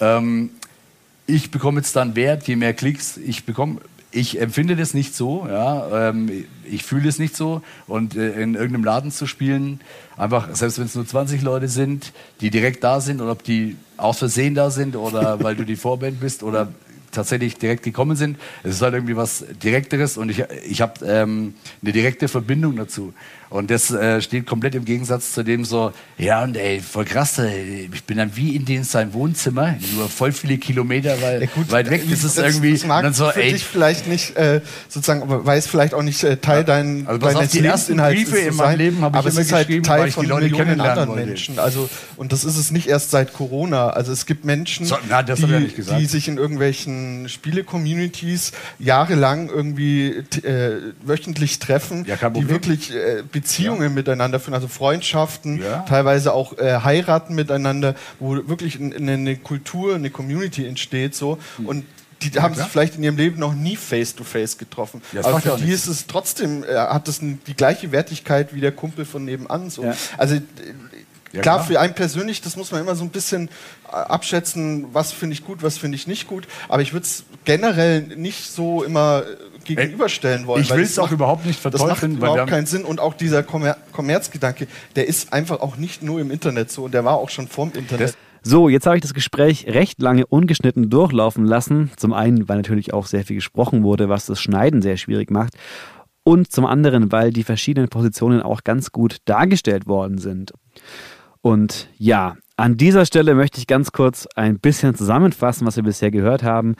ähm, 0.00 0.50
ich 1.26 1.50
bekomme 1.50 1.80
jetzt 1.80 1.94
dann 1.96 2.16
Wert, 2.16 2.46
je 2.46 2.56
mehr 2.56 2.72
Klicks 2.74 3.16
ich 3.18 3.44
bekomme. 3.44 3.78
Ich 4.10 4.40
empfinde 4.40 4.74
das 4.74 4.94
nicht 4.94 5.14
so, 5.14 5.46
ja, 5.48 6.08
ähm, 6.08 6.46
ich 6.64 6.82
fühle 6.82 7.08
es 7.08 7.18
nicht 7.18 7.36
so 7.36 7.62
und 7.86 8.16
äh, 8.16 8.40
in 8.40 8.54
irgendeinem 8.54 8.84
Laden 8.84 9.10
zu 9.10 9.26
spielen, 9.26 9.80
einfach, 10.16 10.54
selbst 10.54 10.78
wenn 10.78 10.86
es 10.86 10.94
nur 10.94 11.06
20 11.06 11.42
Leute 11.42 11.68
sind, 11.68 12.12
die 12.40 12.50
direkt 12.50 12.82
da 12.82 13.00
sind 13.00 13.20
oder 13.20 13.32
ob 13.32 13.42
die 13.42 13.76
aus 13.98 14.18
Versehen 14.18 14.54
da 14.54 14.70
sind 14.70 14.96
oder 14.96 15.40
weil 15.42 15.56
du 15.56 15.64
die 15.64 15.76
Vorband 15.76 16.20
bist 16.20 16.42
oder 16.42 16.72
tatsächlich 17.10 17.56
direkt 17.56 17.82
gekommen 17.82 18.16
sind. 18.16 18.38
Es 18.62 18.76
ist 18.76 18.82
halt 18.82 18.94
irgendwie 18.94 19.16
was 19.16 19.44
Direkteres 19.62 20.16
und 20.16 20.30
ich, 20.30 20.44
ich 20.68 20.80
habe 20.80 21.04
ähm, 21.06 21.54
eine 21.82 21.92
direkte 21.92 22.28
Verbindung 22.28 22.76
dazu. 22.76 23.12
Und 23.50 23.70
das 23.70 23.90
äh, 23.90 24.20
steht 24.20 24.46
komplett 24.46 24.74
im 24.74 24.84
Gegensatz 24.84 25.32
zu 25.32 25.42
dem 25.42 25.64
so, 25.64 25.92
ja 26.18 26.42
und 26.42 26.56
ey, 26.56 26.80
voll 26.80 27.04
krass, 27.06 27.38
ey, 27.38 27.88
ich 27.92 28.04
bin 28.04 28.18
dann 28.18 28.36
wie 28.36 28.54
in 28.54 28.64
den 28.64 28.84
sein 28.84 29.12
Wohnzimmer, 29.14 29.74
nur 29.94 30.08
voll 30.08 30.32
viele 30.32 30.58
Kilometer 30.58 31.16
weil, 31.22 31.40
Ja, 31.42 31.48
gut, 31.54 31.70
weit 31.70 31.88
weg. 31.90 32.02
äh, 32.06 32.10
Das 32.10 32.24
ist 32.24 32.38
irgendwie 32.38 32.72
das 32.72 32.84
mag 32.84 32.98
und 32.98 33.04
dann 33.04 33.14
so, 33.14 33.30
für 33.30 33.42
ey, 33.42 33.52
dich 33.52 33.64
vielleicht 33.64 34.06
nicht 34.06 34.36
äh, 34.36 34.60
sozusagen, 34.88 35.22
weil 35.26 35.58
es 35.58 35.66
vielleicht 35.66 35.94
auch 35.94 36.02
nicht 36.02 36.22
äh, 36.24 36.36
Teil 36.36 36.64
dein, 36.64 37.06
also 37.06 37.18
pass 37.20 37.34
auf, 37.34 37.40
deines 37.40 37.52
die 37.52 37.64
ersten 37.64 37.96
Briefe 37.96 38.36
in 38.38 38.54
meinem 38.54 38.56
sein, 38.56 38.78
Leben 38.78 39.00
habe 39.00 39.14
ich 39.14 39.18
aber 39.18 39.28
es 39.28 39.34
immer 39.34 39.42
ist 39.42 39.52
halt 39.52 39.66
geschrieben, 39.68 39.84
Teil 39.84 40.00
weil 40.00 40.08
ich 40.08 40.14
die 40.14 40.20
von 40.20 40.26
Leute 40.26 40.42
Millionen 40.44 40.64
kennenlernen 40.66 40.90
anderen 40.98 41.08
wollte. 41.10 41.26
Menschen. 41.26 41.58
Also 41.58 41.88
und 42.16 42.32
das 42.32 42.44
ist 42.44 42.56
es 42.58 42.70
nicht 42.70 42.86
erst 42.88 43.10
seit 43.10 43.32
Corona. 43.32 43.88
Also 43.90 44.12
es 44.12 44.26
gibt 44.26 44.44
Menschen, 44.44 44.84
So, 44.86 44.96
na, 45.08 45.22
das 45.22 45.40
ich 45.40 45.48
ja 45.48 45.60
die, 45.60 45.72
die 46.00 46.06
sich 46.06 46.28
in 46.28 46.36
irgendwelchen 46.36 47.28
Spiele-Communities 47.28 48.52
jahrelang 48.78 49.48
irgendwie 49.48 50.08
äh, 50.42 50.92
wöchentlich 51.02 51.58
treffen, 51.58 52.04
Ja, 52.06 52.16
die 52.30 52.48
wirklich 52.48 52.94
äh, 52.94 53.22
Beziehungen 53.40 53.94
miteinander 53.94 54.40
führen, 54.40 54.54
also 54.54 54.68
Freundschaften, 54.68 55.62
Ja. 55.62 55.80
teilweise 55.88 56.32
auch 56.32 56.56
äh, 56.58 56.80
heiraten 56.82 57.34
miteinander, 57.34 57.94
wo 58.18 58.34
wirklich 58.48 58.80
eine, 58.80 59.12
eine 59.12 59.36
Kultur, 59.36 59.94
eine 59.94 60.10
Community 60.10 60.66
entsteht 60.66 61.14
so 61.14 61.38
und 61.64 61.84
die 62.22 62.30
haben 62.40 62.54
sich 62.54 62.62
klar. 62.62 62.68
vielleicht 62.70 62.96
in 62.96 63.04
ihrem 63.04 63.16
Leben 63.16 63.38
noch 63.38 63.54
nie 63.54 63.76
face 63.76 64.12
to 64.16 64.24
face 64.24 64.58
getroffen. 64.58 65.00
Ja, 65.12 65.22
das 65.22 65.26
aber 65.26 65.38
ja 65.44 65.52
für 65.52 65.58
die 65.62 65.70
nichts. 65.70 65.86
ist 65.86 65.88
es 66.00 66.06
trotzdem, 66.08 66.64
äh, 66.64 66.74
hat 66.74 67.06
es 67.06 67.20
n- 67.22 67.38
die 67.46 67.54
gleiche 67.54 67.92
Wertigkeit 67.92 68.52
wie 68.54 68.60
der 68.60 68.72
Kumpel 68.72 69.04
von 69.04 69.24
nebenan. 69.24 69.70
So. 69.70 69.84
Ja. 69.84 69.94
Also 70.16 70.34
äh, 70.34 70.40
Ja, 71.32 71.42
klar, 71.42 71.58
klar, 71.58 71.64
für 71.66 71.78
einen 71.78 71.94
persönlich, 71.94 72.40
das 72.40 72.56
muss 72.56 72.72
man 72.72 72.80
immer 72.80 72.96
so 72.96 73.04
ein 73.04 73.10
bisschen 73.10 73.48
äh, 73.86 73.92
abschätzen, 73.94 74.86
was 74.92 75.12
finde 75.12 75.34
ich 75.34 75.44
gut, 75.44 75.62
was 75.62 75.78
finde 75.78 75.94
ich 75.94 76.06
nicht 76.08 76.26
gut. 76.26 76.48
Aber 76.68 76.82
ich 76.82 76.92
würde 76.92 77.04
es 77.06 77.22
generell 77.44 78.00
nicht 78.02 78.50
so 78.50 78.82
immer 78.82 79.22
äh, 79.22 79.36
gegenüberstellen 79.76 80.46
wollen. 80.46 80.62
Ich 80.62 80.70
will 80.70 80.82
es 80.82 80.98
auch 80.98 81.12
überhaupt 81.12 81.46
nicht 81.46 81.60
verteufeln. 81.60 81.88
Das 81.88 82.02
macht 82.02 82.32
überhaupt 82.32 82.50
keinen 82.50 82.66
Sinn. 82.66 82.84
Und 82.84 83.00
auch 83.00 83.14
dieser 83.14 83.42
Kommer 83.42 83.76
Kommerzgedanke, 83.92 84.66
der 84.96 85.06
ist 85.06 85.32
einfach 85.32 85.60
auch 85.60 85.76
nicht 85.76 86.02
nur 86.02 86.20
im 86.20 86.30
Internet 86.30 86.70
so 86.70 86.84
und 86.84 86.94
der 86.94 87.04
war 87.04 87.14
auch 87.14 87.30
schon 87.30 87.48
vorm 87.48 87.72
Internet. 87.74 88.16
So, 88.42 88.68
jetzt 88.68 88.86
habe 88.86 88.96
ich 88.96 89.02
das 89.02 89.14
Gespräch 89.14 89.66
recht 89.66 90.00
lange 90.00 90.26
ungeschnitten 90.26 90.90
durchlaufen 90.90 91.44
lassen. 91.44 91.90
Zum 91.96 92.12
einen, 92.12 92.48
weil 92.48 92.58
natürlich 92.58 92.94
auch 92.94 93.06
sehr 93.06 93.24
viel 93.24 93.36
gesprochen 93.36 93.82
wurde, 93.82 94.08
was 94.08 94.26
das 94.26 94.40
Schneiden 94.40 94.80
sehr 94.80 94.96
schwierig 94.96 95.30
macht. 95.30 95.54
Und 96.24 96.52
zum 96.52 96.66
anderen, 96.66 97.10
weil 97.10 97.32
die 97.32 97.44
verschiedenen 97.44 97.88
Positionen 97.88 98.42
auch 98.42 98.62
ganz 98.62 98.92
gut 98.92 99.18
dargestellt 99.24 99.86
worden 99.86 100.18
sind. 100.18 100.52
Und 101.40 101.88
ja, 101.96 102.36
an 102.58 102.76
dieser 102.76 103.06
Stelle 103.06 103.34
möchte 103.34 103.58
ich 103.60 103.68
ganz 103.68 103.92
kurz 103.92 104.26
ein 104.34 104.58
bisschen 104.58 104.94
zusammenfassen, 104.96 105.64
was 105.64 105.76
wir 105.76 105.84
bisher 105.84 106.10
gehört 106.10 106.42
haben. 106.42 106.74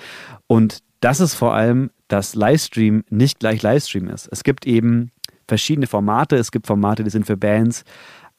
Und 0.49 0.81
das 1.01 1.21
ist 1.21 1.35
vor 1.35 1.55
allem, 1.55 1.91
dass 2.09 2.35
Livestream 2.35 3.05
nicht 3.11 3.39
gleich 3.39 3.63
Livestream 3.63 4.09
ist. 4.09 4.29
Es 4.33 4.43
gibt 4.43 4.67
eben 4.67 5.13
verschiedene 5.47 5.87
Formate. 5.87 6.35
Es 6.35 6.51
gibt 6.51 6.67
Formate, 6.67 7.05
die 7.05 7.11
sind 7.11 7.27
für 7.27 7.37
Bands 7.37 7.85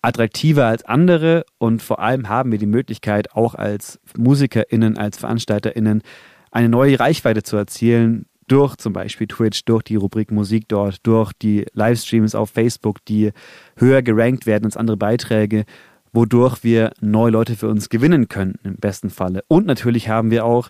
attraktiver 0.01 0.65
als 0.65 0.83
andere 0.85 1.45
und 1.57 1.81
vor 1.81 1.99
allem 1.99 2.29
haben 2.29 2.51
wir 2.51 2.59
die 2.59 2.65
Möglichkeit, 2.65 3.33
auch 3.35 3.53
als 3.53 3.99
MusikerInnen, 4.17 4.97
als 4.97 5.17
VeranstalterInnen 5.17 6.03
eine 6.51 6.69
neue 6.69 6.99
Reichweite 6.99 7.43
zu 7.43 7.57
erzielen, 7.57 8.25
durch 8.47 8.77
zum 8.77 8.93
Beispiel 8.93 9.27
Twitch, 9.27 9.65
durch 9.65 9.83
die 9.83 9.95
Rubrik 9.95 10.31
Musik 10.31 10.67
dort, 10.67 11.05
durch 11.05 11.33
die 11.33 11.65
Livestreams 11.73 12.33
auf 12.33 12.49
Facebook, 12.49 13.03
die 13.05 13.31
höher 13.75 14.01
gerankt 14.01 14.45
werden 14.45 14.65
als 14.65 14.77
andere 14.77 14.97
Beiträge, 14.97 15.65
wodurch 16.11 16.63
wir 16.63 16.91
neue 17.01 17.31
Leute 17.31 17.55
für 17.55 17.67
uns 17.67 17.89
gewinnen 17.89 18.27
können, 18.27 18.55
im 18.63 18.75
besten 18.75 19.09
Falle. 19.09 19.43
Und 19.47 19.65
natürlich 19.65 20.09
haben 20.09 20.31
wir 20.31 20.45
auch 20.45 20.69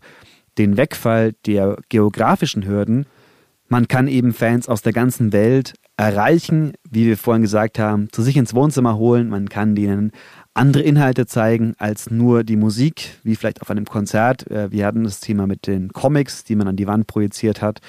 den 0.58 0.78
Wegfall 0.78 1.34
der 1.46 1.78
geografischen 1.90 2.66
Hürden. 2.66 3.06
Man 3.68 3.88
kann 3.88 4.08
eben 4.08 4.34
Fans 4.34 4.68
aus 4.68 4.82
der 4.82 4.94
ganzen 4.94 5.32
Welt 5.32 5.74
erreichen, 5.96 6.74
wie 6.90 7.06
wir 7.06 7.18
vorhin 7.18 7.44
gesagt 7.44 7.78
haben, 7.78 8.08
zu 8.12 8.22
sich 8.22 8.38
ins 8.38 8.54
Wohnzimmer 8.54 8.98
holen. 8.98 9.30
Man 9.30 9.50
kann 9.50 9.76
denen 9.76 10.12
andere 10.54 10.84
Inhalte 10.84 11.26
zeigen 11.26 11.74
als 11.78 12.10
nur 12.10 12.44
die 12.44 12.56
Musik, 12.56 13.20
wie 13.24 13.36
vielleicht 13.36 13.62
auf 13.62 13.70
einem 13.70 13.86
Konzert. 13.86 14.50
Äh, 14.50 14.72
wir 14.72 14.86
hatten 14.86 15.04
das 15.04 15.20
Thema 15.20 15.46
mit 15.46 15.68
den 15.68 15.90
Comics, 15.94 16.44
die 16.44 16.56
man 16.56 16.68
an 16.68 16.78
die 16.78 16.88
Wand 16.88 17.08
projiziert 17.08 17.62
hat. 17.62 17.80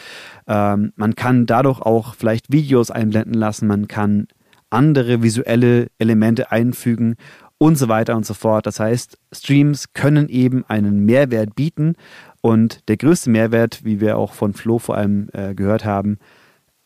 Ähm, 0.47 0.93
man 0.97 1.15
kann 1.15 1.47
dadurch 1.47 1.81
auch 1.81 2.15
vielleicht 2.15 2.53
Videos 2.53 2.91
einblenden 2.91 3.35
lassen. 3.35 3.67
Man 3.67 3.89
kann 3.89 4.27
andere 4.71 5.23
visuelle 5.23 5.89
Elemente 5.99 6.53
einfügen 6.53 7.17
und 7.63 7.77
so 7.77 7.89
weiter 7.89 8.17
und 8.17 8.25
so 8.25 8.33
fort. 8.33 8.67
Das 8.67 8.81
heißt, 8.81 9.19
Streams 9.33 9.93
können 9.93 10.31
eben 10.31 10.65
einen 10.67 11.05
Mehrwert 11.05 11.55
bieten 11.55 11.95
und 12.41 12.89
der 12.89 12.97
größte 12.97 13.29
Mehrwert, 13.29 13.85
wie 13.85 14.01
wir 14.01 14.17
auch 14.17 14.33
von 14.33 14.55
Flo 14.55 14.79
vor 14.79 14.97
allem 14.97 15.29
äh, 15.35 15.55
gehört 15.55 15.85
haben, 15.85 16.19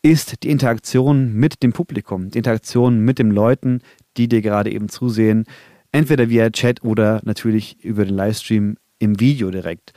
ist 0.01 0.43
die 0.43 0.49
Interaktion 0.49 1.33
mit 1.33 1.63
dem 1.63 1.71
Publikum, 1.71 2.29
die 2.29 2.39
Interaktion 2.39 2.99
mit 2.99 3.19
den 3.19 3.31
Leuten, 3.31 3.79
die 4.17 4.27
dir 4.27 4.41
gerade 4.41 4.69
eben 4.69 4.89
zusehen, 4.89 5.45
entweder 5.93 6.29
via 6.29 6.49
Chat 6.49 6.83
oder 6.83 7.21
natürlich 7.23 7.81
über 7.81 8.03
den 8.03 8.13
Livestream 8.13 8.75
im 8.99 9.19
Video 9.19 9.51
direkt. 9.51 9.93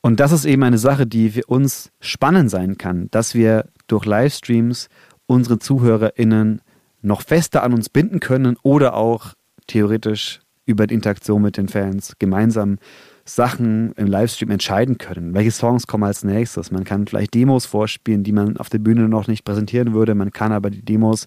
Und 0.00 0.20
das 0.20 0.30
ist 0.30 0.44
eben 0.44 0.62
eine 0.62 0.78
Sache, 0.78 1.08
die 1.08 1.30
für 1.30 1.46
uns 1.46 1.90
spannend 1.98 2.50
sein 2.50 2.78
kann, 2.78 3.08
dass 3.10 3.34
wir 3.34 3.68
durch 3.88 4.06
Livestreams 4.06 4.88
unsere 5.26 5.58
ZuhörerInnen 5.58 6.62
noch 7.02 7.22
fester 7.22 7.64
an 7.64 7.74
uns 7.74 7.88
binden 7.88 8.20
können 8.20 8.56
oder 8.62 8.94
auch 8.94 9.34
theoretisch 9.66 10.40
über 10.66 10.86
die 10.86 10.94
Interaktion 10.94 11.42
mit 11.42 11.56
den 11.56 11.68
Fans 11.68 12.14
gemeinsam 12.18 12.78
Sachen 13.24 13.92
im 13.92 14.06
Livestream 14.06 14.50
entscheiden 14.50 14.98
können. 14.98 15.34
Welche 15.34 15.50
Songs 15.52 15.86
kommen 15.86 16.04
als 16.04 16.24
nächstes? 16.24 16.70
Man 16.70 16.84
kann 16.84 17.06
vielleicht 17.06 17.34
Demos 17.34 17.66
vorspielen, 17.66 18.24
die 18.24 18.32
man 18.32 18.56
auf 18.56 18.70
der 18.70 18.78
Bühne 18.78 19.08
noch 19.08 19.28
nicht 19.28 19.44
präsentieren 19.44 19.92
würde. 19.92 20.14
Man 20.14 20.32
kann 20.32 20.52
aber 20.52 20.70
die 20.70 20.82
Demos 20.82 21.26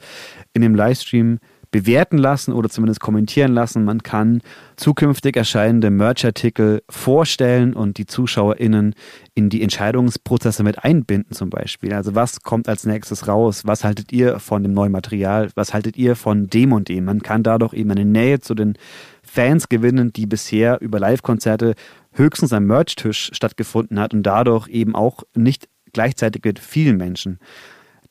in 0.54 0.62
dem 0.62 0.76
Livestream 0.76 1.39
bewerten 1.73 2.19
lassen 2.19 2.53
oder 2.53 2.69
zumindest 2.69 2.99
kommentieren 2.99 3.51
lassen. 3.51 3.83
Man 3.83 4.03
kann 4.03 4.41
zukünftig 4.75 5.36
erscheinende 5.36 5.89
Merch-Artikel 5.89 6.83
vorstellen 6.88 7.73
und 7.73 7.97
die 7.97 8.05
ZuschauerInnen 8.05 8.93
in 9.33 9.49
die 9.49 9.63
Entscheidungsprozesse 9.63 10.63
mit 10.63 10.83
einbinden 10.83 11.33
zum 11.33 11.49
Beispiel. 11.49 11.93
Also 11.93 12.13
was 12.13 12.41
kommt 12.41 12.69
als 12.69 12.86
nächstes 12.86 13.27
raus? 13.27 13.63
Was 13.65 13.83
haltet 13.83 14.13
ihr 14.13 14.39
von 14.39 14.62
dem 14.62 14.73
neuen 14.73 14.91
Material? 14.91 15.49
Was 15.55 15.73
haltet 15.73 15.97
ihr 15.97 16.15
von 16.15 16.47
dem 16.47 16.73
und 16.73 16.89
dem? 16.89 17.05
Man 17.05 17.23
kann 17.23 17.41
dadurch 17.41 17.73
eben 17.73 17.89
eine 17.89 18.05
Nähe 18.05 18.39
zu 18.39 18.53
den 18.53 18.77
Fans 19.23 19.67
gewinnen, 19.67 20.13
die 20.13 20.27
bisher 20.27 20.79
über 20.79 20.99
Live-Konzerte 20.99 21.73
höchstens 22.12 22.53
am 22.53 22.67
Merch-Tisch 22.67 23.31
stattgefunden 23.33 23.99
hat 23.99 24.13
und 24.13 24.21
dadurch 24.21 24.67
eben 24.67 24.93
auch 24.95 25.23
nicht 25.33 25.67
gleichzeitig 25.91 26.43
mit 26.45 26.59
vielen 26.59 26.97
Menschen, 26.97 27.39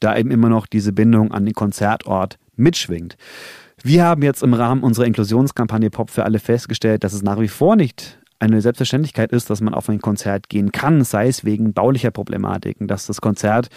da 0.00 0.16
eben 0.16 0.32
immer 0.32 0.48
noch 0.48 0.66
diese 0.66 0.92
Bindung 0.92 1.30
an 1.30 1.44
den 1.44 1.54
Konzertort 1.54 2.38
mitschwingt. 2.62 3.16
Wir 3.82 4.04
haben 4.04 4.22
jetzt 4.22 4.42
im 4.42 4.54
Rahmen 4.54 4.82
unserer 4.82 5.06
Inklusionskampagne 5.06 5.90
Pop 5.90 6.10
für 6.10 6.24
alle 6.24 6.38
festgestellt, 6.38 7.04
dass 7.04 7.12
es 7.12 7.22
nach 7.22 7.40
wie 7.40 7.48
vor 7.48 7.76
nicht 7.76 8.18
eine 8.38 8.60
Selbstverständlichkeit 8.60 9.32
ist, 9.32 9.50
dass 9.50 9.60
man 9.60 9.74
auf 9.74 9.88
ein 9.88 10.00
Konzert 10.00 10.48
gehen 10.48 10.72
kann, 10.72 11.04
sei 11.04 11.28
es 11.28 11.44
wegen 11.44 11.74
baulicher 11.74 12.10
Problematiken, 12.10 12.88
dass 12.88 13.06
das 13.06 13.20
Konzert 13.20 13.68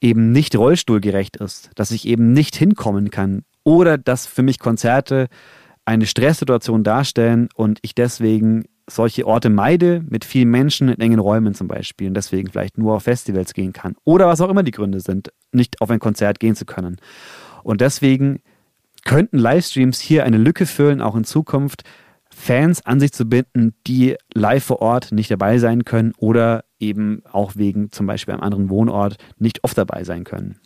eben 0.00 0.32
nicht 0.32 0.56
rollstuhlgerecht 0.56 1.36
ist, 1.36 1.70
dass 1.74 1.90
ich 1.90 2.06
eben 2.06 2.32
nicht 2.32 2.54
hinkommen 2.54 3.10
kann 3.10 3.42
oder 3.64 3.98
dass 3.98 4.26
für 4.26 4.42
mich 4.42 4.58
Konzerte 4.58 5.28
eine 5.84 6.06
Stresssituation 6.06 6.84
darstellen 6.84 7.48
und 7.54 7.78
ich 7.82 7.94
deswegen 7.94 8.64
solche 8.88 9.26
Orte 9.26 9.50
meide, 9.50 10.02
mit 10.08 10.24
vielen 10.24 10.50
Menschen 10.50 10.88
in 10.88 11.00
engen 11.00 11.20
Räumen 11.20 11.54
zum 11.54 11.68
Beispiel 11.68 12.08
und 12.08 12.14
deswegen 12.14 12.50
vielleicht 12.50 12.76
nur 12.76 12.94
auf 12.94 13.04
Festivals 13.04 13.54
gehen 13.54 13.72
kann 13.72 13.94
oder 14.04 14.26
was 14.26 14.40
auch 14.40 14.50
immer 14.50 14.62
die 14.62 14.72
Gründe 14.72 15.00
sind, 15.00 15.32
nicht 15.52 15.80
auf 15.80 15.90
ein 15.90 15.98
Konzert 15.98 16.40
gehen 16.40 16.56
zu 16.56 16.64
können. 16.64 16.96
Und 17.62 17.80
deswegen 17.80 18.40
könnten 19.04 19.38
Livestreams 19.38 20.00
hier 20.00 20.24
eine 20.24 20.38
Lücke 20.38 20.66
füllen, 20.66 21.00
auch 21.00 21.16
in 21.16 21.24
Zukunft, 21.24 21.84
Fans 22.32 22.86
an 22.86 23.00
sich 23.00 23.12
zu 23.12 23.28
binden, 23.28 23.74
die 23.86 24.16
live 24.32 24.64
vor 24.64 24.80
Ort 24.80 25.10
nicht 25.12 25.30
dabei 25.30 25.58
sein 25.58 25.84
können 25.84 26.12
oder 26.16 26.64
eben 26.78 27.22
auch 27.30 27.56
wegen 27.56 27.90
zum 27.90 28.06
Beispiel 28.06 28.34
einem 28.34 28.42
anderen 28.42 28.70
Wohnort 28.70 29.16
nicht 29.38 29.64
oft 29.64 29.76
dabei 29.76 30.04
sein 30.04 30.24
können 30.24 30.60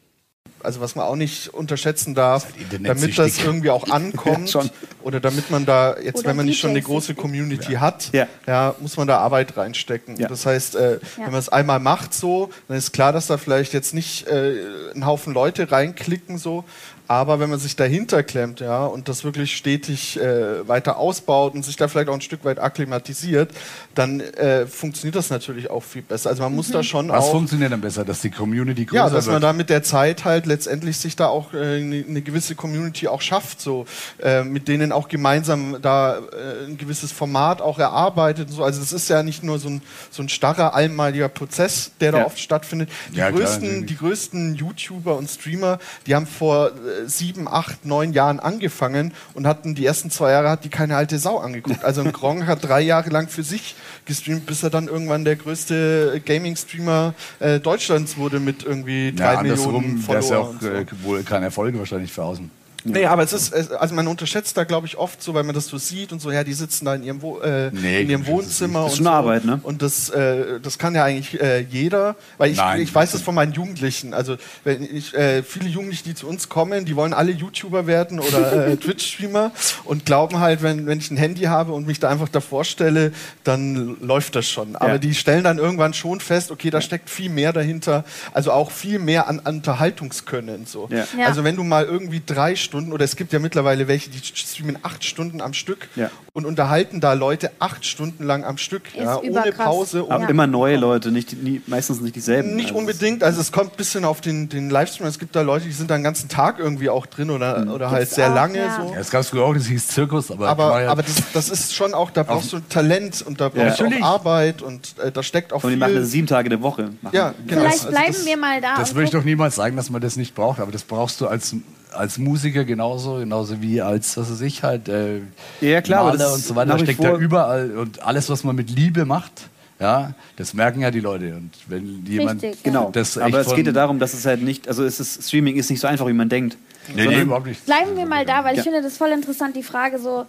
also 0.65 0.81
was 0.81 0.95
man 0.95 1.05
auch 1.05 1.17
nicht 1.17 1.49
unterschätzen 1.53 2.15
darf, 2.15 2.47
damit 2.81 3.19
das 3.19 3.39
irgendwie 3.39 3.71
auch 3.71 3.89
ankommt 3.91 4.53
ja, 4.53 4.63
oder 5.03 5.21
damit 5.21 5.51
man 5.51 5.67
da 5.67 5.97
jetzt, 5.99 6.21
oder 6.21 6.31
wenn 6.31 6.37
man 6.37 6.47
nicht 6.47 6.61
schon 6.61 6.71
eine 6.71 6.83
große 6.83 7.15
Community 7.15 7.75
ja. 7.75 7.81
hat, 7.81 8.11
ja. 8.13 8.27
ja. 8.47 8.75
muss 8.81 8.97
man 8.97 9.07
da 9.07 9.19
Arbeit 9.19 9.57
reinstecken. 9.57 10.17
Das 10.17 10.47
heißt, 10.47 10.77
äh, 10.77 10.99
wenn 11.17 11.31
man 11.31 11.41
es 11.41 11.49
einmal 11.49 11.81
macht 11.81 12.15
so, 12.15 12.51
dann 12.69 12.77
ist 12.77 12.93
klar, 12.93 13.13
dass 13.13 13.27
da 13.27 13.37
vielleicht 13.37 13.73
jetzt 13.73 13.95
nicht 13.95 14.27
äh, 14.27 14.57
ein 14.95 15.07
Haufen 15.07 15.35
Leute 15.35 15.71
reinklicken 15.71 16.39
so, 16.39 16.65
aber 17.07 17.39
wenn 17.39 17.51
man 17.51 17.59
sich 17.59 17.77
dahinter 17.77 18.23
klemmt, 18.23 18.61
ja, 18.61 18.87
und 18.87 19.09
das 19.09 19.25
wirklich 19.25 19.55
stetig 19.57 20.19
äh, 20.19 20.67
weiter 20.67 20.97
ausbaut 20.97 21.55
und 21.55 21.63
sich 21.63 21.77
da 21.77 21.87
vielleicht 21.89 22.09
auch 22.09 22.15
ein 22.15 22.23
Stück 22.23 22.45
weit 22.45 22.59
akklimatisiert, 22.59 23.51
dann 23.95 24.21
äh, 24.21 24.67
funktioniert 24.67 25.15
das 25.15 25.29
natürlich 25.29 25.71
auch 25.71 25.83
viel 25.83 26.01
besser. 26.01 26.31
Also 26.31 26.43
man 26.43 26.53
mhm. 26.53 26.57
muss 26.57 26.71
da 26.71 26.79
mhm. 26.79 26.85
schon 26.85 27.09
Was 27.11 27.27
auch, 27.27 27.33
funktioniert 27.33 27.73
dann 27.73 27.83
besser, 27.83 28.07
dass 28.07 28.23
die 28.23 28.31
Community 28.31 28.87
größer 28.87 29.05
Ja, 29.05 29.11
dass 29.11 29.27
wird? 29.27 29.35
man 29.35 29.43
da 29.43 29.53
mit 29.53 29.69
der 29.69 29.83
Zeit 29.83 30.25
halt 30.25 30.47
letztendlich 30.47 30.97
sich 30.97 31.15
da 31.15 31.27
auch 31.27 31.53
äh, 31.53 31.77
eine, 31.77 32.05
eine 32.09 32.23
gewisse 32.23 32.55
Community 32.55 33.07
auch 33.07 33.21
schafft, 33.21 33.61
so 33.61 33.85
äh, 34.23 34.43
mit 34.43 34.67
denen 34.67 34.91
auch 34.91 35.09
gemeinsam 35.09 35.77
da 35.83 36.17
äh, 36.17 36.67
ein 36.69 36.79
gewisses 36.79 37.13
Format 37.13 37.61
auch 37.61 37.79
erarbeitet. 37.79 38.49
Und 38.49 38.55
so. 38.55 38.65
Also 38.65 38.81
das 38.81 38.95
ist 38.95 39.11
ja 39.11 39.23
nicht 39.23 39.43
nur 39.43 39.59
so 39.59 39.69
ein, 39.69 39.83
so 40.11 40.23
ein 40.23 40.31
starrer 40.31 40.75
einmaliger 40.75 41.29
Prozess, 41.29 41.93
der 42.01 42.13
da 42.13 42.25
oft 42.25 42.39
stattfindet. 42.39 42.89
Die 43.13 43.19
ja, 43.19 43.31
größten, 43.31 43.69
klar, 43.69 43.83
die 43.83 43.97
größten 43.97 44.55
YouTuber 44.55 45.19
und 45.19 45.29
Streamer, 45.29 45.79
die 46.07 46.15
haben 46.15 46.27
vor 46.27 46.69
äh, 46.69 46.94
sieben, 47.07 47.49
acht, 47.49 47.85
neun 47.85 48.13
Jahren 48.13 48.41
angefangen 48.41 49.13
und 49.35 49.47
hatten 49.47 49.75
die 49.75 49.85
ersten 49.85 50.11
zwei 50.11 50.31
Jahre 50.33 50.51
hat 50.51 50.65
die 50.65 50.69
keine 50.69 50.97
alte 50.97 51.19
Sau 51.19 51.39
angeguckt. 51.39 51.85
Also 51.85 52.03
ein 52.03 52.13
Gronk 52.13 52.47
hat 52.47 52.65
drei 52.65 52.81
Jahre 52.81 53.11
lang 53.11 53.29
für 53.29 53.43
sich 53.43 53.75
gestreamt, 54.05 54.47
bis 54.47 54.63
er 54.63 54.71
dann 54.71 54.89
irgendwann 54.89 55.25
der 55.25 55.37
größte 55.37 56.23
Gaming-Streamer 56.25 57.15
äh, 57.41 57.61
Deutschlands 57.61 58.17
wurde 58.17 58.41
mit 58.41 58.63
irgendwie 58.63 59.13
drei 59.13 59.35
ja, 59.35 59.43
Millionen 59.43 59.99
Followern. 59.99 60.17
Das 60.17 60.25
ist 60.25 60.31
ja 60.31 60.39
auch 60.39 60.55
so. 60.61 60.69
äh, 60.69 60.87
wohl 61.03 61.23
kein 61.23 61.43
Erfolg 61.43 61.79
wahrscheinlich 61.79 62.13
für 62.13 62.25
außen. 62.25 62.51
Nee, 62.85 63.07
aber 63.07 63.23
es 63.23 63.33
ist, 63.33 63.53
also 63.53 63.95
man 63.95 64.07
unterschätzt 64.07 64.57
da, 64.57 64.65
glaube 64.65 64.87
ich, 64.87 64.97
oft 64.97 65.23
so, 65.23 65.35
weil 65.35 65.43
man 65.43 65.55
das 65.55 65.67
so 65.67 65.79
sieht 65.79 66.13
und 66.13 66.21
so, 66.21 66.31
ja, 66.31 66.45
die 66.45 66.53
sitzen 66.53 66.85
da 66.85 66.95
in 66.95 67.03
ihrem, 67.03 67.23
Wo 67.23 67.41
äh, 67.41 67.71
nee, 67.73 68.03
in 68.03 68.11
ihrem 68.11 68.27
Wohnzimmer. 68.27 68.85
Das 68.85 68.93
ist 68.93 68.97
schon 68.99 69.07
so. 69.07 69.11
Arbeit, 69.11 69.45
ne? 69.45 69.61
Und 69.63 69.83
das, 69.83 70.11
äh, 70.11 70.61
das 70.61 70.79
kann 70.79 70.95
ja 70.95 71.05
eigentlich 71.05 71.41
äh, 71.41 71.61
jeder, 71.61 72.17
weil 72.39 72.51
ich, 72.53 72.59
Nein, 72.59 72.81
ich 72.81 72.95
weiß 72.95 73.13
das 73.13 73.23
von 73.23 73.35
meinen 73.35 73.53
Jugendlichen. 73.53 74.15
Also 74.15 74.37
wenn 74.63 74.83
ich, 74.83 75.15
äh, 75.15 75.43
viele 75.43 75.69
Jugendliche, 75.69 76.05
die 76.05 76.15
zu 76.15 76.29
uns 76.29 76.49
kommen, 76.49 76.85
die 76.85 76.95
wollen 76.95 77.13
alle 77.13 77.33
YouTuber 77.33 77.87
werden 77.87 78.21
oder 78.21 78.69
äh, 78.69 78.77
Twitch-Streamer 78.85 79.51
und 79.85 80.07
glauben 80.07 80.41
halt, 80.41 80.63
wenn, 80.63 80.87
wenn 80.87 80.99
ich 80.99 81.11
ein 81.11 81.17
Handy 81.17 81.45
habe 81.45 81.73
und 81.73 81.87
mich 81.87 82.01
da 82.01 82.09
einfach 82.09 82.29
davor 82.29 82.65
stelle, 82.65 83.13
dann 83.45 83.97
läuft 84.01 84.37
das 84.37 84.49
schon. 84.49 84.77
Aber 84.77 84.93
ja. 84.93 84.99
die 84.99 85.15
stellen 85.15 85.45
dann 85.45 85.59
irgendwann 85.59 85.95
schon 85.95 86.21
fest, 86.21 86.51
okay, 86.51 86.71
da 86.71 86.81
steckt 86.81 87.11
viel 87.11 87.31
mehr 87.31 87.53
dahinter, 87.53 88.05
also 88.33 88.53
auch 88.53 88.71
viel 88.71 88.99
mehr 88.99 89.27
an, 89.29 89.41
an 89.45 89.57
Unterhaltungskönnen. 89.57 90.67
So. 90.67 90.89
Ja. 90.91 91.07
Ja. 91.19 91.27
Also 91.27 91.45
wenn 91.45 91.57
du 91.57 91.65
mal 91.65 91.85
irgendwie 91.85 92.23
drei 92.25 92.57
Stunden 92.57 92.74
Stunden 92.75 92.93
oder 92.93 93.05
es 93.05 93.15
gibt 93.15 93.33
ja 93.33 93.39
mittlerweile 93.39 93.87
welche, 93.87 94.11
die 94.11 94.19
streamen 94.19 94.77
acht 94.83 95.05
Stunden 95.05 95.41
am 95.41 95.55
Stück 95.55 95.87
Ja. 95.95 96.11
und 96.33 96.45
unterhalten 96.45 97.01
da 97.01 97.13
Leute 97.13 97.53
acht 97.61 97.87
Stunden 97.87 98.25
lang 98.25 98.43
am 98.43 98.59
Stück, 98.59 98.83
ja, 98.99 99.17
ohne. 99.19 99.53
Pause. 99.53 100.01
Aber 100.09 100.17
Ohne 100.17 100.29
immer 100.31 100.49
neue 100.49 100.77
Leute, 100.77 101.13
nicht, 101.13 101.31
die- 101.31 101.37
nie, 101.37 101.63
meistens 101.69 102.01
nicht 102.01 102.17
dieselben. 102.17 102.57
nicht 102.57 102.71
Also 102.71 102.75
es- 102.75 102.81
unbedingt, 102.81 103.23
also 103.23 103.41
es 103.41 103.53
kommt 103.53 103.75
ein 103.75 103.77
bisschen 103.77 104.05
auf 104.05 104.21
den, 104.21 104.49
den 104.49 104.71
Livestream. 104.71 105.07
Es 105.07 105.21
gibt 105.21 105.37
da 105.37 105.43
Leute, 105.43 105.67
die 105.67 105.71
sind 105.73 105.89
da 105.89 105.97
den 105.97 106.03
ganzen 106.03 106.29
Tag 106.29 106.59
irgendwie 106.59 106.91
auch 106.91 107.07
drin 107.07 107.31
oder, 107.31 107.65
oder 107.73 107.93
halt 107.93 108.11
sehr 108.11 108.31
auch, 108.31 108.35
lange 108.35 108.59
ja. 108.59 108.77
so. 108.85 108.93
Ja, 108.93 108.99
es 109.01 109.11
gab 109.11 109.25
früher 109.25 109.45
auch, 109.45 109.55
das 109.55 109.67
hieß 109.67 109.87
Zirkus, 109.87 110.33
aber, 110.33 110.49
Aber, 110.49 110.89
aber 110.89 111.03
das, 111.05 111.15
das 111.33 111.49
ist 111.51 111.75
schon 111.77 111.95
auch, 111.95 112.11
da 112.11 112.25
brauchst 112.25 112.53
du 112.53 112.59
Talent 112.59 113.23
und 113.23 113.41
da 113.41 113.51
brauchst 113.51 113.79
du 113.79 114.03
Arbeit 114.03 114.63
und 114.63 114.97
äh, 114.99 115.13
da 115.13 115.23
steckt 115.23 115.53
auch 115.53 115.63
Und 115.63 115.71
die 115.71 115.75
viel. 115.75 115.79
machen 115.79 115.95
das 115.95 116.11
sieben 116.11 116.27
Tage 116.27 116.49
die 116.51 116.61
Woche. 116.61 116.91
Machen. 117.03 117.15
ja, 117.15 117.35
genau. 117.47 117.61
Vielleicht 117.61 117.75
Also 117.85 117.91
bleiben 117.91 118.13
das- 118.15 118.27
wir 118.27 118.37
mal 118.37 118.61
da. 118.61 118.77
Das 118.79 118.89
und 118.91 118.97
würde 118.97 119.05
ich 119.05 119.11
doch 119.13 119.23
niemals 119.25 119.55
sagen, 119.55 119.77
dass 119.77 119.91
man 119.91 120.01
das 120.01 120.17
nicht 120.17 120.35
braucht, 120.35 120.59
aber 120.59 120.73
das 120.73 120.83
brauchst 120.83 121.21
du 121.21 121.29
als, 121.29 121.55
als 121.97 122.19
Musiker 122.19 122.65
genauso, 122.65 123.19
genauso 123.19 123.61
wie 123.63 123.81
als, 123.81 124.17
was 124.17 124.31
weiß 124.31 124.41
ich, 124.43 124.63
halt, 124.63 124.89
äh, 124.89 125.21
Ja, 125.61 125.81
klar, 125.83 126.05
Maler 126.05 126.19
das 126.19 126.35
und 126.35 126.45
so 126.45 126.55
weiter, 126.55 126.73
da 126.73 126.79
steckt 126.79 127.03
ja 127.03 127.17
überall 127.17 127.71
und 127.77 128.03
alles, 128.03 128.29
was 128.29 128.45
man 128.45 128.57
mit 128.57 128.71
Liebe 128.71 129.05
macht, 129.05 129.49
ja, 129.81 130.13
das 130.37 130.55
merken 130.55 130.81
ja 130.81 130.91
die 130.91 131.01
Leute 131.01 131.35
und 131.37 131.51
wenn 131.67 132.05
jemand 132.07 132.43
Richtig, 132.43 132.65
ja. 132.65 132.71
Genau. 132.73 132.91
das 132.91 133.19
aber 133.19 133.41
es 133.41 133.55
geht 133.55 133.67
ja 133.67 133.73
darum, 133.73 133.99
dass 133.99 134.15
es 134.15 134.25
halt 134.27 134.43
nicht, 134.43 134.69
also 134.69 134.85
es 134.85 135.01
ist, 135.01 135.27
Streaming 135.27 135.57
ist 135.57 135.71
nicht 135.71 135.81
so 135.81 135.87
einfach, 135.87 136.07
wie 136.07 136.13
man 136.13 136.29
denkt. 136.29 136.57
nee, 136.95 137.07
nee, 137.07 137.23
überhaupt 137.23 137.47
nicht. 137.47 137.65
Bleiben 137.67 137.97
wir 137.97 138.07
mal 138.07 138.25
da, 138.25 138.45
weil 138.45 138.55
Ja. 138.55 138.59
ich 138.61 138.65
finde 138.65 138.83
das 138.83 138.97
voll 138.97 139.11
interessant, 139.11 139.57
die 139.57 139.63
Frage 139.63 139.99
so, 139.99 140.27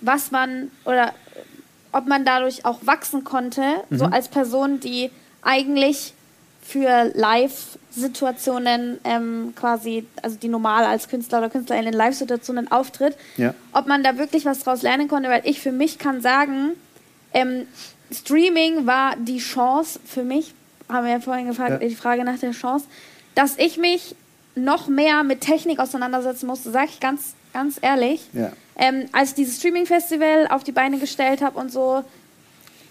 was 0.00 0.30
man 0.30 0.70
oder 0.84 1.12
ob 1.92 2.06
man 2.06 2.24
dadurch 2.24 2.64
auch 2.64 2.78
wachsen 2.86 3.24
konnte, 3.24 3.62
so 3.90 4.06
Mhm. 4.06 4.12
als 4.12 4.28
Person, 4.28 4.78
die 4.80 5.10
eigentlich 5.42 6.14
für 6.70 7.10
Live-Situationen 7.14 8.98
ähm, 9.04 9.52
quasi, 9.56 10.06
also 10.22 10.36
die 10.36 10.48
normal 10.48 10.84
als 10.84 11.08
Künstler 11.08 11.38
oder 11.38 11.50
Künstlerin 11.50 11.86
in 11.86 11.92
Live-Situationen 11.92 12.70
auftritt, 12.70 13.16
Ja. 13.36 13.54
ob 13.72 13.86
man 13.88 14.02
da 14.04 14.16
wirklich 14.18 14.44
was 14.44 14.60
draus 14.60 14.82
lernen 14.82 15.08
konnte, 15.08 15.28
weil 15.28 15.42
ich 15.44 15.60
für 15.60 15.72
mich 15.72 15.98
kann 15.98 16.20
sagen, 16.20 16.70
ähm, 17.34 17.66
Streaming 18.12 18.86
war 18.86 19.16
die 19.16 19.38
Chance 19.38 19.98
für 20.04 20.22
mich, 20.22 20.54
haben 20.88 21.04
wir 21.06 21.12
ja 21.12 21.20
vorhin 21.20 21.46
gefragt, 21.46 21.82
Ja. 21.82 21.88
die 21.88 21.94
Frage 21.94 22.24
nach 22.24 22.38
der 22.38 22.52
Chance, 22.52 22.86
dass 23.34 23.56
ich 23.58 23.76
mich 23.76 24.14
noch 24.54 24.86
mehr 24.88 25.22
mit 25.24 25.40
Technik 25.40 25.78
auseinandersetzen 25.78 26.46
musste, 26.46 26.70
sage 26.70 26.86
ich 26.90 27.00
ganz, 27.00 27.34
ganz 27.52 27.78
ehrlich. 27.80 28.28
Ja. 28.32 28.52
Ähm, 28.76 29.06
als 29.12 29.30
ich 29.30 29.34
dieses 29.36 29.58
Streaming-Festival 29.58 30.46
auf 30.50 30.64
die 30.64 30.72
Beine 30.72 30.98
gestellt 30.98 31.42
habe 31.42 31.58
und 31.58 31.70
so, 31.72 32.02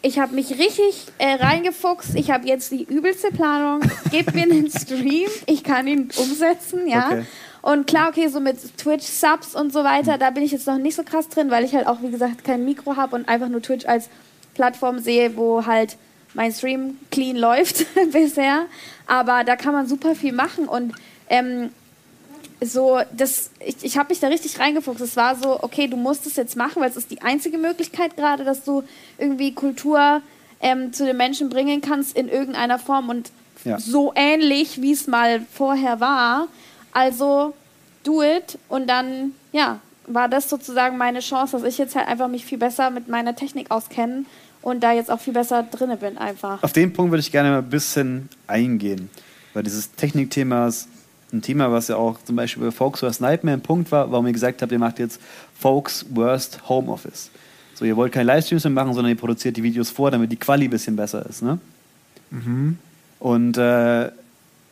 ich 0.02 0.20
habe 0.20 0.34
mich 0.34 0.52
richtig 0.52 1.08
äh, 1.18 1.34
reingefuchst. 1.34 2.16
Ich 2.16 2.32
habe 2.32 2.48
jetzt 2.48 2.72
die 2.72 2.84
übelste 2.84 3.32
Planung. 3.32 3.82
Gebt 4.12 4.34
mir 4.34 4.44
einen 4.44 4.70
Stream, 4.70 5.30
ich 5.46 5.64
kann 5.64 5.88
ihn 5.88 6.10
umsetzen, 6.16 6.88
ja. 6.88 7.08
Okay. 7.08 7.26
Und 7.62 7.88
klar, 7.88 8.10
okay, 8.10 8.28
so 8.30 8.40
mit 8.40 8.78
Twitch-Subs 8.78 9.56
und 9.56 9.74
so 9.74 9.84
weiter, 9.84 10.18
da 10.18 10.30
bin 10.30 10.44
ich 10.44 10.52
jetzt 10.52 10.68
noch 10.68 10.78
nicht 10.78 10.96
so 10.96 11.04
krass 11.04 11.28
drin, 11.28 11.52
weil 11.52 11.66
ich 11.66 11.76
halt 11.76 11.88
auch, 11.88 12.02
wie 12.02 12.10
gesagt, 12.10 12.46
kein 12.46 12.64
Mikro 12.64 12.96
habe 12.96 13.16
und 13.16 13.28
einfach 13.28 13.50
nur 13.50 13.62
Twitch 13.62 13.86
als 13.86 14.10
Plattform 14.54 15.00
sehe, 15.00 15.36
wo 15.36 15.66
halt 15.66 15.98
mein 16.34 16.54
Stream 16.54 16.98
clean 17.12 17.36
läuft 17.38 17.86
bisher. 18.12 18.66
Aber 19.08 19.44
da 19.44 19.56
kann 19.58 19.74
man 19.74 19.88
super 19.88 20.16
viel 20.16 20.32
machen 20.32 20.68
und 20.68 20.94
ähm, 21.28 21.72
so, 22.62 23.00
das, 23.16 23.52
ich, 23.66 23.78
ich 23.82 23.98
habe 23.98 24.10
mich 24.10 24.20
da 24.20 24.28
richtig 24.28 24.60
reingefuchst. 24.60 25.02
Es 25.02 25.16
war 25.16 25.36
so, 25.36 25.62
okay, 25.64 25.88
du 25.88 25.96
musst 25.98 26.26
es 26.26 26.36
jetzt 26.36 26.56
machen, 26.56 26.82
weil 26.82 26.90
es 26.90 26.98
ist 26.98 27.10
die 27.12 27.22
einzige 27.22 27.58
Möglichkeit 27.58 28.18
gerade, 28.18 28.44
dass 28.44 28.64
du 28.64 28.84
irgendwie 29.18 29.54
Kultur 29.54 30.22
ähm, 30.62 30.92
zu 30.92 31.06
den 31.06 31.16
Menschen 31.18 31.50
bringen 31.50 31.82
kannst 31.82 32.18
in 32.18 32.28
irgendeiner 32.28 32.78
Form 32.80 33.10
und 33.10 33.32
Ja. 33.64 33.80
so 33.80 34.12
ähnlich, 34.16 34.82
wie 34.82 34.92
es 34.92 35.08
mal 35.08 35.42
vorher 35.54 36.00
war. 36.00 36.48
Also 36.92 37.54
do 38.04 38.22
it 38.24 38.58
und 38.68 38.88
dann, 38.88 39.34
ja, 39.52 39.80
war 40.08 40.28
das 40.28 40.50
sozusagen 40.50 40.98
meine 40.98 41.20
Chance, 41.20 41.58
dass 41.58 41.66
ich 41.68 41.78
jetzt 41.78 41.96
halt 41.96 42.08
einfach 42.08 42.28
mich 42.28 42.44
viel 42.46 42.58
besser 42.58 42.90
mit 42.90 43.08
meiner 43.08 43.36
Technik 43.36 43.70
auskenne 43.72 44.26
und 44.62 44.82
da 44.82 44.92
jetzt 44.92 45.12
auch 45.12 45.20
viel 45.20 45.34
besser 45.34 45.64
drinne 45.64 45.98
bin 45.98 46.18
einfach. 46.18 46.62
Auf 46.64 46.74
den 46.74 46.92
Punkt 46.92 47.12
würde 47.12 47.22
ich 47.22 47.32
gerne 47.32 47.52
mal 47.52 47.60
ein 47.60 47.70
bisschen 47.70 48.28
eingehen, 48.48 49.10
weil 49.54 49.64
dieses 49.64 49.92
Technikthema 49.94 50.68
ist 50.68 50.88
ein 51.32 51.42
Thema, 51.42 51.72
was 51.72 51.88
ja 51.88 51.96
auch 51.96 52.18
zum 52.24 52.36
Beispiel 52.36 52.64
bei 52.64 52.72
Folks 52.72 53.02
Worst 53.02 53.22
Nightmare 53.22 53.58
ein 53.58 53.62
Punkt 53.62 53.92
war, 53.92 54.12
warum 54.12 54.28
ihr 54.28 54.34
gesagt 54.34 54.62
habt, 54.62 54.72
ihr 54.72 54.80
macht 54.80 55.00
jetzt 55.00 55.22
Folks 55.58 56.06
Worst 56.10 56.68
Home 56.70 56.92
Office. 56.92 57.30
So, 57.76 57.86
ihr 57.86 57.96
wollt 57.96 58.12
keine 58.12 58.26
Livestreams 58.26 58.64
mehr 58.64 58.72
machen, 58.72 58.94
sondern 58.94 59.12
ihr 59.12 59.18
produziert 59.18 59.56
die 59.56 59.64
Videos 59.64 59.90
vor, 59.90 60.12
damit 60.12 60.32
die 60.32 60.38
Quali 60.38 60.66
ein 60.66 60.70
bisschen 60.70 60.96
besser 60.96 61.26
ist, 61.26 61.42
ne? 61.42 61.60
Und 63.20 63.58
äh, 63.58 64.08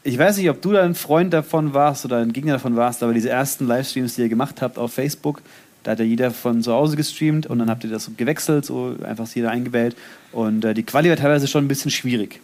ich 0.03 0.17
weiß 0.17 0.37
nicht, 0.37 0.49
ob 0.49 0.61
du 0.61 0.71
da 0.71 0.83
ein 0.83 0.95
Freund 0.95 1.33
davon 1.33 1.73
warst 1.73 2.05
oder 2.05 2.17
ein 2.17 2.33
Gegner 2.33 2.53
davon 2.53 2.75
warst, 2.75 3.03
aber 3.03 3.13
diese 3.13 3.29
ersten 3.29 3.67
Livestreams, 3.67 4.15
die 4.15 4.21
ihr 4.21 4.29
gemacht 4.29 4.61
habt 4.61 4.77
auf 4.77 4.93
Facebook, 4.93 5.41
da 5.83 5.91
hat 5.91 5.99
ja 5.99 6.05
jeder 6.05 6.31
von 6.31 6.61
zu 6.61 6.73
Hause 6.73 6.97
gestreamt 6.97 7.47
und 7.47 7.59
dann 7.59 7.69
habt 7.69 7.83
ihr 7.83 7.89
das 7.89 8.05
so 8.05 8.11
gewechselt, 8.15 8.65
so 8.65 8.95
einfach 9.03 9.27
jeder 9.33 9.51
eingewählt. 9.51 9.95
Und 10.31 10.65
äh, 10.65 10.73
die 10.73 10.83
Quali 10.83 11.09
war 11.09 11.15
teilweise 11.15 11.47
schon 11.47 11.65
ein 11.65 11.67
bisschen 11.67 11.91
schwierig. 11.91 12.41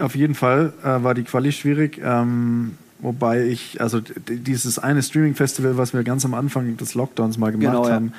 Auf 0.00 0.16
jeden 0.16 0.34
Fall 0.34 0.72
äh, 0.82 1.02
war 1.02 1.14
die 1.14 1.22
Quali 1.22 1.52
schwierig. 1.52 2.00
Ähm, 2.02 2.76
wobei 3.04 3.44
ich, 3.44 3.80
also 3.80 4.00
dieses 4.28 4.78
eine 4.80 5.02
Streaming-Festival, 5.02 5.76
was 5.76 5.92
wir 5.94 6.02
ganz 6.02 6.24
am 6.24 6.34
Anfang 6.34 6.76
des 6.76 6.94
Lockdowns 6.94 7.38
mal 7.38 7.52
gemacht 7.52 7.70
Genau, 7.72 7.86
ja. 7.86 7.94
haben, 7.94 8.12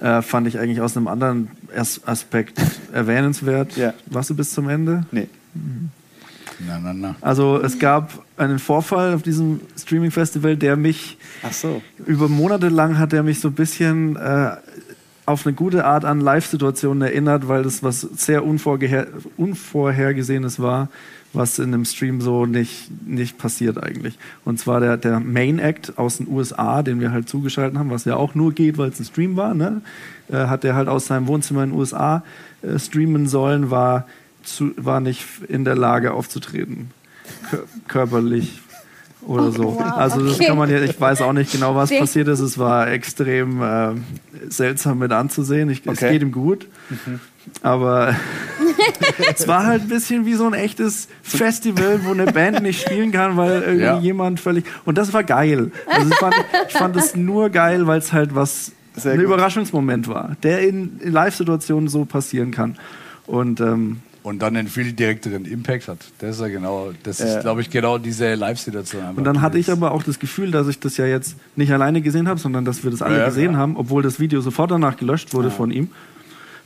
äh, 0.00 0.22
fand 0.22 0.46
ich 0.46 0.58
eigentlich 0.58 0.80
aus 0.80 0.96
einem 0.96 1.08
anderen 1.08 1.48
As 1.76 2.00
Aspekt 2.06 2.58
erwähnenswert. 2.92 3.76
Ja. 3.76 3.92
Warst 4.06 4.30
du 4.30 4.34
bis 4.36 4.52
zum 4.52 4.68
Ende? 4.68 5.04
Nee. 5.10 5.28
Na, 6.66 6.78
na, 6.82 6.92
na. 6.92 7.14
Also 7.20 7.60
es 7.62 7.78
gab 7.78 8.24
einen 8.36 8.58
Vorfall 8.58 9.14
auf 9.14 9.22
diesem 9.22 9.60
Streaming-Festival, 9.78 10.56
der 10.56 10.76
mich 10.76 11.18
Ach 11.42 11.52
so. 11.52 11.82
über 12.06 12.28
Monate 12.28 12.68
lang 12.68 12.98
hat 12.98 13.12
er 13.12 13.22
mich 13.22 13.40
so 13.40 13.48
ein 13.48 13.54
bisschen 13.54 14.16
äh, 14.16 14.50
auf 15.26 15.46
eine 15.46 15.54
gute 15.54 15.84
Art 15.84 16.04
an 16.04 16.20
Live-Situationen 16.20 17.02
erinnert, 17.02 17.48
weil 17.48 17.62
das 17.62 17.82
was 17.82 18.00
sehr 18.00 18.44
unvorgeher 18.44 19.06
Unvorhergesehenes 19.36 20.58
war, 20.58 20.88
was 21.32 21.58
in 21.58 21.74
einem 21.74 21.84
Stream 21.84 22.20
so 22.20 22.46
nicht, 22.46 22.90
nicht 23.06 23.38
passiert 23.38 23.82
eigentlich. 23.82 24.18
Und 24.44 24.58
zwar 24.58 24.80
der, 24.80 24.96
der 24.96 25.20
Main 25.20 25.58
Act 25.58 25.98
aus 25.98 26.18
den 26.18 26.28
USA, 26.28 26.82
den 26.82 27.00
wir 27.00 27.12
halt 27.12 27.28
zugeschaltet 27.28 27.78
haben, 27.78 27.90
was 27.90 28.04
ja 28.04 28.16
auch 28.16 28.34
nur 28.34 28.52
geht, 28.52 28.78
weil 28.78 28.88
es 28.88 28.98
ein 28.98 29.04
Stream 29.04 29.36
war, 29.36 29.54
ne? 29.54 29.82
äh, 30.28 30.46
hat 30.46 30.64
er 30.64 30.74
halt 30.74 30.88
aus 30.88 31.06
seinem 31.06 31.26
Wohnzimmer 31.26 31.64
in 31.64 31.70
den 31.70 31.78
USA 31.78 32.22
äh, 32.62 32.78
streamen 32.78 33.26
sollen, 33.26 33.70
war, 33.70 34.06
zu, 34.42 34.72
war 34.76 35.00
nicht 35.00 35.26
in 35.48 35.64
der 35.64 35.76
Lage 35.76 36.12
aufzutreten. 36.12 36.90
Kör 37.50 37.64
körperlich 37.88 38.60
oder 39.28 39.52
so. 39.52 39.64
Wow, 39.76 39.80
also 39.96 40.24
das 40.24 40.34
okay. 40.36 40.46
kann 40.46 40.56
man 40.58 40.70
ja, 40.70 40.80
ich 40.82 41.00
weiß 41.00 41.20
auch 41.22 41.32
nicht 41.32 41.52
genau, 41.52 41.74
was 41.76 41.90
passiert 41.90 42.26
ist. 42.28 42.40
Es 42.40 42.58
war 42.58 42.90
extrem 42.90 43.62
äh, 43.62 43.90
seltsam 44.48 44.98
mit 44.98 45.12
anzusehen. 45.12 45.70
Ich, 45.70 45.82
Es 45.86 45.98
Okay. 45.98 46.12
geht 46.12 46.22
ihm 46.22 46.32
gut. 46.32 46.66
Aber 47.62 48.14
es 49.34 49.46
war 49.46 49.64
halt 49.66 49.82
ein 49.82 49.88
bisschen 49.88 50.26
wie 50.26 50.34
so 50.34 50.46
ein 50.46 50.54
echtes 50.54 51.08
Festival, 51.22 52.00
wo 52.04 52.10
eine 52.12 52.26
Band 52.26 52.62
nicht 52.62 52.80
spielen 52.82 53.12
kann, 53.12 53.36
weil 53.36 53.62
irgendwie 53.62 53.84
Ja. 53.84 53.98
jemand 54.00 54.40
völlig. 54.40 54.64
Und 54.84 54.98
das 54.98 55.12
war 55.12 55.24
geil. 55.24 55.70
Also 55.86 56.08
ich 56.10 56.16
fand, 56.16 56.34
ich 56.68 56.74
fand 56.74 56.96
es 56.96 57.14
nur 57.14 57.50
geil, 57.50 57.86
weil 57.86 57.98
es 57.98 58.12
halt 58.12 58.34
was 58.34 58.72
Sehr 58.96 59.12
ein. 59.12 59.20
Überraschungsmoment 59.20 60.08
war, 60.08 60.36
der 60.42 60.60
in, 60.66 60.98
in 61.00 61.12
Live-Situationen 61.12 61.88
so 61.88 62.04
passieren 62.04 62.50
kann. 62.50 62.76
Und 63.26 63.60
ähm, 63.60 64.00
Und 64.24 64.40
dann 64.42 64.56
einen 64.56 64.68
viel 64.68 64.92
direkteren 64.92 65.44
Impact 65.44 65.88
hat. 65.88 65.98
Das 66.18 66.36
ist 66.36 66.40
ja 66.42 66.48
genau, 66.48 66.90
das 67.04 67.18
Ja. 67.20 67.26
ist, 67.36 67.40
glaube 67.40 67.60
ich, 67.60 67.70
genau 67.70 67.98
diese 67.98 68.34
Live-Situation. 68.34 69.14
Und 69.16 69.24
dann 69.24 69.40
hatte 69.40 69.58
ich 69.58 69.70
aber 69.70 69.92
auch 69.92 70.02
das 70.02 70.18
Gefühl, 70.18 70.50
dass 70.50 70.66
ich 70.68 70.80
das 70.80 70.96
ja 70.96 71.06
jetzt 71.06 71.36
nicht 71.56 71.72
alleine 71.72 72.02
gesehen 72.02 72.28
habe, 72.28 72.38
sondern 72.40 72.64
dass 72.64 72.82
wir 72.84 72.90
das 72.90 73.00
alle 73.00 73.14
Ja, 73.14 73.20
ja, 73.20 73.26
gesehen 73.26 73.50
klar. 73.50 73.60
haben, 73.62 73.76
obwohl 73.76 74.02
das 74.02 74.18
Video 74.20 74.40
sofort 74.40 74.70
danach 74.70 74.96
gelöscht 74.96 75.32
wurde 75.34 75.50
von 75.50 75.70
ihm. 75.70 75.88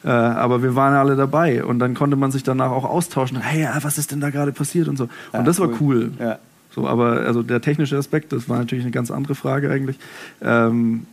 Äh, 0.05 0.09
aber 0.09 0.63
wir 0.65 0.75
waren 0.75 0.95
alle 0.95 1.15
dabei 1.15 1.63
und 1.65 1.79
dann 1.79 1.95
konnte 1.95 2.17
man 2.17 2.33
sich 2.33 2.43
danach 2.43 2.71
auch 2.73 2.85
austauschen. 2.85 3.39
Hey, 3.41 3.63
ja, 3.63 3.79
was 3.83 3.99
ist 3.99 4.11
denn 4.11 4.21
da 4.21 4.31
gerade 4.31 4.51
passiert 4.53 4.89
und 4.89 4.97
so. 4.97 5.09
Ja, 5.33 5.39
und 5.41 5.45
das 5.47 5.61
war 5.61 5.69
cool. 5.69 5.77
cool. 5.81 6.11
Ja. 6.19 6.39
So, 6.75 6.89
aber 6.89 7.21
also 7.21 7.43
der 7.43 7.61
technische 7.61 7.97
Aspekt, 7.99 8.33
das 8.33 8.49
war 8.49 8.59
natürlich 8.59 8.83
eine 8.85 8.93
ganz 8.93 9.11
andere 9.11 9.35
Frage 9.35 9.71
eigentlich, 9.71 9.97
ähm, 10.41 11.07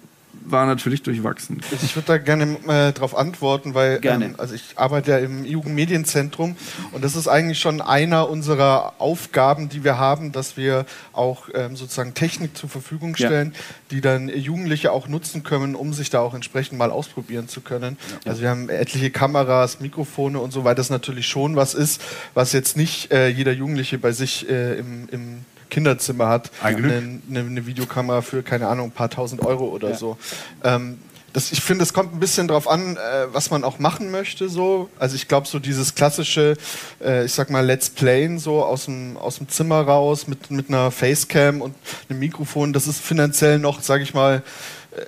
war 0.45 0.65
natürlich 0.65 1.03
durchwachsen. 1.03 1.61
Ich 1.83 1.95
würde 1.95 2.07
da 2.07 2.17
gerne 2.17 2.57
äh, 2.67 2.93
darauf 2.93 3.15
antworten, 3.17 3.73
weil. 3.73 3.99
Ähm, 4.03 4.35
also 4.37 4.55
ich 4.55 4.77
arbeite 4.77 5.11
ja 5.11 5.17
im 5.19 5.45
Jugendmedienzentrum 5.45 6.55
und 6.91 7.03
das 7.03 7.15
ist 7.15 7.27
eigentlich 7.27 7.59
schon 7.59 7.81
einer 7.81 8.29
unserer 8.29 8.93
Aufgaben, 8.99 9.69
die 9.69 9.83
wir 9.83 9.97
haben, 9.97 10.31
dass 10.31 10.57
wir 10.57 10.85
auch 11.13 11.49
ähm, 11.53 11.75
sozusagen 11.75 12.13
Technik 12.13 12.57
zur 12.57 12.69
Verfügung 12.69 13.15
Ja. 13.17 13.27
stellen, 13.27 13.53
die 13.91 14.01
dann 14.01 14.29
Jugendliche 14.29 14.91
auch 14.91 15.07
nutzen 15.07 15.43
können, 15.43 15.75
um 15.75 15.93
sich 15.93 16.09
da 16.09 16.19
auch 16.19 16.33
entsprechend 16.33 16.77
mal 16.77 16.91
ausprobieren 16.91 17.47
zu 17.47 17.61
können. 17.61 17.97
Also 18.25 18.41
wir 18.41 18.49
haben 18.49 18.69
etliche 18.69 19.09
Kameras, 19.11 19.79
Mikrofone 19.79 20.39
und 20.39 20.51
so, 20.51 20.63
weil 20.63 20.75
das 20.75 20.89
natürlich 20.89 21.27
schon 21.27 21.55
was 21.55 21.73
ist, 21.73 22.01
was 22.33 22.53
jetzt 22.53 22.77
nicht 22.77 23.11
äh, 23.11 23.27
jeder 23.29 23.51
Jugendliche 23.51 23.97
bei 23.97 24.11
sich 24.11 24.49
äh, 24.49 24.77
im, 24.79 25.07
im 25.11 25.45
Kinderzimmer 25.69 26.27
hat. 26.27 26.51
Eine, 26.61 27.19
eine, 27.29 27.39
eine 27.39 27.65
Videokamera 27.65 28.21
für, 28.21 28.43
keine 28.43 28.67
Ahnung, 28.67 28.87
ein 28.89 28.91
paar 28.91 29.09
tausend 29.09 29.45
Euro 29.45 29.65
oder 29.65 29.91
Ja. 29.91 29.95
so. 29.97 30.17
Ähm, 30.63 30.99
das, 31.31 31.51
ich 31.51 31.61
finde, 31.61 31.83
es 31.83 31.93
kommt 31.93 32.13
ein 32.13 32.19
bisschen 32.19 32.47
drauf 32.47 32.67
an, 32.67 32.97
äh, 32.97 33.27
was 33.31 33.51
man 33.51 33.63
auch 33.63 33.77
machen 33.77 34.09
möchte. 34.09 34.49
So. 34.49 34.89
Also 34.97 35.15
ich 35.15 35.27
glaube, 35.27 35.47
so 35.47 35.59
dieses 35.59 35.93
klassische, 35.93 36.57
äh, 37.03 37.25
ich 37.25 37.33
sag 37.33 37.51
mal, 37.51 37.63
Let's 37.63 37.89
Playen 37.91 38.39
so 38.39 38.63
aus 38.63 38.85
dem, 38.85 39.15
aus 39.15 39.37
dem 39.37 39.47
Zimmer 39.47 39.81
raus 39.81 40.27
mit, 40.27 40.49
mit 40.49 40.69
einer 40.69 40.89
Facecam 40.89 41.61
und 41.61 41.75
einem 42.09 42.19
Mikrofon, 42.19 42.73
das 42.73 42.87
ist 42.87 42.99
finanziell 42.99 43.59
noch, 43.59 43.81
sage 43.83 44.01
ich 44.01 44.13
mal, 44.15 44.41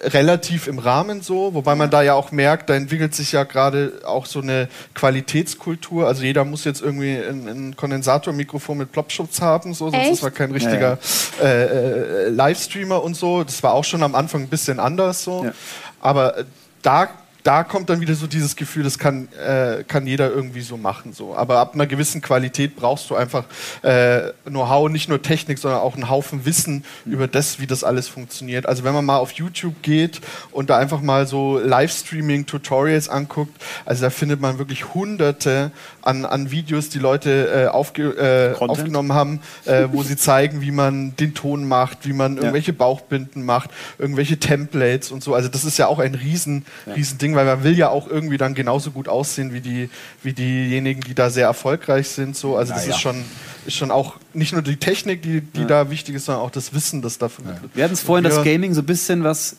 relativ 0.03 0.67
im 0.67 0.79
Rahmen 0.79 1.21
so, 1.21 1.53
wobei 1.53 1.75
man 1.75 1.89
da 1.89 2.03
ja 2.03 2.13
auch 2.13 2.31
merkt, 2.31 2.69
da 2.69 2.75
entwickelt 2.75 3.15
sich 3.15 3.31
ja 3.31 3.43
gerade 3.43 4.01
auch 4.05 4.27
so 4.27 4.39
eine 4.39 4.67
Qualitätskultur. 4.93 6.07
Also 6.07 6.23
jeder 6.23 6.45
muss 6.45 6.65
jetzt 6.65 6.81
irgendwie 6.81 7.17
ein, 7.17 7.47
ein 7.47 7.75
Kondensatormikrofon 7.75 8.77
mit 8.77 8.91
Plopschutz 8.91 9.41
haben, 9.41 9.73
so, 9.73 9.89
sonst 9.89 10.03
Echt? 10.03 10.11
ist 10.13 10.23
man 10.23 10.33
kein 10.33 10.51
richtiger 10.51 10.99
Äh, 11.41 12.25
äh, 12.25 12.29
Livestreamer 12.29 13.01
und 13.01 13.15
so. 13.15 13.43
Das 13.43 13.63
war 13.63 13.73
auch 13.73 13.83
schon 13.83 14.03
am 14.03 14.13
Anfang 14.13 14.41
ein 14.41 14.49
bisschen 14.49 14.79
anders 14.79 15.23
so. 15.23 15.45
Ja. 15.45 15.53
Aber 15.99 16.45
da, 16.81 17.09
da 17.43 17.63
kommt 17.63 17.89
dann 17.89 18.01
wieder 18.01 18.15
so 18.15 18.27
dieses 18.27 18.55
Gefühl, 18.55 18.83
das 18.83 18.99
kann, 18.99 19.27
äh, 19.33 19.83
kann 19.87 20.05
jeder 20.05 20.29
irgendwie 20.29 20.61
so 20.61 20.77
machen. 20.77 21.13
So. 21.13 21.35
Aber 21.35 21.59
ab 21.59 21.73
einer 21.73 21.87
gewissen 21.87 22.21
Qualität 22.21 22.75
brauchst 22.75 23.09
du 23.09 23.15
einfach 23.15 23.45
äh, 23.81 24.31
Know-how, 24.45 24.89
nicht 24.89 25.09
nur 25.09 25.21
Technik, 25.21 25.57
sondern 25.57 25.81
auch 25.81 25.95
einen 25.95 26.09
Haufen 26.09 26.45
Wissen 26.45 26.83
über 27.05 27.27
das, 27.27 27.59
wie 27.59 27.67
das 27.67 27.83
alles 27.83 28.07
funktioniert. 28.07 28.65
Also 28.65 28.83
wenn 28.83 28.93
man 28.93 29.05
mal 29.05 29.17
auf 29.17 29.31
YouTube 29.31 29.81
geht 29.81 30.21
und 30.51 30.69
da 30.69 30.77
einfach 30.77 31.01
mal 31.01 31.27
so 31.27 31.59
Livestreaming-Tutorials 31.59 33.09
anguckt, 33.09 33.61
also 33.85 34.03
da 34.03 34.09
findet 34.09 34.41
man 34.41 34.57
wirklich 34.57 34.93
hunderte 34.93 35.71
an, 36.01 36.25
an 36.25 36.51
Videos, 36.51 36.89
die 36.89 36.99
Leute 36.99 37.65
äh, 37.65 37.67
aufge, 37.67 38.55
äh, 38.57 38.59
aufgenommen 38.59 39.13
haben, 39.13 39.41
äh, 39.65 39.87
wo 39.91 40.03
sie 40.03 40.17
zeigen, 40.17 40.61
wie 40.61 40.71
man 40.71 41.15
den 41.15 41.33
Ton 41.33 41.67
macht, 41.67 42.05
wie 42.05 42.13
man 42.13 42.37
irgendwelche 42.37 42.73
Bauchbinden 42.73 43.45
macht, 43.45 43.71
irgendwelche 43.97 44.37
Templates 44.37 45.11
und 45.11 45.23
so. 45.23 45.33
Also 45.33 45.49
das 45.49 45.63
ist 45.63 45.77
ja 45.77 45.87
auch 45.87 45.99
ein 45.99 46.15
riesen, 46.15 46.65
riesen 46.95 47.17
Ding, 47.17 47.30
weil 47.35 47.45
man 47.45 47.63
will 47.63 47.77
ja 47.77 47.89
auch 47.89 48.07
irgendwie 48.07 48.37
dann 48.37 48.53
genauso 48.53 48.91
gut 48.91 49.07
aussehen 49.07 49.53
wie 49.53 49.61
die, 49.61 49.89
wie 50.23 50.33
diejenigen, 50.33 51.01
die 51.01 51.13
da 51.15 51.29
sehr 51.29 51.45
erfolgreich 51.47 52.07
sind. 52.09 52.35
So. 52.35 52.55
Also 52.57 52.73
das 52.73 52.83
Naja. 52.83 52.95
ist 52.95 53.01
schon, 53.01 53.23
ist 53.65 53.75
schon 53.75 53.91
auch 53.91 54.15
nicht 54.33 54.53
nur 54.53 54.61
die 54.61 54.77
Technik, 54.77 55.21
die, 55.21 55.41
die 55.41 55.65
da 55.65 55.89
wichtig 55.89 56.15
ist, 56.15 56.25
sondern 56.25 56.43
auch 56.43 56.51
das 56.51 56.73
Wissen, 56.73 57.01
das 57.01 57.17
da 57.17 57.29
vermittelt 57.29 57.63
wird. 57.63 57.75
Wir 57.75 57.83
hatten 57.83 57.93
es 57.93 58.01
vorhin, 58.01 58.23
dass 58.23 58.35
Ja. 58.37 58.43
Gaming 58.43 58.73
so 58.73 58.81
ein 58.81 58.85
bisschen 58.85 59.23
was 59.23 59.55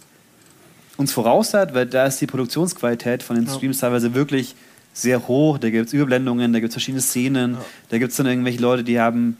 uns 0.97 1.13
voraus 1.13 1.55
hat, 1.55 1.75
weil 1.75 1.87
da 1.87 2.07
ist 2.07 2.21
die 2.21 2.27
Produktionsqualität 2.27 3.23
von 3.23 3.37
den 3.37 3.49
Streams 3.49 3.79
teilweise 3.79 4.15
wirklich 4.15 4.55
sehr 4.93 5.27
hoch. 5.27 5.57
Da 5.59 5.71
gibt 5.71 5.87
es 5.89 5.93
Überblendungen, 5.95 6.53
da 6.53 6.61
gibt 6.61 6.71
es 6.71 6.75
verschiedene 6.75 7.01
Szenen, 7.01 7.57
da 7.89 7.99
gibt 7.99 8.11
es 8.11 8.17
dann 8.19 8.27
irgendwelche 8.27 8.61
Leute, 8.61 8.85
die 8.85 9.01
haben 9.01 9.37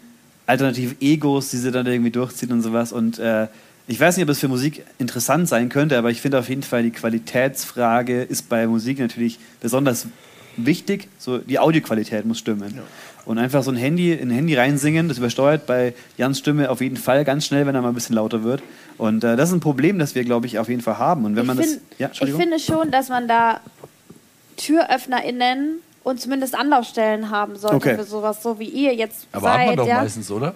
alternative 0.47 0.97
Egos, 1.01 1.51
die 1.51 1.59
sie 1.59 1.71
dann 1.71 1.87
irgendwie 1.87 2.11
durchziehen 2.11 2.51
und 2.53 2.63
sowas. 2.63 2.91
Und 2.93 3.19
äh, 3.19 3.49
ich 3.89 3.99
weiß 3.99 4.17
nicht, 4.17 4.25
ob 4.25 4.31
es 4.31 4.39
für 4.39 4.49
Musik 4.49 4.85
interessant 4.99 5.49
sein 5.49 5.69
könnte, 5.69 5.99
aber 5.99 6.11
ich 6.11 6.21
finde 6.21 6.39
auf 6.39 6.49
jeden 6.49 6.63
Fall, 6.63 6.83
die 6.83 6.91
Qualitätsfrage 6.91 8.23
ist 8.23 8.49
bei 8.49 8.67
Musik 8.67 8.99
natürlich 8.99 9.39
besonders 9.61 10.07
wichtig. 10.57 11.09
So, 11.19 11.39
die 11.39 11.59
Audioqualität 11.59 12.25
muss 12.25 12.39
stimmen. 12.39 12.81
Und 13.25 13.39
einfach 13.39 13.63
so 13.63 13.71
ein 13.71 13.77
Handy, 13.77 14.13
in 14.13 14.31
ein 14.31 14.35
Handy 14.35 14.55
reinsingen, 14.57 15.09
das 15.09 15.19
übersteuert 15.19 15.67
bei 15.67 15.95
Jans 16.17 16.39
Stimme 16.39 16.71
auf 16.71 16.81
jeden 16.81 16.97
Fall 16.97 17.25
ganz 17.25 17.47
schnell, 17.47 17.67
wenn 17.67 17.75
er 17.75 17.81
mal 17.83 17.89
ein 17.89 17.95
bisschen 17.95 18.17
lauter 18.17 18.43
wird. 18.43 18.63
Und 18.99 19.23
äh, 19.25 19.37
das 19.37 19.51
ist 19.51 19.55
ein 19.55 19.61
Problem, 19.61 19.99
das 19.99 20.15
wir, 20.15 20.25
glaube 20.25 20.47
ich, 20.47 20.59
auf 20.59 20.69
jeden 20.69 20.81
Fall 20.81 20.99
haben. 20.99 21.25
Und 21.25 21.37
wenn 21.37 21.47
man 21.47 21.59
ich, 21.59 21.65
das. 21.67 21.73
find, 21.75 21.83
Ja, 21.99 22.11
ich 22.13 22.35
finde 22.35 22.59
schon, 22.59 22.91
dass 22.91 23.09
man 23.09 23.29
da 23.29 23.61
TüröffnerInnen 24.57 25.77
und 26.05 26.21
zumindest 26.21 26.55
Anlaufstellen 26.55 27.31
haben 27.31 27.57
sollte 27.57 27.77
Okay. 27.77 27.97
für 27.97 28.05
sowas, 28.05 28.43
so 28.43 28.59
wie 28.59 28.69
ihr 28.69 28.95
jetzt 28.95 29.27
Aber 29.33 29.43
seid. 29.43 29.61
hat 29.61 29.67
man 29.67 29.77
doch 29.77 29.87
ja. 29.87 30.03
meistens, 30.03 30.31
oder? 30.31 30.55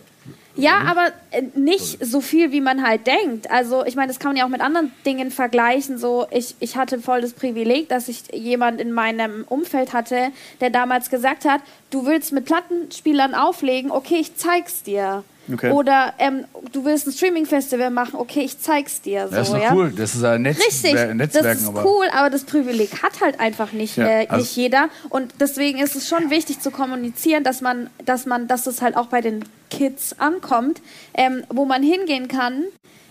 Ja, 0.56 0.80
aber 0.86 1.12
äh, 1.30 1.42
nicht 1.54 2.04
so 2.04 2.20
viel, 2.20 2.50
wie 2.50 2.60
man 2.60 2.86
halt 2.86 3.06
denkt. 3.06 3.50
Also 3.50 3.84
ich 3.84 3.94
meine, 3.94 4.08
das 4.08 4.18
kann 4.18 4.30
man 4.30 4.36
ja 4.36 4.44
auch 4.44 4.50
mit 4.50 4.60
anderen 4.60 4.90
Dingen 5.04 5.30
vergleichen. 5.30 5.98
So, 5.98 6.26
ich, 6.30 6.54
ich 6.60 6.76
hatte 6.76 6.98
voll 6.98 7.20
das 7.20 7.34
Privileg, 7.34 7.88
dass 7.88 8.08
ich 8.08 8.24
jemand 8.32 8.80
in 8.80 8.92
meinem 8.92 9.44
Umfeld 9.48 9.92
hatte, 9.92 10.30
der 10.60 10.70
damals 10.70 11.10
gesagt 11.10 11.44
hat, 11.44 11.60
du 11.90 12.06
willst 12.06 12.32
mit 12.32 12.46
Plattenspielern 12.46 13.34
auflegen, 13.34 13.90
okay, 13.90 14.16
ich 14.18 14.36
zeig's 14.36 14.82
dir. 14.82 15.24
Okay. 15.52 15.70
Oder 15.70 16.12
ähm, 16.18 16.44
du 16.72 16.84
willst 16.84 17.06
ein 17.06 17.12
Streaming-Festival 17.12 17.90
machen, 17.90 18.16
okay, 18.18 18.40
ich 18.40 18.58
zeig's 18.58 19.00
dir. 19.00 19.28
So, 19.28 19.34
Das 19.36 19.48
ist 19.48 19.54
doch 19.54 19.62
ja? 19.62 19.72
cool. 19.74 19.92
Das 19.96 20.14
ist 20.14 20.24
ein 20.24 20.42
Netz 20.42 20.58
Richtig, 20.58 20.94
Wer- 20.94 21.14
Netzwerken. 21.14 21.48
das 21.48 21.60
ist 21.62 21.68
aber 21.68 21.84
cool, 21.86 22.06
aber 22.12 22.30
das 22.30 22.44
Privileg 22.44 23.02
hat 23.02 23.20
halt 23.20 23.38
einfach 23.40 23.72
nicht, 23.72 23.96
Ja, 23.96 24.06
äh, 24.06 24.26
also- 24.28 24.42
nicht 24.42 24.56
jeder. 24.56 24.88
Und 25.08 25.34
deswegen 25.40 25.78
ist 25.78 25.94
es 25.96 26.08
schon 26.08 26.30
wichtig 26.30 26.60
zu 26.60 26.70
kommunizieren, 26.70 27.44
dass 27.44 27.60
man, 27.60 27.90
dass 28.04 28.26
man, 28.26 28.48
dass 28.48 28.66
es 28.66 28.82
halt 28.82 28.96
auch 28.96 29.06
bei 29.06 29.20
den 29.20 29.44
Kids 29.70 30.16
ankommt, 30.18 30.80
ähm, 31.14 31.44
wo 31.48 31.64
man 31.64 31.82
hingehen 31.82 32.28
kann, 32.28 32.64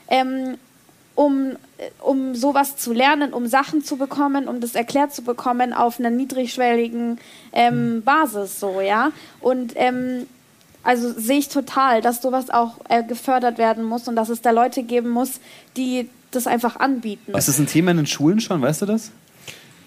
ähm, 0.10 0.58
um, 1.16 1.52
äh, 1.78 1.90
um 2.02 2.36
sowas 2.36 2.76
zu 2.76 2.92
lernen, 2.92 3.32
um 3.34 3.48
Sachen 3.48 3.84
zu 3.84 3.96
bekommen, 3.96 4.48
um 4.50 4.60
das 4.60 4.76
erklärt 4.76 5.14
zu 5.14 5.22
bekommen 5.24 5.72
auf 5.74 6.00
einer 6.00 6.10
niedrigschwelligen 6.10 7.20
ähm, 7.54 8.04
Basis, 8.04 8.60
so, 8.60 8.82
ja. 8.82 9.12
Und 9.40 9.74
ähm, 9.76 10.28
also 10.86 11.12
sehe 11.20 11.40
ich 11.40 11.50
total, 11.50 12.02
dass 12.02 12.22
sowas 12.22 12.50
auch 12.50 12.76
äh, 12.90 13.04
gefördert 13.04 13.58
werden 13.58 13.84
muss 13.84 14.08
und 14.08 14.16
dass 14.16 14.30
es 14.30 14.42
da 14.42 14.52
Leute 14.52 14.84
geben 14.84 15.10
muss, 15.10 15.40
die 15.76 16.10
das 16.32 16.48
einfach 16.48 16.78
anbieten. 16.78 17.34
Ist 17.34 17.48
das 17.48 17.60
ein 17.60 17.68
Thema 17.68 17.92
in 17.92 17.98
den 17.98 18.06
Schulen 18.06 18.40
schon, 18.40 18.62
weißt 18.62 18.84
du 18.84 18.86
das? 18.86 19.12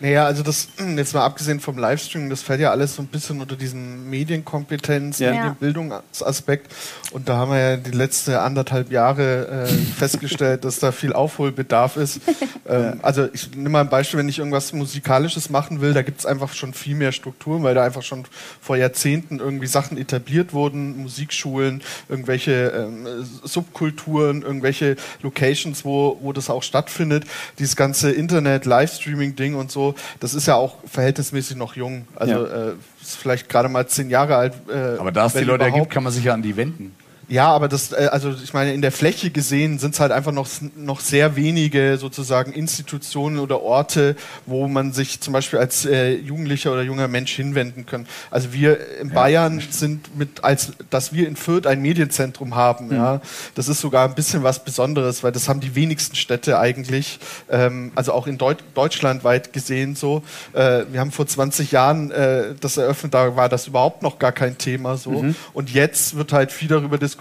Naja, 0.01 0.27
also 0.27 0.45
das, 0.45 0.69
jetzt 0.97 1.15
mal 1.15 1.25
abgesehen 1.25 1.59
vom 1.59 1.77
Livestreaming, 1.77 2.31
das 2.31 2.43
fällt 2.43 2.61
ja 2.61 2.71
alles 2.71 2.95
so 2.95 3.03
ein 3.03 3.09
bisschen 3.09 3.41
unter 3.41 3.57
diesen 3.57 4.09
Medienkompetenz, 4.09 5.19
Ja. 5.19 5.33
Medienbildungsaspekt. 5.33 6.73
Und 7.11 7.29
da 7.29 7.39
haben 7.39 7.51
wir 7.51 7.59
ja 7.59 7.77
die 7.77 7.91
letzten 7.91 8.35
anderthalb 8.35 8.93
Jahre 8.93 9.67
äh, 9.67 9.67
festgestellt, 9.67 10.65
dass 10.65 10.79
da 10.79 10.93
viel 10.93 11.13
Aufholbedarf 11.13 11.97
ist. 11.97 12.21
ähm, 12.69 13.01
also 13.03 13.29
ich 13.33 13.51
nehme 13.57 13.71
mal 13.71 13.81
ein 13.81 13.89
Beispiel, 13.89 14.21
wenn 14.21 14.29
ich 14.29 14.39
irgendwas 14.39 14.73
Musikalisches 14.73 15.51
machen 15.51 15.81
will, 15.81 15.95
da 15.95 16.03
gibt 16.03 16.21
es 16.21 16.27
einfach 16.27 16.53
schon 16.55 16.75
viel 16.75 16.95
mehr 16.95 17.11
Strukturen, 17.11 17.65
weil 17.65 17.75
da 17.75 17.83
einfach 17.83 18.03
schon 18.03 18.25
vor 18.61 18.77
Jahrzehnten 18.77 19.41
irgendwie 19.41 19.67
Sachen 19.67 19.99
etabliert 19.99 20.53
wurden, 20.53 20.97
Musikschulen, 20.99 21.83
irgendwelche 22.09 22.69
ähm, 22.69 23.07
Subkulturen, 23.43 24.43
irgendwelche 24.43 24.95
Locations, 25.23 25.85
wo, 25.85 26.19
wo 26.21 26.33
das 26.33 26.51
auch 26.51 26.63
stattfindet. 26.63 27.25
Dieses 27.59 27.75
ganze 27.75 28.13
Internet, 28.13 28.65
Livestreaming-Ding 28.65 29.57
und 29.57 29.73
so, 29.73 29.88
das 30.21 30.35
ist 30.35 30.47
ja 30.47 30.55
auch 30.55 30.77
verhältnismäßig 30.87 31.57
noch 31.57 31.77
jung. 31.77 32.07
Also 32.15 32.47
äh, 32.47 32.73
ist 33.01 33.17
vielleicht 33.17 33.49
gerade 33.49 33.69
mal 33.69 33.87
zehn 33.87 34.11
Jahre 34.11 34.37
alt. 34.37 34.55
Äh, 34.69 34.99
aber 34.99 35.13
da 35.13 35.27
es 35.27 35.33
die 35.33 35.41
Leute 35.41 35.65
überhaupt. 35.65 35.75
ergibt, 35.75 35.93
kann 35.93 36.03
man 36.03 36.13
sich 36.13 36.25
ja 36.25 36.35
an 36.35 36.43
die 36.43 36.57
wenden. 36.57 36.95
Ja, 37.29 37.49
aber 37.49 37.69
das, 37.69 37.93
äh, 37.93 38.09
also 38.11 38.31
ich 38.31 38.55
meine, 38.55 38.73
in 38.73 38.81
der 38.81 38.91
Fläche 38.91 39.31
gesehen 39.31 39.79
sind 39.79 39.93
es 39.95 40.01
halt 40.01 40.13
einfach 40.13 40.33
noch, 40.33 40.49
noch 40.77 41.01
sehr 41.01 41.37
wenige 41.37 41.99
sozusagen 41.99 42.53
Institutionen 42.53 43.39
oder 43.39 43.61
Orte, 43.61 44.17
wo 44.47 44.67
man 44.67 44.93
sich 44.95 45.21
zum 45.21 45.35
Beispiel 45.35 45.59
als 45.59 45.85
äh, 45.85 46.15
Jugendlicher 46.15 46.73
oder 46.73 46.83
junger 46.83 47.07
Mensch 47.07 47.33
hinwenden 47.33 47.85
kann. 47.85 48.07
Also 48.31 48.55
wir 48.55 48.79
in 48.99 49.11
Bayern 49.11 49.63
sind 49.71 50.17
mit, 50.17 50.43
als 50.43 50.73
dass 50.89 51.13
wir 51.13 51.29
in 51.29 51.37
Fürth 51.37 51.67
ein 51.67 51.83
Medienzentrum 51.83 52.55
haben, 52.55 52.91
ja, 52.93 53.21
das 53.55 53.69
ist 53.69 53.81
sogar 53.81 54.09
ein 54.09 54.15
bisschen 54.15 54.43
was 54.43 54.65
Besonderes, 54.65 55.23
weil 55.23 55.33
das 55.33 55.51
haben 55.51 55.61
die 55.61 55.75
wenigsten 55.75 56.17
Städte 56.17 56.59
eigentlich, 56.59 57.19
ähm, 57.51 57.93
also 57.95 58.13
auch 58.13 58.27
in 58.27 58.39
Deut 58.39 58.65
Deutschland 58.75 59.23
weit 59.25 59.53
gesehen 59.53 59.95
so. 59.97 60.23
Äh, 60.55 60.85
wir 60.91 61.01
haben 61.01 61.13
vor 61.13 61.27
20 61.27 61.73
Jahren 61.73 62.11
äh, 62.11 62.55
das 62.59 62.79
eröffnet, 62.79 63.13
da 63.13 63.37
war 63.37 63.51
das 63.51 63.67
überhaupt 63.67 64.03
noch 64.03 64.19
gar 64.19 64.33
kein 64.33 64.57
Thema 64.57 64.97
so. 64.97 65.25
Und 65.53 65.71
jetzt 65.71 66.17
wird 66.17 66.33
halt 66.33 66.53
viel 66.53 66.69
darüber 66.69 66.97
diskutiert, 66.97 67.18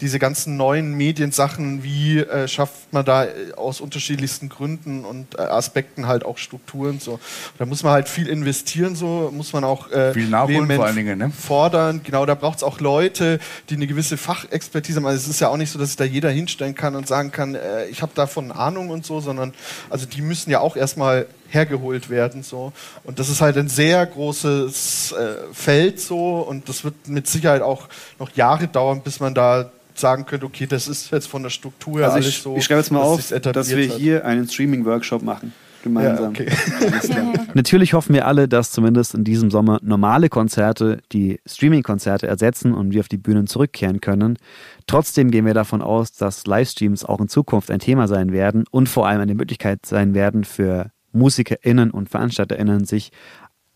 diese 0.00 0.18
ganzen 0.18 0.56
neuen 0.56 0.94
Mediensachen, 0.94 1.82
wie 1.82 2.18
äh, 2.18 2.48
schafft 2.48 2.92
man 2.92 3.04
da 3.04 3.24
äh, 3.24 3.52
aus 3.56 3.80
unterschiedlichsten 3.80 4.48
Gründen 4.48 5.04
und 5.04 5.38
äh, 5.38 5.42
Aspekten 5.42 6.06
halt 6.06 6.24
auch 6.24 6.38
Strukturen 6.38 7.00
so. 7.00 7.18
Da 7.58 7.66
muss 7.66 7.82
man 7.82 7.92
halt 7.92 8.08
viel 8.08 8.28
investieren 8.28 8.96
so, 8.96 9.30
muss 9.34 9.52
man 9.52 9.64
auch 9.64 9.90
äh, 9.90 10.12
Viel 10.12 10.28
nachholen 10.28 10.70
vor 10.70 10.86
allen 10.86 10.96
Dingen, 10.96 11.18
ne? 11.18 11.30
fordern. 11.30 12.00
Genau, 12.04 12.26
da 12.26 12.34
braucht 12.34 12.58
es 12.58 12.62
auch 12.62 12.80
Leute, 12.80 13.38
die 13.70 13.74
eine 13.74 13.86
gewisse 13.86 14.16
Fachexpertise 14.16 14.96
haben. 14.96 15.06
Also 15.06 15.18
es 15.18 15.28
ist 15.28 15.40
ja 15.40 15.48
auch 15.48 15.56
nicht 15.56 15.70
so, 15.70 15.78
dass 15.78 15.88
sich 15.88 15.96
da 15.96 16.04
jeder 16.04 16.30
hinstellen 16.30 16.74
kann 16.74 16.96
und 16.96 17.06
sagen 17.06 17.32
kann, 17.32 17.54
äh, 17.54 17.86
ich 17.86 18.02
habe 18.02 18.12
davon 18.14 18.52
Ahnung 18.52 18.90
und 18.90 19.04
so, 19.04 19.20
sondern 19.20 19.52
also 19.90 20.06
die 20.06 20.22
müssen 20.22 20.50
ja 20.50 20.60
auch 20.60 20.76
erstmal 20.76 21.26
hergeholt 21.48 22.10
werden 22.10 22.42
so 22.42 22.72
und 23.04 23.18
das 23.18 23.28
ist 23.28 23.40
halt 23.40 23.56
ein 23.56 23.68
sehr 23.68 24.04
großes 24.06 25.12
äh, 25.12 25.54
Feld 25.54 26.00
so 26.00 26.40
und 26.40 26.68
das 26.68 26.84
wird 26.84 27.08
mit 27.08 27.26
Sicherheit 27.26 27.62
auch 27.62 27.88
noch 28.18 28.30
Jahre 28.34 28.68
dauern, 28.68 29.02
bis 29.02 29.20
man 29.20 29.34
da 29.34 29.70
sagen 29.98 30.26
könnte, 30.26 30.46
okay, 30.46 30.66
das 30.66 30.88
ist 30.88 31.10
jetzt 31.10 31.26
von 31.26 31.42
der 31.42 31.50
Struktur 31.50 32.02
Also 32.02 32.16
alles 32.16 32.28
ich, 32.28 32.42
so. 32.42 32.56
ich 32.56 32.64
schreibe 32.64 32.80
jetzt 32.80 32.90
mal 32.90 33.00
dass 33.00 33.32
auf, 33.32 33.40
dass 33.40 33.70
wir 33.70 33.88
hat. 33.88 33.96
hier 33.96 34.24
einen 34.24 34.48
Streaming-Workshop 34.48 35.22
machen. 35.22 35.52
ja, 35.52 35.82
Gemeinsam. 35.82 36.30
okay. 36.30 36.48
Natürlich 37.54 37.94
hoffen 37.94 38.14
wir 38.14 38.26
alle, 38.26 38.48
dass 38.48 38.72
zumindest 38.72 39.14
in 39.14 39.24
diesem 39.24 39.50
Sommer 39.50 39.78
normale 39.82 40.28
Konzerte 40.28 41.00
die 41.12 41.40
Streaming-Konzerte 41.46 42.26
ersetzen 42.26 42.74
und 42.74 42.92
wir 42.92 43.00
auf 43.00 43.08
die 43.08 43.18
Bühnen 43.18 43.46
zurückkehren 43.46 44.00
können. 44.00 44.38
Trotzdem 44.86 45.30
gehen 45.30 45.46
wir 45.46 45.54
davon 45.54 45.82
aus, 45.82 46.12
dass 46.12 46.46
Livestreams 46.46 47.04
auch 47.04 47.20
in 47.20 47.28
Zukunft 47.28 47.70
ein 47.70 47.80
Thema 47.80 48.08
sein 48.08 48.32
werden 48.32 48.64
und 48.70 48.88
vor 48.88 49.06
allem 49.06 49.20
eine 49.20 49.34
Möglichkeit 49.34 49.86
sein 49.86 50.14
werden 50.14 50.44
für 50.44 50.90
MusikerInnen 51.12 51.90
und 51.90 52.08
VeranstalterInnen, 52.08 52.84
sich 52.84 53.10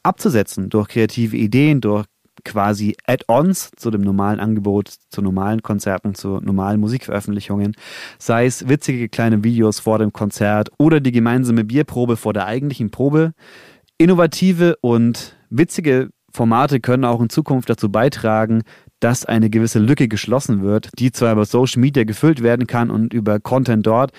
abzusetzen 0.02 0.68
durch 0.68 0.88
kreative 0.88 1.36
Ideen, 1.36 1.80
durch 1.80 2.06
quasi 2.44 2.96
Add-ons 3.06 3.70
zu 3.76 3.90
dem 3.90 4.00
normalen 4.00 4.40
Angebot, 4.40 4.88
zu 5.10 5.22
normalen 5.22 5.62
Konzerten, 5.62 6.14
zu 6.14 6.40
normalen 6.40 6.80
Musikveröffentlichungen, 6.80 7.74
sei 8.18 8.46
es 8.46 8.68
witzige 8.68 9.08
kleine 9.08 9.44
Videos 9.44 9.80
vor 9.80 9.98
dem 9.98 10.12
Konzert 10.12 10.70
oder 10.78 11.00
die 11.00 11.12
gemeinsame 11.12 11.64
Bierprobe 11.64 12.16
vor 12.16 12.32
der 12.32 12.46
eigentlichen 12.46 12.90
Probe. 12.90 13.32
Innovative 13.98 14.76
und 14.80 15.36
witzige 15.50 16.10
Formate 16.32 16.80
können 16.80 17.04
auch 17.04 17.20
in 17.20 17.28
Zukunft 17.28 17.68
dazu 17.68 17.90
beitragen, 17.90 18.62
dass 19.02 19.24
eine 19.24 19.50
gewisse 19.50 19.80
Lücke 19.80 20.06
geschlossen 20.06 20.62
wird, 20.62 20.90
die 20.98 21.10
zwar 21.10 21.32
über 21.32 21.44
Social 21.44 21.80
Media 21.80 22.04
gefüllt 22.04 22.42
werden 22.42 22.68
kann 22.68 22.88
und 22.88 23.12
über 23.12 23.40
Content 23.40 23.84
dort, 23.84 24.12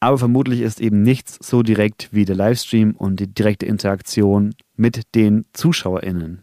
aber 0.00 0.16
vermutlich 0.16 0.62
ist 0.62 0.80
eben 0.80 1.02
nichts 1.02 1.38
so 1.42 1.62
direkt 1.62 2.08
wie 2.12 2.24
der 2.24 2.36
Livestream 2.36 2.92
und 2.92 3.20
die 3.20 3.26
direkte 3.26 3.66
Interaktion 3.66 4.54
mit 4.76 5.02
den 5.14 5.44
ZuschauerInnen. 5.52 6.40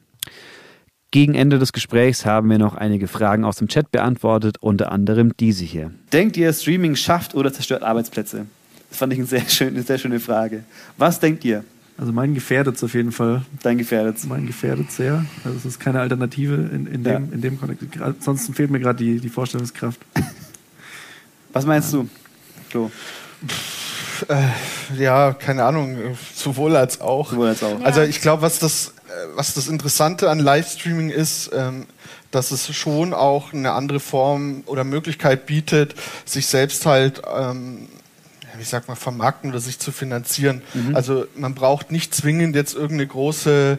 Gegen 1.10 1.34
Ende 1.34 1.58
des 1.58 1.74
Gesprächs 1.74 2.24
haben 2.24 2.50
wir 2.52 2.60
noch 2.60 2.76
einige 2.76 3.08
Fragen 3.08 3.46
aus 3.46 3.56
dem 3.56 3.68
Chat 3.68 3.90
beantwortet, 3.90 4.58
unter 4.60 4.92
anderem 4.92 5.36
diese 5.36 5.66
hier. 5.66 5.90
Denkt 6.14 6.38
ihr, 6.38 6.54
Streaming 6.54 6.96
schafft 6.96 7.34
oder 7.34 7.52
zerstört 7.52 7.82
Arbeitsplätze? 7.82 8.46
Das 8.90 9.00
fand 9.00 9.14
ich 9.14 9.20
eine 9.20 9.28
sehr, 9.28 9.50
schön, 9.50 9.82
sehr 9.82 9.98
schöne 9.98 10.20
Frage. 10.20 10.64
Was 10.98 11.20
denkt 11.20 11.44
ihr? 11.46 11.64
Also 11.98 12.12
mein 12.12 12.36
gefährdet 12.36 12.76
es 12.76 12.84
auf 12.84 12.94
jeden 12.94 13.12
Fall. 13.12 13.42
Dein 13.64 13.80
gefährdet 13.80 14.24
Mein 14.28 14.46
gefährdet 14.46 14.92
sehr. 14.92 15.26
Also 15.44 15.58
es 15.58 15.66
ist 15.66 15.80
keine 15.80 16.00
Alternative 16.00 16.54
in, 16.54 16.86
in 16.86 17.04
dem, 17.04 17.14
ja. 17.14 17.18
in 17.34 17.42
dem 17.42 17.60
Kontext. 17.60 18.00
Ansonsten 18.00 18.54
fehlt 18.54 18.70
mir 18.70 18.80
gerade 18.80 19.04
die, 19.04 19.20
die 19.20 19.30
Vorstellungskraft. 19.30 20.00
Was 21.54 21.66
meinst 21.66 21.92
du, 21.94 22.08
Flo? 22.70 22.92
Äh, 24.28 25.02
ja, 25.02 25.34
keine 25.34 25.64
Ahnung, 25.64 25.98
sowohl 26.36 26.76
als 26.76 27.02
auch. 27.02 27.32
Sowohl 27.32 27.48
als 27.48 27.64
auch. 27.64 27.82
Also 27.82 28.02
ich 28.02 28.22
glaube, 28.22 28.44
was 28.44 28.60
das, 28.60 28.94
äh, 29.08 29.28
was 29.36 29.56
das 29.56 29.68
Interessante 29.68 30.30
an 30.30 30.40
Livestreaming 30.40 31.10
ist, 31.10 31.50
ähm, 31.54 31.88
dass 32.30 32.52
es 32.52 32.76
schon 32.76 33.14
auch 33.14 33.54
eine 33.54 33.72
andere 33.72 34.00
Form 34.00 34.64
oder 34.66 34.84
Möglichkeit 34.84 35.46
bietet, 35.46 35.96
sich 36.26 36.46
selbst 36.48 36.86
halt 36.86 37.22
ähm, 37.36 37.88
wie 38.58 38.64
sag 38.64 38.88
mal, 38.88 38.96
vermarkten 38.96 39.50
oder 39.50 39.60
sich 39.60 39.80
zu 39.80 39.92
finanzieren. 39.92 40.62
Mhm. 40.74 40.96
Also 40.96 41.26
man 41.36 41.56
braucht 41.56 41.92
nicht 41.92 42.14
zwingend 42.14 42.56
jetzt 42.56 42.74
irgendeine 42.74 43.08
große 43.08 43.78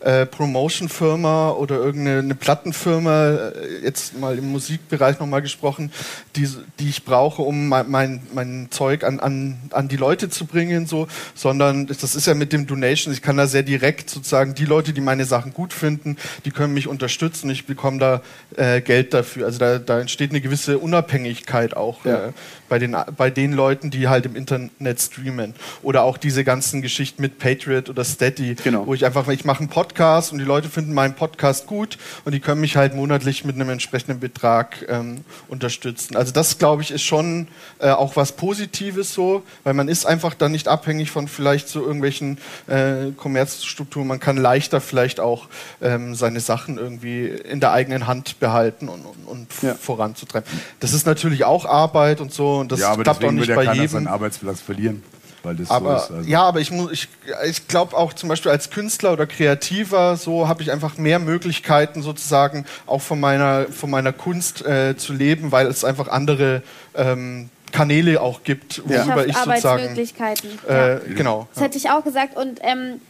äh, 0.00 0.26
Promotion-Firma 0.26 1.50
oder 1.50 1.76
irgendeine 1.76 2.34
Plattenfirma, 2.34 3.30
äh, 3.30 3.84
jetzt 3.84 4.18
mal 4.18 4.38
im 4.38 4.50
Musikbereich 4.50 5.20
nochmal 5.20 5.42
gesprochen, 5.42 5.92
die, 6.36 6.48
die 6.78 6.88
ich 6.88 7.04
brauche, 7.04 7.42
um 7.42 7.68
mein, 7.68 7.90
mein, 7.90 8.22
mein 8.32 8.68
Zeug 8.70 9.04
an, 9.04 9.20
an, 9.20 9.58
an 9.70 9.88
die 9.88 9.96
Leute 9.96 10.30
zu 10.30 10.46
bringen, 10.46 10.86
so, 10.86 11.06
sondern 11.34 11.86
das 11.86 12.14
ist 12.14 12.26
ja 12.26 12.34
mit 12.34 12.52
dem 12.52 12.66
Donation, 12.66 13.12
ich 13.12 13.20
kann 13.20 13.36
da 13.36 13.46
sehr 13.46 13.62
direkt 13.62 14.08
sozusagen 14.08 14.54
die 14.54 14.64
Leute, 14.64 14.92
die 14.92 15.02
meine 15.02 15.26
Sachen 15.26 15.52
gut 15.52 15.72
finden, 15.72 16.16
die 16.46 16.50
können 16.50 16.72
mich 16.72 16.88
unterstützen, 16.88 17.50
ich 17.50 17.66
bekomme 17.66 17.98
da 17.98 18.22
äh, 18.56 18.80
Geld 18.80 19.12
dafür. 19.12 19.46
Also 19.46 19.58
da, 19.58 19.78
da 19.78 20.00
entsteht 20.00 20.30
eine 20.30 20.40
gewisse 20.40 20.78
Unabhängigkeit 20.78 21.76
auch 21.76 22.04
ja. 22.04 22.28
äh, 22.28 22.32
bei, 22.68 22.78
den, 22.78 22.96
bei 23.16 23.28
den 23.28 23.52
Leuten, 23.52 23.90
die 23.90 24.08
halt 24.08 24.24
im 24.24 24.34
Internet 24.34 25.00
streamen. 25.00 25.54
Oder 25.82 26.04
auch 26.04 26.16
diese 26.16 26.44
ganzen 26.44 26.80
Geschichten 26.80 27.20
mit 27.20 27.38
Patriot 27.38 27.90
oder 27.90 28.04
Steady, 28.04 28.54
genau. 28.54 28.86
wo 28.86 28.94
ich 28.94 29.04
einfach, 29.04 29.28
ich 29.28 29.44
mache 29.44 29.60
einen 29.60 29.68
Podcast, 29.68 29.89
Podcast 29.90 30.32
und 30.32 30.38
die 30.38 30.44
Leute 30.44 30.68
finden 30.68 30.94
meinen 30.94 31.14
Podcast 31.14 31.66
gut 31.66 31.98
und 32.24 32.32
die 32.32 32.38
können 32.38 32.60
mich 32.60 32.76
halt 32.76 32.94
monatlich 32.94 33.44
mit 33.44 33.56
einem 33.56 33.70
entsprechenden 33.70 34.20
Betrag 34.20 34.86
ähm, 34.88 35.24
unterstützen. 35.48 36.16
Also 36.16 36.32
das, 36.32 36.58
glaube 36.58 36.82
ich, 36.82 36.92
ist 36.92 37.02
schon 37.02 37.48
äh, 37.80 37.90
auch 37.90 38.14
was 38.14 38.32
Positives 38.32 39.12
so, 39.12 39.42
weil 39.64 39.74
man 39.74 39.88
ist 39.88 40.06
einfach 40.06 40.34
dann 40.34 40.52
nicht 40.52 40.68
abhängig 40.68 41.10
von 41.10 41.26
vielleicht 41.26 41.68
so 41.68 41.80
irgendwelchen 41.80 42.38
äh, 42.68 43.10
Kommerzstrukturen. 43.16 44.06
Man 44.06 44.20
kann 44.20 44.36
leichter 44.36 44.80
vielleicht 44.80 45.18
auch 45.18 45.48
ähm, 45.82 46.14
seine 46.14 46.38
Sachen 46.38 46.78
irgendwie 46.78 47.26
in 47.26 47.58
der 47.58 47.72
eigenen 47.72 48.06
Hand 48.06 48.38
behalten 48.38 48.88
und, 48.88 49.04
und, 49.04 49.26
und 49.26 49.48
ja. 49.62 49.74
voranzutreiben. 49.74 50.48
Das 50.78 50.92
ist 50.92 51.04
natürlich 51.04 51.44
auch 51.44 51.64
Arbeit 51.64 52.20
und 52.20 52.32
so 52.32 52.58
und 52.58 52.70
das 52.70 52.78
ja, 52.78 52.94
klappt 52.94 53.24
auch 53.24 53.32
nicht 53.32 53.52
bei 53.52 53.72
jedem. 53.72 53.88
seinen 53.88 54.06
Arbeitsplatz 54.06 54.60
verlieren 54.60 55.02
weil 55.42 55.56
das 55.56 55.70
aber, 55.70 55.98
so 55.98 56.04
ist. 56.04 56.10
Also. 56.18 56.30
Ja, 56.30 56.42
aber 56.42 56.60
ich, 56.60 56.70
ich, 56.92 57.08
ich 57.48 57.68
glaube 57.68 57.96
auch 57.96 58.12
zum 58.12 58.28
Beispiel 58.28 58.50
als 58.50 58.70
Künstler 58.70 59.12
oder 59.12 59.26
Kreativer, 59.26 60.16
so 60.16 60.48
habe 60.48 60.62
ich 60.62 60.70
einfach 60.70 60.98
mehr 60.98 61.18
Möglichkeiten 61.18 62.02
sozusagen 62.02 62.66
auch 62.86 63.00
von 63.00 63.20
meiner, 63.20 63.66
von 63.66 63.90
meiner 63.90 64.12
Kunst 64.12 64.64
äh, 64.64 64.96
zu 64.96 65.12
leben, 65.12 65.52
weil 65.52 65.66
es 65.66 65.84
einfach 65.84 66.08
andere 66.08 66.62
ähm, 66.94 67.50
Kanäle 67.72 68.20
auch 68.20 68.42
gibt, 68.42 68.82
worüber 68.84 69.26
ich 69.26 69.36
sozusagen... 69.36 69.66
Arbeitsmöglichkeiten. 69.66 70.50
Äh, 70.68 70.92
ja. 70.92 70.98
Genau. 71.14 71.48
Das 71.54 71.62
hätte 71.62 71.78
ich 71.78 71.90
auch 71.90 72.04
gesagt 72.04 72.36
und 72.36 72.58
ähm, 72.62 73.00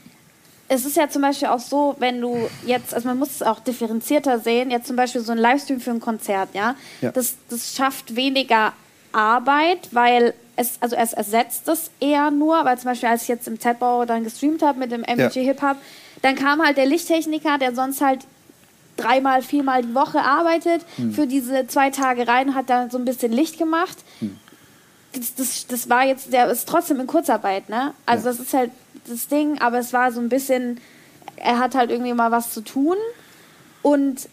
es 0.73 0.85
ist 0.87 0.97
ja 0.97 1.09
zum 1.09 1.23
Beispiel 1.23 1.49
auch 1.49 1.59
so, 1.59 1.97
wenn 1.99 2.21
du 2.21 2.49
jetzt, 2.65 2.95
also 2.95 3.09
man 3.09 3.19
muss 3.19 3.31
es 3.31 3.43
auch 3.43 3.59
differenzierter 3.59 4.39
sehen, 4.39 4.71
jetzt 4.71 4.87
zum 4.87 4.95
Beispiel 4.95 5.21
so 5.21 5.33
ein 5.33 5.39
Livestream 5.39 5.81
für 5.81 5.91
ein 5.91 5.99
Konzert, 5.99 6.51
ja, 6.53 6.77
ja. 7.01 7.11
Das, 7.11 7.35
das 7.49 7.75
schafft 7.75 8.15
weniger 8.15 8.73
Arbeit, 9.13 9.89
weil 9.91 10.33
es, 10.61 10.75
also 10.81 10.95
es 10.95 11.13
ersetzt 11.15 11.69
es 11.69 11.91
eher 12.01 12.31
nur, 12.31 12.65
weil 12.65 12.79
zum 12.79 12.91
Beispiel 12.91 13.09
als 13.09 13.23
ich 13.23 13.29
jetzt 13.29 13.49
im 13.49 13.59
Z-Bau 13.59 14.05
dann 14.05 14.25
gestreamt 14.25 14.63
habe 14.63 14.79
mit 14.79 14.93
dem 14.93 15.03
MG 15.03 15.41
ja. 15.41 15.43
Hip 15.43 15.63
Hop, 15.63 15.77
dann 16.23 16.37
kam 16.37 16.63
halt 16.63 16.77
der 16.77 16.87
Lichttechniker, 16.87 17.57
der 17.57 17.75
sonst 17.75 18.03
halt 18.03 18.21
dreimal, 18.97 19.41
viermal 19.41 19.83
die 19.83 19.95
Woche 19.95 20.21
arbeitet, 20.21 20.85
hm. 20.97 21.15
für 21.15 21.27
diese 21.27 21.67
zwei 21.67 21.91
Tage 21.91 22.29
rein 22.29 22.55
hat 22.55 22.69
dann 22.69 22.91
so 22.91 22.99
ein 22.99 23.07
bisschen 23.07 23.33
Licht 23.33 23.59
gemacht. 23.59 23.97
Hm. 24.19 24.39
Das, 25.13 25.35
das, 25.35 25.67
das, 25.67 25.89
war 25.89 26.05
jetzt, 26.05 26.33
der 26.33 26.49
ist 26.51 26.69
trotzdem 26.69 27.01
in 27.01 27.07
Kurzarbeit, 27.07 27.69
ne? 27.69 27.95
Also 28.07 28.27
ja. 28.27 28.33
das 28.33 28.41
ist 28.41 28.55
halt 28.55 28.71
das 29.09 29.29
Ding, 29.29 29.59
aber 29.61 29.79
es 29.79 29.93
war 29.93 30.13
so 30.13 30.21
ein 30.21 30.29
bisschen, 30.29 30.79
er 31.37 31.59
hat 31.59 31.75
halt 31.75 31.91
irgendwie 31.91 32.13
mal 32.13 32.31
was 32.31 32.53
zu 32.53 32.61
tun 32.61 32.97
und 33.83 34.29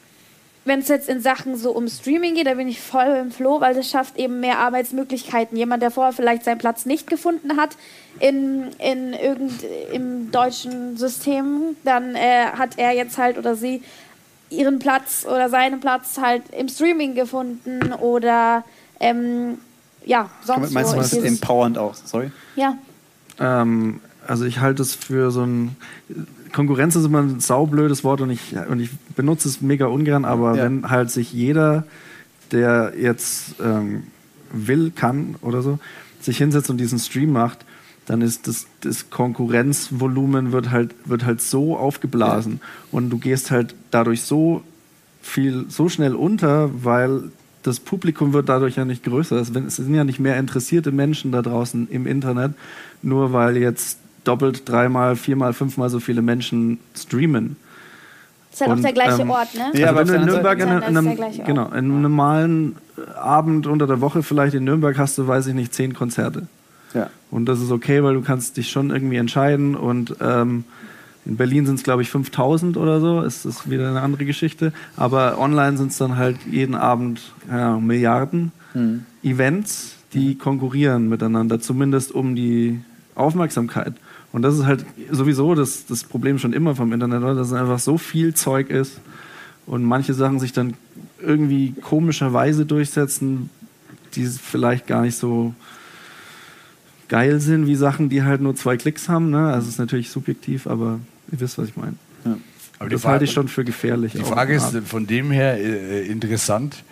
wenn 0.67 0.79
es 0.79 0.87
jetzt 0.87 1.09
in 1.09 1.21
Sachen 1.21 1.55
so 1.55 1.71
um 1.71 1.87
Streaming 1.87 2.35
geht, 2.35 2.47
da 2.47 2.55
bin 2.55 2.67
ich 2.67 2.81
voll 2.81 3.17
im 3.21 3.31
Flow, 3.31 3.61
weil 3.61 3.73
das 3.73 3.89
schafft 3.89 4.17
eben 4.17 4.39
mehr 4.39 4.59
Arbeitsmöglichkeiten. 4.59 5.57
Jemand, 5.57 5.81
der 5.81 5.91
vorher 5.91 6.13
vielleicht 6.13 6.43
seinen 6.43 6.57
Platz 6.57 6.85
nicht 6.85 7.07
gefunden 7.07 7.57
hat 7.57 7.77
in, 8.19 8.67
in 8.77 9.13
irgend, 9.13 9.63
im 9.93 10.31
deutschen 10.31 10.97
System, 10.97 11.75
dann 11.83 12.15
äh, 12.15 12.47
hat 12.53 12.77
er 12.77 12.91
jetzt 12.91 13.17
halt 13.17 13.37
oder 13.37 13.55
sie 13.55 13.81
ihren 14.49 14.79
Platz 14.79 15.25
oder 15.25 15.49
seinen 15.49 15.79
Platz 15.79 16.17
halt 16.19 16.43
im 16.57 16.69
Streaming 16.69 17.15
gefunden 17.15 17.93
oder 17.93 18.63
ähm, 18.99 19.57
ja, 20.05 20.29
sonst 20.43 20.71
Meinst 20.71 20.93
du, 20.93 20.97
das 20.97 21.13
ist 21.13 21.23
empowernd 21.23 21.77
auch? 21.77 21.95
Sorry? 21.95 22.31
Ja. 22.55 22.77
Ähm, 23.39 23.99
also 24.25 24.45
ich 24.45 24.59
halte 24.59 24.81
es 24.81 24.95
für 24.95 25.31
so 25.31 25.43
ein 25.43 25.75
Konkurrenz 26.53 26.95
ist 26.95 27.05
immer 27.05 27.21
ein 27.21 27.39
saublödes 27.39 28.03
Wort 28.03 28.21
und 28.21 28.29
ich, 28.29 28.55
und 28.69 28.79
ich 28.79 28.89
benutze 29.15 29.47
es 29.47 29.61
mega 29.61 29.87
ungern, 29.87 30.25
aber 30.25 30.55
ja. 30.55 30.63
wenn 30.63 30.89
halt 30.89 31.11
sich 31.11 31.33
jeder, 31.33 31.85
der 32.51 32.93
jetzt 32.99 33.55
ähm, 33.63 34.03
will, 34.51 34.91
kann 34.95 35.35
oder 35.41 35.61
so, 35.61 35.79
sich 36.21 36.37
hinsetzt 36.37 36.69
und 36.69 36.77
diesen 36.77 36.99
Stream 36.99 37.31
macht, 37.31 37.65
dann 38.05 38.21
ist 38.21 38.47
das, 38.47 38.67
das 38.81 39.09
Konkurrenzvolumen 39.09 40.51
wird 40.51 40.71
halt, 40.71 40.95
wird 41.05 41.25
halt 41.25 41.41
so 41.41 41.77
aufgeblasen 41.77 42.53
ja. 42.53 42.59
und 42.91 43.09
du 43.09 43.17
gehst 43.17 43.51
halt 43.51 43.75
dadurch 43.91 44.21
so 44.21 44.63
viel, 45.21 45.65
so 45.67 45.89
schnell 45.89 46.15
unter, 46.15 46.69
weil 46.83 47.23
das 47.63 47.81
Publikum 47.81 48.31
wird 48.31 48.47
dadurch 48.47 48.77
ja 48.77 48.85
nicht 48.85 49.03
größer. 49.03 49.35
Es 49.35 49.47
sind 49.47 49.93
ja 49.93 50.05
nicht 50.05 50.19
mehr 50.19 50.37
interessierte 50.37 50.93
Menschen 50.93 51.33
da 51.33 51.41
draußen 51.41 51.89
im 51.89 52.07
Internet, 52.07 52.53
nur 53.01 53.33
weil 53.33 53.57
jetzt 53.57 53.99
doppelt, 54.27 54.67
dreimal, 54.67 55.15
viermal, 55.15 55.53
fünfmal 55.53 55.89
so 55.89 55.99
viele 55.99 56.21
Menschen 56.21 56.79
streamen. 56.95 57.55
Ist 58.51 58.61
halt 58.61 58.71
und, 58.71 58.79
auch 58.79 58.83
der 58.83 58.93
gleiche 58.93 59.21
ähm, 59.21 59.29
Ort, 59.29 59.53
ne? 59.53 59.71
Ja, 59.73 59.87
also 59.87 59.99
aber 59.99 59.99
wenn 59.99 60.07
du 60.07 60.13
in 60.15 60.25
Nürnberg 60.25 60.59
in, 60.59 60.67
in, 60.67 60.83
einem, 60.83 61.17
genau, 61.45 61.67
in 61.67 61.73
einem 61.73 62.01
normalen 62.01 62.75
Abend 63.15 63.67
unter 63.67 63.87
der 63.87 64.01
Woche 64.01 64.23
vielleicht 64.23 64.55
in 64.55 64.63
Nürnberg 64.63 64.97
hast 64.97 65.17
du, 65.17 65.27
weiß 65.27 65.47
ich 65.47 65.53
nicht, 65.53 65.73
zehn 65.73 65.93
Konzerte. 65.93 66.47
Ja. 66.93 67.09
Und 67.29 67.45
das 67.45 67.61
ist 67.61 67.71
okay, 67.71 68.03
weil 68.03 68.15
du 68.15 68.21
kannst 68.21 68.57
dich 68.57 68.71
schon 68.71 68.89
irgendwie 68.89 69.17
entscheiden 69.17 69.75
und 69.75 70.15
ähm, 70.21 70.63
in 71.27 71.35
Berlin 71.35 71.65
sind 71.65 71.75
es, 71.75 71.83
glaube 71.83 72.01
ich, 72.01 72.09
5000 72.09 72.77
oder 72.77 73.01
so. 73.01 73.21
Ist 73.21 73.43
das 73.43 73.69
wieder 73.69 73.89
eine 73.89 74.01
andere 74.01 74.23
Geschichte. 74.23 74.71
Aber 74.95 75.37
online 75.39 75.77
sind 75.77 75.91
es 75.91 75.97
dann 75.97 76.15
halt 76.15 76.37
jeden 76.49 76.73
Abend 76.73 77.21
ja, 77.51 77.77
Milliarden 77.77 78.53
hm. 78.71 79.05
Events, 79.23 79.95
die 80.13 80.35
konkurrieren 80.35 81.09
miteinander, 81.09 81.59
zumindest 81.59 82.13
um 82.13 82.35
die 82.35 82.79
Aufmerksamkeit. 83.15 83.93
Und 84.37 84.43
das 84.43 84.55
ist 84.55 84.65
halt 84.67 84.85
sowieso 85.09 85.55
das, 85.55 85.87
das 85.87 86.03
Problem 86.03 86.37
schon 86.37 86.53
immer 86.53 86.75
vom 86.75 86.93
Internet, 86.93 87.23
dass 87.23 87.47
es 87.47 87.53
einfach 87.53 87.79
so 87.79 87.97
viel 87.97 88.35
Zeug 88.35 88.69
ist 88.69 88.99
und 89.65 89.83
manche 89.83 90.13
Sachen 90.13 90.39
sich 90.39 90.53
dann 90.53 90.75
irgendwie 91.19 91.73
komischerweise 91.81 92.67
durchsetzen, 92.67 93.49
die 94.13 94.27
vielleicht 94.27 94.85
gar 94.85 95.01
nicht 95.01 95.17
so 95.17 95.55
geil 97.07 97.39
sind 97.39 97.65
wie 97.65 97.73
Sachen, 97.73 98.09
die 98.09 98.21
halt 98.21 98.39
nur 98.39 98.55
zwei 98.55 98.77
Klicks 98.77 99.09
haben. 99.09 99.31
Ne? 99.31 99.47
Also 99.47 99.69
es 99.69 99.73
ist 99.73 99.79
natürlich 99.79 100.11
subjektiv, 100.11 100.67
aber 100.67 100.99
ihr 101.31 101.39
wisst, 101.39 101.57
was 101.57 101.69
ich 101.69 101.75
meine. 101.75 101.95
Ja. 102.23 102.37
Aber 102.77 102.91
das 102.91 103.01
Frage, 103.01 103.13
halte 103.13 103.25
ich 103.25 103.31
schon 103.31 103.47
für 103.47 103.65
gefährlich. 103.65 104.13
Die 104.13 104.19
Frage 104.19 104.53
ist 104.53 104.77
von 104.85 105.07
dem 105.07 105.31
her 105.31 105.57
äh, 105.57 106.05
interessant, 106.05 106.83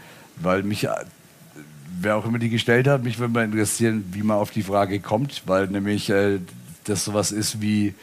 weil 0.41 0.63
mich, 0.63 0.85
äh, 0.85 0.89
wer 2.01 2.15
auch 2.15 2.25
immer 2.25 2.39
die 2.39 2.49
gestellt 2.49 2.87
hat, 2.87 3.03
mich 3.03 3.19
würde 3.19 3.35
mal 3.35 3.45
interessieren, 3.45 4.03
wie 4.13 4.23
man 4.23 4.37
auf 4.37 4.49
die 4.49 4.63
Frage 4.63 4.99
kommt, 4.99 5.43
weil 5.45 5.67
nämlich 5.67 6.09
äh, 6.09 6.39
das 6.85 7.05
sowas 7.05 7.31
ist 7.31 7.61
wie 7.61 7.93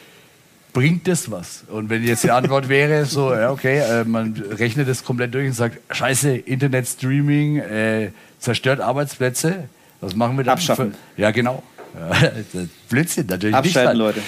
bringt 0.72 1.06
das 1.06 1.30
was? 1.30 1.64
Und 1.68 1.90
wenn 1.90 2.02
jetzt 2.02 2.24
die 2.24 2.30
Antwort 2.30 2.68
wäre, 2.68 3.04
so, 3.04 3.32
ja, 3.34 3.50
okay, 3.50 3.78
äh, 3.78 4.04
man 4.04 4.32
rechnet 4.32 4.88
das 4.88 5.04
komplett 5.04 5.34
durch 5.34 5.46
und 5.46 5.52
sagt, 5.54 5.78
scheiße, 5.94 6.36
Internet-Streaming 6.36 7.58
äh, 7.58 8.10
zerstört 8.38 8.80
Arbeitsplätze, 8.80 9.68
was 10.00 10.16
machen 10.16 10.36
wir 10.36 10.44
dann? 10.44 10.54
Abschaffen. 10.54 10.94
Ja, 11.16 11.30
genau. 11.30 11.62
Ja, 11.94 12.32
Blödsinn, 12.88 13.26
natürlich 13.26 13.54
Abschalten, 13.54 13.92
nicht. 13.92 13.98
Leute. 13.98 14.20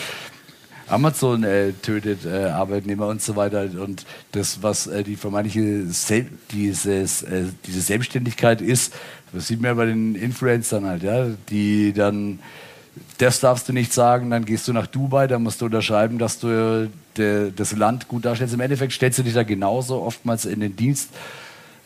Amazon 0.87 1.45
äh, 1.45 1.73
tötet 1.73 2.27
äh, 2.27 2.45
Arbeitnehmer 2.49 3.07
und 3.07 3.23
so 3.23 3.37
weiter. 3.37 3.63
Und 3.63 4.05
das, 4.33 4.63
was 4.63 4.87
äh, 4.87 5.03
die 5.03 5.17
vermeintliche 5.17 5.87
Sel 5.87 6.29
dieses, 6.53 7.23
äh, 7.23 7.45
diese 7.67 7.81
Selbstständigkeit 7.81 8.61
ist, 8.61 8.93
das 9.33 9.49
sieht 9.49 9.63
man 9.63 9.71
ja 9.71 9.75
bei 9.75 9.87
den 9.87 10.15
Influencern 10.15 10.85
halt, 10.85 11.03
ja, 11.03 11.29
die 11.49 11.95
dann, 11.95 12.39
das 13.19 13.41
darfst 13.41 13.69
du 13.69 13.73
nicht 13.73 13.93
sagen, 13.93 14.31
dann 14.31 14.45
gehst 14.45 14.69
du 14.69 14.73
nach 14.73 14.87
Dubai, 14.87 15.27
dann 15.27 15.43
musst 15.43 15.61
du 15.61 15.67
unterschreiben, 15.67 16.19
dass 16.19 16.39
du 16.39 16.91
de, 17.17 17.53
das 17.55 17.77
Land 17.77 18.09
gut 18.09 18.25
darstellst. 18.25 18.55
Im 18.55 18.61
Endeffekt 18.61 18.93
stellst 18.93 19.19
du 19.19 19.23
dich 19.23 19.35
da 19.35 19.43
genauso 19.43 20.03
oftmals 20.03 20.45
in 20.45 20.61
den 20.61 20.77
Dienst. 20.77 21.11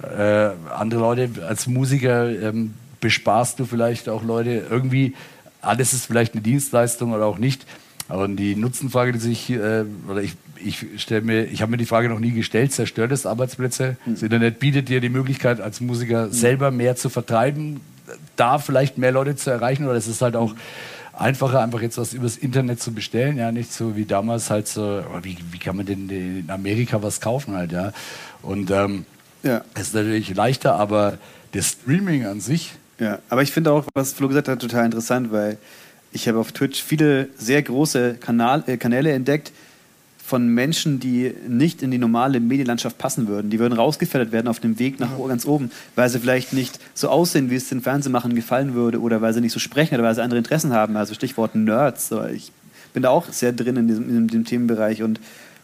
Äh, 0.02 0.50
andere 0.76 1.00
Leute 1.00 1.30
als 1.46 1.66
Musiker 1.66 2.28
ähm, 2.30 2.74
besparst 3.00 3.58
du 3.58 3.64
vielleicht 3.64 4.08
auch 4.08 4.22
Leute 4.22 4.66
irgendwie. 4.70 5.14
Alles 5.60 5.92
ist 5.92 6.06
vielleicht 6.06 6.34
eine 6.34 6.42
Dienstleistung 6.42 7.12
oder 7.12 7.26
auch 7.26 7.38
nicht. 7.38 7.66
Aber 8.08 8.26
die 8.26 8.56
Nutzenfrage, 8.56 9.12
die 9.12 9.18
sich, 9.18 9.50
äh, 9.50 9.84
oder 10.08 10.22
ich, 10.22 10.34
ich 10.64 10.86
stelle 11.02 11.20
mir, 11.20 11.44
ich 11.44 11.60
habe 11.60 11.70
mir 11.70 11.76
die 11.76 11.84
Frage 11.84 12.08
noch 12.08 12.20
nie 12.20 12.30
gestellt, 12.30 12.72
zerstört 12.72 13.12
es 13.12 13.26
Arbeitsplätze? 13.26 13.96
Hm. 14.04 14.14
Das 14.14 14.22
Internet 14.22 14.60
bietet 14.60 14.88
dir 14.88 15.00
die 15.00 15.10
Möglichkeit, 15.10 15.60
als 15.60 15.80
Musiker 15.80 16.30
selber 16.30 16.70
mehr 16.70 16.96
zu 16.96 17.10
vertreiben, 17.10 17.80
da 18.36 18.58
vielleicht 18.58 18.96
mehr 18.96 19.12
Leute 19.12 19.36
zu 19.36 19.50
erreichen, 19.50 19.84
oder 19.84 19.96
es 19.96 20.06
ist 20.06 20.22
halt 20.22 20.36
auch 20.36 20.54
einfacher, 21.20 21.60
einfach 21.60 21.82
jetzt 21.82 21.98
was 21.98 22.12
übers 22.14 22.36
Internet 22.36 22.80
zu 22.80 22.92
bestellen, 22.92 23.36
ja, 23.36 23.50
nicht 23.52 23.72
so 23.72 23.96
wie 23.96 24.04
damals 24.04 24.50
halt 24.50 24.68
so, 24.68 24.82
aber 24.82 25.24
wie, 25.24 25.36
wie 25.50 25.58
kann 25.58 25.76
man 25.76 25.86
denn 25.86 26.08
in 26.08 26.50
Amerika 26.50 27.02
was 27.02 27.20
kaufen 27.20 27.54
halt, 27.56 27.72
ja? 27.72 27.92
Und 28.42 28.70
ähm, 28.70 29.04
Ja. 29.42 29.62
es 29.74 29.88
ist 29.88 29.94
natürlich 29.94 30.34
leichter, 30.34 30.74
aber 30.76 31.18
das 31.52 31.68
Streaming 31.70 32.26
an 32.26 32.40
sich, 32.40 32.72
Ja, 33.00 33.18
aber 33.28 33.42
ich 33.42 33.52
finde 33.52 33.72
auch, 33.72 33.84
was 33.94 34.12
Flo 34.12 34.28
gesagt 34.28 34.48
hat, 34.48 34.60
total 34.60 34.84
interessant, 34.86 35.30
weil 35.32 35.58
ich 36.12 36.26
habe 36.28 36.38
auf 36.38 36.52
Twitch 36.52 36.82
viele 36.82 37.28
sehr 37.36 37.62
große 37.62 38.14
Kanal, 38.14 38.64
äh, 38.66 38.76
Kanäle 38.76 39.12
entdeckt 39.12 39.52
von 40.28 40.46
Menschen, 40.46 41.00
die 41.00 41.32
nicht 41.48 41.82
in 41.82 41.90
die 41.90 41.96
normale 41.96 42.38
Medienlandschaft 42.38 42.98
passen 42.98 43.28
würden. 43.28 43.48
Die 43.48 43.58
würden 43.58 43.72
rausgefiltert 43.72 44.30
werden 44.30 44.46
auf 44.46 44.60
dem 44.60 44.78
Weg 44.78 45.00
nach 45.00 45.08
ganz 45.26 45.46
oben, 45.46 45.70
weil 45.94 46.10
sie 46.10 46.18
vielleicht 46.18 46.52
nicht 46.52 46.78
so 46.92 47.08
aussehen, 47.08 47.48
wie 47.48 47.54
es 47.54 47.70
den 47.70 47.80
Fernsehmachern 47.80 48.34
gefallen 48.34 48.74
würde 48.74 49.00
oder 49.00 49.22
weil 49.22 49.32
sie 49.32 49.40
nicht 49.40 49.52
so 49.52 49.58
sprechen 49.58 49.94
oder 49.94 50.04
weil 50.04 50.14
sie 50.14 50.22
andere 50.22 50.36
Interessen 50.36 50.74
haben. 50.74 50.98
Also 50.98 51.14
Stichwort 51.14 51.54
Nerds. 51.54 52.12
Ich 52.34 52.52
bin 52.92 53.04
da 53.04 53.08
auch 53.08 53.32
sehr 53.32 53.52
drin 53.54 53.76
in 53.76 53.88
diesem, 53.88 54.06
in 54.10 54.28
dem 54.28 54.44
Themenbereich 54.44 55.02
und 55.02 55.18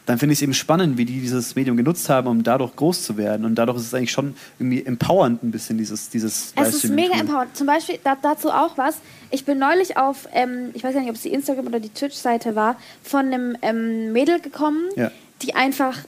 dann 0.07 0.19
finde 0.19 0.35
ich 0.35 0.39
es 0.39 0.43
eben 0.43 0.53
spannend, 0.55 0.99
wie 0.99 1.05
die 1.07 1.21
dieses 1.21 1.55
Medium 1.55 1.77
genutzt 1.77 2.09
haben, 2.11 2.29
um 2.29 2.43
dadurch 2.43 2.77
groß 2.77 3.03
zu 3.05 3.17
werden. 3.17 3.47
Und 3.47 3.55
dadurch 3.55 3.79
ist 3.79 3.87
es 3.87 3.95
eigentlich 3.95 4.13
schon 4.13 4.37
irgendwie 4.59 4.85
empowernd 4.85 5.43
ein 5.43 5.51
bisschen, 5.51 5.79
dieses, 5.79 6.11
dieses 6.11 6.53
Es 6.57 6.75
ist 6.85 6.91
mega 6.91 7.15
empowernd. 7.19 7.57
Zum 7.57 7.67
Beispiel 7.67 7.99
da, 8.05 8.15
dazu 8.21 8.51
auch 8.51 8.77
was. 8.77 8.97
Ich 9.31 9.45
bin 9.47 9.59
neulich 9.59 9.97
auf, 9.97 10.29
ähm, 10.33 10.71
ich 10.75 10.85
weiß 10.85 10.93
gar 10.93 11.01
nicht, 11.01 11.09
ob 11.11 11.17
es 11.17 11.23
die 11.23 11.33
Instagram 11.33 11.67
oder 11.69 11.81
die 11.81 11.89
Twitch-Seite 11.89 12.55
war, 12.55 12.77
von 13.03 13.21
einem 13.33 13.57
ähm, 13.63 14.13
Mädel 14.13 14.41
gekommen, 14.41 14.83
Ja. 14.97 15.11
die 15.43 15.55
einfach 15.55 15.99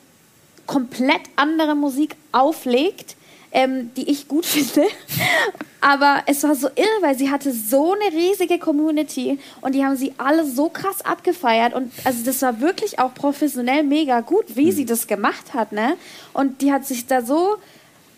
komplett 0.67 1.21
andere 1.37 1.75
Musik 1.75 2.17
auflegt, 2.33 3.17
ähm, 3.53 3.91
die 3.97 4.11
ich 4.11 4.29
gut 4.29 4.47
finde. 4.47 4.89
Aber 5.81 6.23
es 6.27 6.43
war 6.43 6.55
so 6.55 6.69
irre, 6.75 7.03
weil 7.03 7.17
sie 7.17 7.31
hatte 7.31 7.53
so 7.53 7.95
eine 7.95 8.17
riesige 8.17 8.59
Community 8.59 9.39
und 9.61 9.75
die 9.75 9.85
haben 9.85 9.97
sie 9.97 10.15
alle 10.19 10.45
so 10.45 10.69
krass 10.69 11.03
abgefeiert. 11.03 11.75
Und 11.75 11.93
also 12.05 12.25
das 12.25 12.43
war 12.43 12.61
wirklich 12.61 12.99
auch 12.99 13.15
professionell 13.15 13.85
mega 13.85 14.21
gut, 14.21 14.57
wie 14.57 14.73
sie 14.73 14.85
das 14.85 15.07
gemacht 15.07 15.55
hat, 15.55 15.73
ne? 15.73 15.97
Und 16.33 16.61
die 16.61 16.73
hat 16.73 16.87
sich 16.87 17.07
da 17.07 17.23
so 17.23 17.57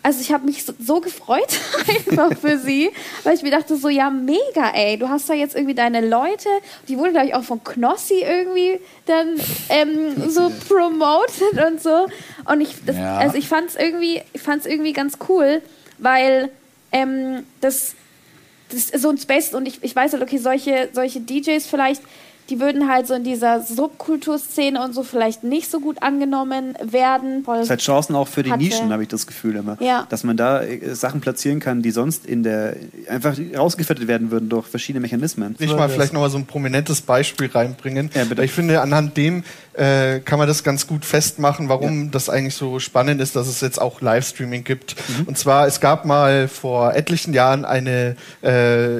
also 0.01 0.21
ich 0.21 0.31
habe 0.31 0.45
mich 0.45 0.63
so, 0.63 0.73
so 0.79 1.01
gefreut 1.01 1.47
einfach 1.87 2.37
für 2.37 2.57
sie, 2.57 2.89
weil 3.23 3.35
ich 3.35 3.41
mir 3.43 3.51
dachte 3.51 3.75
so, 3.75 3.89
ja 3.89 4.09
mega, 4.09 4.71
ey, 4.73 4.97
du 4.97 5.09
hast 5.09 5.29
da 5.29 5.33
jetzt 5.33 5.55
irgendwie 5.55 5.75
deine 5.75 6.07
Leute, 6.07 6.47
die 6.87 6.97
wurde 6.97 7.11
glaube 7.11 7.27
ich 7.27 7.35
auch 7.35 7.43
von 7.43 7.63
Knossi 7.63 8.21
irgendwie 8.21 8.79
dann 9.05 9.39
ähm, 9.69 10.29
so 10.29 10.51
promoted 10.69 11.63
und 11.67 11.81
so. 11.81 12.07
Und 12.45 12.61
ich, 12.61 12.75
das, 12.85 12.95
Ja. 12.95 13.17
also 13.17 13.37
ich 13.37 13.47
fand 13.47 13.69
es 13.69 13.75
irgendwie, 13.75 14.21
ich 14.33 14.41
fand's 14.41 14.65
irgendwie 14.65 14.93
ganz 14.93 15.17
cool, 15.27 15.61
weil 15.97 16.49
ähm, 16.91 17.43
das, 17.61 17.95
das 18.71 18.89
ist 18.89 19.01
so 19.01 19.09
ein 19.09 19.17
Space 19.17 19.53
und 19.53 19.67
ich, 19.67 19.83
ich 19.83 19.95
weiß 19.95 20.13
halt, 20.13 20.23
okay, 20.23 20.37
solche, 20.37 20.89
solche 20.93 21.19
DJs 21.19 21.65
vielleicht, 21.67 22.01
die 22.49 22.59
würden 22.59 22.89
halt 22.89 23.07
so 23.07 23.13
in 23.13 23.23
dieser 23.23 23.61
Subkulturszene 23.61 24.83
und 24.83 24.93
so 24.93 25.03
vielleicht 25.03 25.43
nicht 25.43 25.69
so 25.69 25.79
gut 25.79 26.01
angenommen 26.01 26.75
werden. 26.81 27.43
Voll- 27.43 27.57
Es 27.57 27.63
ist 27.65 27.69
halt 27.69 27.81
Chancen 27.81 28.15
auch 28.15 28.27
für 28.27 28.43
die 28.43 28.51
Hatte- 28.51 28.63
Nischen, 28.63 28.91
habe 28.91 29.03
ich 29.03 29.09
das 29.09 29.27
Gefühl 29.27 29.55
immer. 29.55 29.77
Ja. 29.81 30.05
Dass 30.09 30.23
man 30.23 30.37
da 30.37 30.61
äh, 30.61 30.93
Sachen 30.95 31.21
platzieren 31.21 31.59
kann, 31.59 31.81
die 31.81 31.91
sonst 31.91 32.25
in 32.25 32.43
der 32.43 32.75
einfach 33.07 33.37
rausgefiltert 33.55 34.07
werden 34.07 34.31
würden 34.31 34.49
durch 34.49 34.67
verschiedene 34.67 35.01
Mechanismen. 35.01 35.55
Ich 35.59 35.73
mal 35.75 35.89
vielleicht 35.89 36.13
noch 36.13 36.21
mal 36.21 36.29
so 36.29 36.37
ein 36.37 36.45
prominentes 36.45 37.01
Beispiel 37.01 37.47
reinbringen. 37.47 38.09
Ja, 38.13 38.23
bitte. 38.25 38.43
Ich 38.43 38.51
finde, 38.51 38.81
anhand 38.81 39.15
dem 39.17 39.43
äh, 39.73 40.19
kann 40.19 40.39
man 40.39 40.47
das 40.47 40.63
ganz 40.63 40.87
gut 40.87 41.05
festmachen, 41.05 41.69
warum 41.69 42.11
das 42.11 42.29
eigentlich 42.29 42.55
so 42.55 42.79
spannend 42.79 43.21
ist, 43.21 43.35
dass 43.35 43.47
es 43.47 43.61
jetzt 43.61 43.79
auch 43.79 44.01
Livestreaming 44.01 44.63
gibt. 44.63 44.95
Mhm. 45.09 45.25
Und 45.25 45.37
zwar, 45.37 45.67
es 45.67 45.79
gab 45.79 46.05
mal 46.05 46.47
vor 46.47 46.93
etlichen 46.95 47.33
Jahren 47.33 47.65
eine 47.65 48.15
äh, 48.41 48.97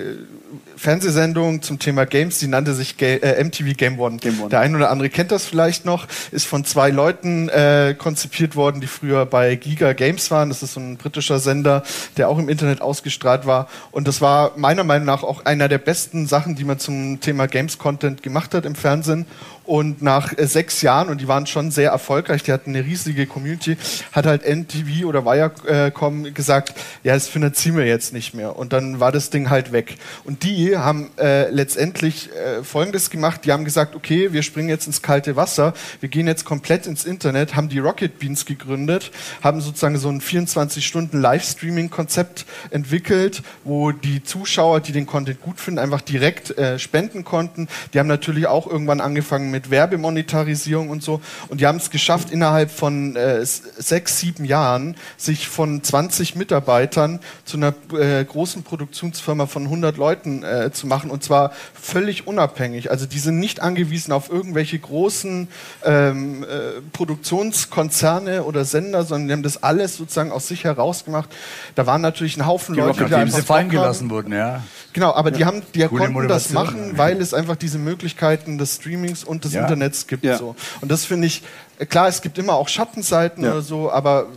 Fernsehsendung 0.80 1.62
zum 1.62 1.78
Thema 1.78 2.06
Games, 2.06 2.40
die 2.40 2.48
nannte 2.48 2.74
sich 2.74 2.96
Ga 2.96 3.06
äh, 3.06 3.44
MTV 3.44 3.76
Game 3.76 4.00
One. 4.00 4.16
Game 4.18 4.40
One. 4.40 4.50
Der 4.50 4.62
ein 4.62 4.74
oder 4.76 4.90
andere 4.90 5.10
kennt 5.10 5.30
das 5.30 5.46
vielleicht 5.46 5.84
noch, 5.84 6.08
ist 6.32 6.48
von 6.48 6.64
zwei 6.64 6.90
Leuten 6.90 7.50
äh, 7.50 7.96
konzipiert 7.98 8.56
worden, 8.56 8.80
die 8.80 8.88
früher 8.88 9.26
bei 9.26 9.56
Giga 9.56 9.92
Games 9.92 10.32
waren. 10.32 10.48
Das 10.48 10.64
ist 10.64 10.76
so 10.76 10.80
ein 10.80 10.96
britischer 10.96 11.40
Sender, 11.40 11.84
der 12.16 12.30
auch 12.30 12.40
im 12.40 12.48
Internet 12.48 12.82
ausgestrahlt 12.82 13.46
war. 13.46 13.68
Und 13.92 14.08
das 14.08 14.22
war 14.22 14.54
meiner 14.56 14.86
Meinung 14.86 15.06
nach 15.06 15.24
auch 15.24 15.44
einer 15.46 15.68
der 15.68 15.80
besten 15.80 16.28
Sachen, 16.28 16.56
die 16.56 16.64
man 16.64 16.80
zum 16.80 17.20
Thema 17.20 17.48
Games 17.48 17.78
Content 17.78 18.24
gemacht 18.24 18.54
hat 18.54 18.66
im 18.66 18.76
Fernsehen. 18.76 19.26
Und 19.70 20.02
nach 20.02 20.36
äh, 20.36 20.48
sechs 20.48 20.82
Jahren, 20.82 21.10
und 21.10 21.22
die 21.22 21.28
waren 21.28 21.46
schon 21.46 21.70
sehr 21.70 21.92
erfolgreich, 21.92 22.42
die 22.42 22.52
hatten 22.52 22.72
eine 22.72 22.84
riesige 22.84 23.28
Community, 23.28 23.78
hat 24.12 24.26
halt 24.26 24.44
NTV 24.44 25.06
oder 25.06 25.26
Viacom 25.26 26.34
gesagt, 26.34 26.74
ja, 27.04 27.14
das 27.14 27.28
finanzieren 27.28 27.78
wir 27.78 27.86
jetzt 27.86 28.12
nicht 28.12 28.34
mehr. 28.34 28.58
Und 28.58 28.74
dann 28.74 29.00
war 29.00 29.12
das 29.12 29.30
Ding 29.30 29.52
halt 29.52 29.72
weg. 29.72 29.98
Und 30.24 30.42
die 30.42 30.76
haben 30.76 31.12
äh, 31.20 31.52
letztendlich 31.52 32.36
äh, 32.36 32.64
Folgendes 32.64 33.12
gemacht, 33.12 33.46
die 33.46 33.52
haben 33.52 33.64
gesagt, 33.64 33.94
okay, 33.94 34.34
wir 34.34 34.42
springen 34.42 34.70
jetzt 34.70 34.88
ins 34.88 35.04
kalte 35.04 35.36
Wasser, 35.36 35.76
wir 36.00 36.10
gehen 36.10 36.26
jetzt 36.26 36.46
komplett 36.46 36.88
ins 36.88 37.06
Internet, 37.06 37.56
haben 37.56 37.70
die 37.70 37.78
Rocket 37.78 38.18
Beans 38.18 38.48
gegründet, 38.48 39.12
haben 39.44 39.62
sozusagen 39.62 40.00
so 40.00 40.10
ein 40.10 40.20
24-Stunden-Livestreaming-Konzept 40.20 42.48
entwickelt, 42.72 43.44
wo 43.64 43.92
die 43.92 44.24
Zuschauer, 44.24 44.80
die 44.80 44.94
den 44.94 45.06
Content 45.06 45.44
gut 45.44 45.60
finden, 45.60 45.78
einfach 45.78 46.02
direkt 46.02 46.58
äh, 46.58 46.80
spenden 46.80 47.24
konnten. 47.24 47.68
Die 47.94 48.00
haben 48.00 48.08
natürlich 48.08 48.48
auch 48.48 48.66
irgendwann 48.66 49.00
angefangen 49.00 49.52
mit 49.52 49.59
Werbemonetarisierung 49.70 50.90
und 50.90 51.04
so. 51.04 51.22
Und 51.50 51.62
die 51.62 51.68
haben 51.68 51.78
es 51.78 51.90
geschafft, 51.90 52.32
innerhalb 52.32 52.72
von 52.72 53.16
äh, 53.16 53.46
sechs, 53.46 54.20
sieben 54.20 54.46
Jahren 54.46 54.96
sich 55.18 55.48
von 55.48 55.84
20 55.84 56.36
Mitarbeitern 56.36 57.20
zu 57.46 57.58
einer 57.58 57.74
äh, 57.94 58.24
großen 58.24 58.64
Produktionsfirma 58.64 59.46
von 59.46 59.64
100 59.64 59.98
Leuten 59.98 60.44
äh, 60.44 60.72
zu 60.72 60.88
machen. 60.88 61.12
Und 61.12 61.24
zwar 61.24 61.52
völlig 61.74 62.28
unabhängig. 62.28 62.92
Also 62.92 63.06
die 63.06 63.20
sind 63.20 63.40
nicht 63.40 63.62
angewiesen 63.62 64.12
auf 64.12 64.30
irgendwelche 64.30 64.80
großen 64.80 65.48
ähm, 65.84 66.44
äh, 66.44 66.82
Produktionskonzerne 66.94 68.44
oder 68.44 68.66
Sender, 68.66 69.04
sondern 69.04 69.28
die 69.28 69.34
haben 69.34 69.44
das 69.44 69.62
alles 69.64 69.98
sozusagen 69.98 70.32
aus 70.32 70.48
sich 70.48 70.64
heraus 70.64 71.06
gemacht. 71.06 71.30
Da 71.76 71.86
waren 71.86 72.02
natürlich 72.02 72.38
ein 72.38 72.46
Haufen 72.46 72.76
Leute, 72.76 73.06
die 73.06 73.16
einfach 73.16 73.38
sie 73.38 73.44
fallen 73.44 73.70
gelassen 73.70 74.10
wurden, 74.10 74.34
ja. 74.34 74.64
Genau, 74.94 75.14
aber 75.14 75.32
die 75.32 75.46
haben, 75.46 75.62
die 75.76 75.86
Coole 75.86 76.12
konnten 76.12 76.28
das 76.28 76.50
machen, 76.50 76.92
ja. 76.94 76.98
weil 76.98 77.22
es 77.22 77.34
einfach 77.34 77.56
diese 77.56 77.78
Möglichkeiten 77.78 78.58
des 78.58 78.76
Streamings 78.76 79.24
und 79.24 79.46
des 79.46 79.49
Ja. 79.54 79.62
Internets 79.62 80.08
gibt. 80.08 80.24
Ja. 80.24 80.38
So. 80.38 80.56
Und 80.82 80.92
das 80.92 81.06
finde 81.06 81.28
ich, 81.28 81.44
klar, 81.90 82.08
es 82.08 82.22
gibt 82.22 82.38
immer 82.38 82.54
auch 82.54 82.68
Schattenseiten 82.68 83.44
Ja. 83.44 83.52
oder 83.52 83.62
so, 83.62 83.92
aber 83.92 84.28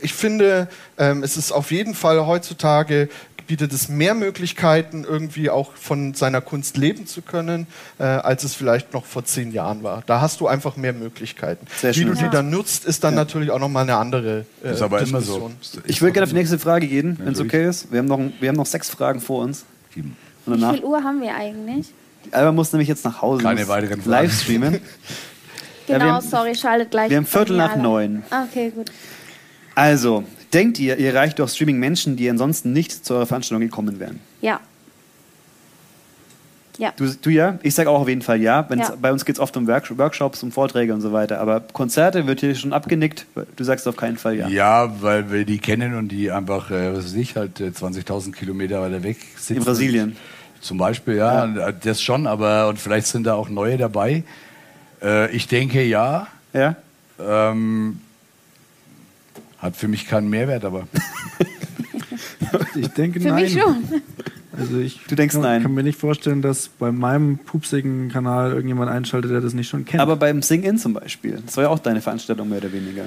ich 0.00 0.12
finde, 0.14 0.68
ähm, 0.98 1.22
es 1.22 1.36
ist 1.36 1.52
auf 1.52 1.70
jeden 1.70 1.94
Fall 1.94 2.26
heutzutage 2.26 3.08
bietet 3.46 3.74
es 3.74 3.90
mehr 3.90 4.14
Möglichkeiten, 4.14 5.04
irgendwie 5.06 5.50
auch 5.50 5.72
von 5.74 6.14
seiner 6.14 6.40
Kunst 6.40 6.78
leben 6.78 7.06
zu 7.06 7.20
können, 7.20 7.66
äh, 7.98 8.04
als 8.04 8.42
es 8.42 8.54
vielleicht 8.54 8.94
noch 8.94 9.04
vor 9.04 9.24
zehn 9.26 9.52
Jahren 9.52 9.82
war. 9.82 10.02
Da 10.06 10.22
hast 10.22 10.40
du 10.40 10.46
einfach 10.48 10.76
mehr 10.78 10.94
Möglichkeiten. 10.94 11.66
Sehr 11.78 11.90
Wie 11.94 11.98
schön. 12.00 12.08
du 12.08 12.14
die 12.14 12.22
Ja. 12.22 12.30
dann 12.30 12.48
nutzt, 12.48 12.86
ist 12.86 13.04
dann 13.04 13.14
natürlich 13.14 13.50
auch 13.50 13.58
nochmal 13.58 13.82
eine 13.82 13.96
andere 13.96 14.46
äh, 14.64 14.72
ist 14.72 14.80
aber 14.80 15.00
immer 15.02 15.20
so. 15.20 15.48
Diskussion. 15.50 15.82
Ich 15.86 16.00
würde 16.00 16.12
gerne 16.12 16.24
auf 16.24 16.30
die 16.30 16.36
nächste 16.36 16.58
Frage 16.58 16.86
gehen, 16.86 17.18
wenn 17.22 17.34
es 17.34 17.40
okay 17.40 17.68
ist. 17.68 17.92
Wir 17.92 17.98
haben, 17.98 18.06
noch, 18.06 18.18
wir 18.40 18.48
haben 18.48 18.56
noch 18.56 18.64
sechs 18.64 18.88
Fragen 18.88 19.20
vor 19.20 19.42
uns. 19.42 19.66
Und 20.46 20.60
Wie 20.60 20.76
viel 20.76 20.84
Uhr 20.84 21.04
haben 21.04 21.20
wir 21.20 21.34
eigentlich? 21.34 21.92
Alba 22.32 22.52
muss 22.52 22.72
nämlich 22.72 22.88
jetzt 22.88 23.04
nach 23.04 23.20
Hause. 23.22 23.42
Keine 23.42 23.66
weiteren 23.68 24.00
Fragen. 24.00 24.10
Live 24.10 24.40
streamen. 24.40 24.80
Ja, 25.86 25.98
Genau, 25.98 26.06
wir 26.06 26.12
haben- 26.14 26.26
sorry, 26.26 26.54
schaltet 26.54 26.90
gleich. 26.90 27.10
wir 27.10 27.18
haben 27.18 27.26
Viertel 27.26 27.58
nach 27.58 27.72
alle. 27.72 27.82
neun. 27.82 28.22
Ah, 28.30 28.44
Okay, 28.50 28.72
gut. 28.74 28.90
Also, 29.74 30.24
denkt 30.54 30.78
ihr, 30.78 30.96
ihr 30.96 31.12
erreicht 31.12 31.38
durch 31.38 31.50
Streaming 31.52 31.78
Menschen, 31.78 32.16
die 32.16 32.30
ansonsten 32.30 32.72
nicht 32.72 33.04
zu 33.04 33.12
eurer 33.12 33.26
Veranstaltung 33.26 33.60
gekommen 33.68 34.00
wären? 34.00 34.20
Ja. 34.40 34.60
Ja. 36.78 36.92
Du, 36.96 37.06
du 37.20 37.30
ja? 37.30 37.58
Ich 37.62 37.74
sage 37.74 37.88
auch 37.90 38.00
auf 38.00 38.08
jeden 38.08 38.22
Fall 38.22 38.40
ja. 38.40 38.66
Ja. 38.74 38.94
Bei 39.00 39.12
uns 39.12 39.24
geht 39.24 39.36
es 39.36 39.40
oft 39.40 39.56
um 39.56 39.66
Work 39.68 39.96
Workshops, 39.96 40.42
um 40.42 40.50
Vorträge 40.50 40.92
und 40.92 41.02
so 41.02 41.12
weiter. 41.12 41.38
Aber 41.40 41.60
Konzerte 41.60 42.26
wird 42.26 42.40
hier 42.40 42.54
schon 42.56 42.72
abgenickt. 42.72 43.26
Du 43.56 43.62
sagst 43.62 43.86
auf 43.86 43.96
keinen 43.96 44.16
Fall 44.16 44.36
ja. 44.36 44.48
Ja, 44.48 45.02
weil 45.02 45.30
wir 45.30 45.44
die 45.44 45.58
kennen 45.58 45.94
und 45.94 46.08
die 46.08 46.32
einfach, 46.32 46.70
äh, 46.72 46.96
was 46.96 47.04
weiß 47.04 47.14
ich, 47.14 47.36
halt 47.36 47.60
äh, 47.60 47.68
20.000 47.68 48.32
Kilometer 48.32 48.80
weiter 48.80 49.02
weg 49.04 49.18
sitzen. 49.36 49.58
In 49.58 49.64
Brasilien. 49.64 50.16
Zum 50.64 50.78
Beispiel, 50.78 51.16
ja, 51.16 51.46
das 51.72 52.00
schon, 52.00 52.26
aber 52.26 52.68
und 52.68 52.78
vielleicht 52.78 53.06
sind 53.06 53.24
da 53.24 53.34
auch 53.34 53.50
neue 53.50 53.76
dabei. 53.76 54.24
Äh, 55.02 55.30
ich 55.36 55.46
denke 55.46 55.84
ja. 55.84 56.26
Ja? 56.54 56.76
Ähm, 57.20 58.00
hat 59.58 59.76
für 59.76 59.88
mich 59.88 60.06
keinen 60.08 60.30
Mehrwert, 60.30 60.64
aber 60.64 60.88
Ich 62.76 62.88
denke 62.88 63.20
Für 63.20 63.28
nein. 63.28 63.42
mich 63.42 63.52
schon. 63.52 63.76
Also 64.56 64.78
ich 64.78 65.00
Du 65.06 65.16
denkst 65.16 65.34
kann, 65.34 65.42
nein. 65.42 65.62
kann 65.62 65.74
mir 65.74 65.82
nicht 65.82 65.98
vorstellen, 65.98 66.40
dass 66.40 66.68
bei 66.68 66.90
meinem 66.92 67.36
pupsigen 67.36 68.08
Kanal 68.08 68.52
irgendjemand 68.52 68.90
einschaltet, 68.90 69.32
der 69.32 69.42
das 69.42 69.52
nicht 69.52 69.68
schon 69.68 69.84
kennt. 69.84 70.00
Aber 70.00 70.16
beim 70.16 70.40
Sing-In 70.40 70.78
zum 70.78 70.94
Beispiel, 70.94 71.42
das 71.44 71.58
war 71.58 71.64
ja 71.64 71.70
auch 71.70 71.78
deine 71.78 72.00
Veranstaltung 72.00 72.48
mehr 72.48 72.58
oder 72.58 72.72
weniger. 72.72 73.02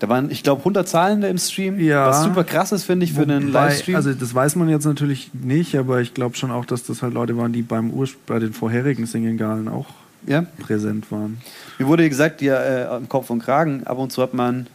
Da 0.00 0.08
waren, 0.08 0.30
ich 0.30 0.44
glaube, 0.44 0.60
100 0.60 0.88
Zahlende 0.88 1.26
im 1.28 1.38
Stream, 1.38 1.80
Ja. 1.80 2.06
was 2.06 2.22
super 2.22 2.44
krass 2.44 2.70
ist, 2.70 2.84
finde 2.84 3.04
ich, 3.04 3.12
für 3.12 3.22
einen 3.22 3.50
Livestream. 3.50 3.96
Also 3.96 4.12
das 4.12 4.32
weiß 4.32 4.54
man 4.54 4.68
jetzt 4.68 4.84
natürlich 4.84 5.30
nicht, 5.34 5.74
aber 5.74 6.00
ich 6.00 6.14
glaube 6.14 6.36
schon 6.36 6.52
auch, 6.52 6.64
dass 6.64 6.84
das 6.84 7.02
halt 7.02 7.14
Leute 7.14 7.36
waren, 7.36 7.52
die 7.52 7.62
beim 7.62 7.90
Urs 7.92 8.10
bei 8.26 8.38
den 8.38 8.52
vorherigen 8.52 9.06
Singengalen 9.06 9.66
auch 9.68 9.86
ja? 10.26 10.46
präsent 10.60 11.10
waren. 11.10 11.38
Mir 11.78 11.88
wurde 11.88 12.08
gesagt, 12.08 12.42
ja, 12.42 12.62
äh, 12.62 12.84
am 12.86 13.08
Kopf 13.08 13.30
und 13.30 13.40
Kragen, 13.42 13.84
ab 13.88 13.98
und 13.98 14.12
zu 14.12 14.22
hat 14.22 14.34
man 14.34 14.68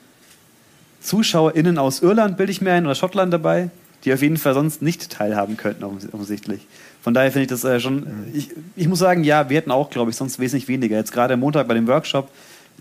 ZuschauerInnen 1.01 1.77
aus 1.77 2.01
Irland, 2.01 2.37
bilde 2.37 2.51
ich 2.51 2.61
mir 2.61 2.73
ein, 2.73 2.85
oder 2.85 2.95
Schottland 2.95 3.31
dabei, 3.33 3.69
die 4.03 4.13
auf 4.13 4.21
jeden 4.21 4.37
Fall 4.37 4.53
sonst 4.53 4.81
nicht 4.81 5.09
teilhaben 5.09 5.57
könnten, 5.57 5.83
offens- 5.83 6.11
offensichtlich. 6.13 6.67
Von 7.01 7.13
daher 7.13 7.31
finde 7.31 7.43
ich 7.43 7.49
das 7.49 7.63
äh, 7.63 7.79
schon, 7.79 8.07
ich, 8.33 8.49
ich 8.75 8.87
muss 8.87 8.99
sagen, 8.99 9.23
ja, 9.23 9.49
wir 9.49 9.57
hätten 9.57 9.71
auch, 9.71 9.89
glaube 9.89 10.11
ich, 10.11 10.17
sonst 10.17 10.39
wesentlich 10.39 10.67
weniger. 10.67 10.97
Jetzt 10.97 11.11
gerade 11.11 11.33
am 11.33 11.41
Montag 11.41 11.67
bei 11.67 11.73
dem 11.73 11.87
Workshop, 11.87 12.29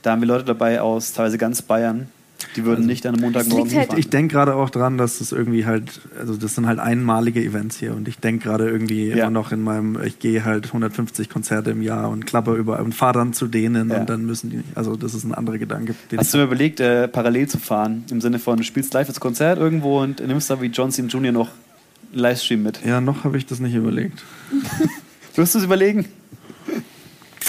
da 0.03 0.12
haben 0.12 0.20
wir 0.20 0.28
Leute 0.28 0.45
dabei 0.45 0.80
aus 0.80 1.12
teilweise 1.12 1.38
ganz 1.38 1.62
Bayern, 1.62 2.09
die 2.57 2.64
würden 2.64 2.86
nicht 2.86 3.07
an 3.07 3.14
einem 3.14 3.22
Montagmorgen 3.24 3.64
halt- 3.64 3.72
hinfahren. 3.72 3.99
Ich 3.99 4.11
denke 4.11 4.32
gerade 4.34 4.55
auch 4.55 4.70
dran, 4.70 4.99
dass 4.99 5.18
das 5.18 5.32
irgendwie 5.32 5.66
halt, 5.66 6.01
also 6.18 6.36
das 6.36 6.55
sind 6.55 6.66
halt 6.66 6.78
einmalige 6.78 7.43
Events 7.43 7.76
hier 7.78 7.95
und 7.95 8.09
ich 8.09 8.18
denke 8.18 8.45
gerade 8.45 8.68
irgendwie 8.68 9.09
Ja. 9.09 9.16
immer 9.24 9.30
noch 9.30 9.53
in 9.53 9.62
meinem, 9.62 9.99
ich 10.05 10.18
gehe 10.18 10.45
halt 10.45 10.66
150 10.72 11.28
Konzerte 11.28 11.70
im 11.70 11.82
Jahr 11.82 12.09
und 12.11 12.26
klapper 12.26 12.55
über 12.55 12.80
und 12.80 12.95
fahre 12.95 13.14
dann 13.18 13.32
zu 13.32 13.47
denen 13.47 13.90
Ja. 13.90 14.01
und 14.01 14.11
dann 14.11 14.24
müssen 14.26 14.51
die, 14.51 14.61
also 14.74 14.97
das 14.97 15.14
ist 15.14 15.24
ein 15.24 15.34
anderer 15.34 15.59
Gedanke. 15.59 15.95
Hast 16.16 16.32
du 16.34 16.38
mir 16.38 16.45
überlegt, 16.45 16.80
äh, 16.80 17.09
parallel 17.09 17.49
zu 17.49 17.59
fahren? 17.59 18.05
Im 18.11 18.20
Sinne 18.20 18.38
von, 18.38 18.57
du 18.57 18.64
spielst 18.64 18.93
live 18.95 19.07
das 19.07 19.20
Konzert 19.20 19.59
irgendwo 19.59 20.01
und 20.01 20.26
nimmst 20.26 20.51
da 20.51 20.61
wie 20.61 20.66
John 20.66 20.90
Cena 20.90 21.09
Jr. 21.09 21.32
noch 21.32 21.49
einen 22.12 22.20
Livestream 22.20 22.62
mit. 22.62 22.80
ja, 22.84 23.01
noch 23.01 23.24
habe 23.24 23.38
ich 23.38 23.47
das 23.47 23.61
nicht 23.61 23.74
überlegt. 23.74 24.22
Wirst 25.34 25.55
du 25.55 25.59
es 25.59 25.64
überlegen? 25.64 26.07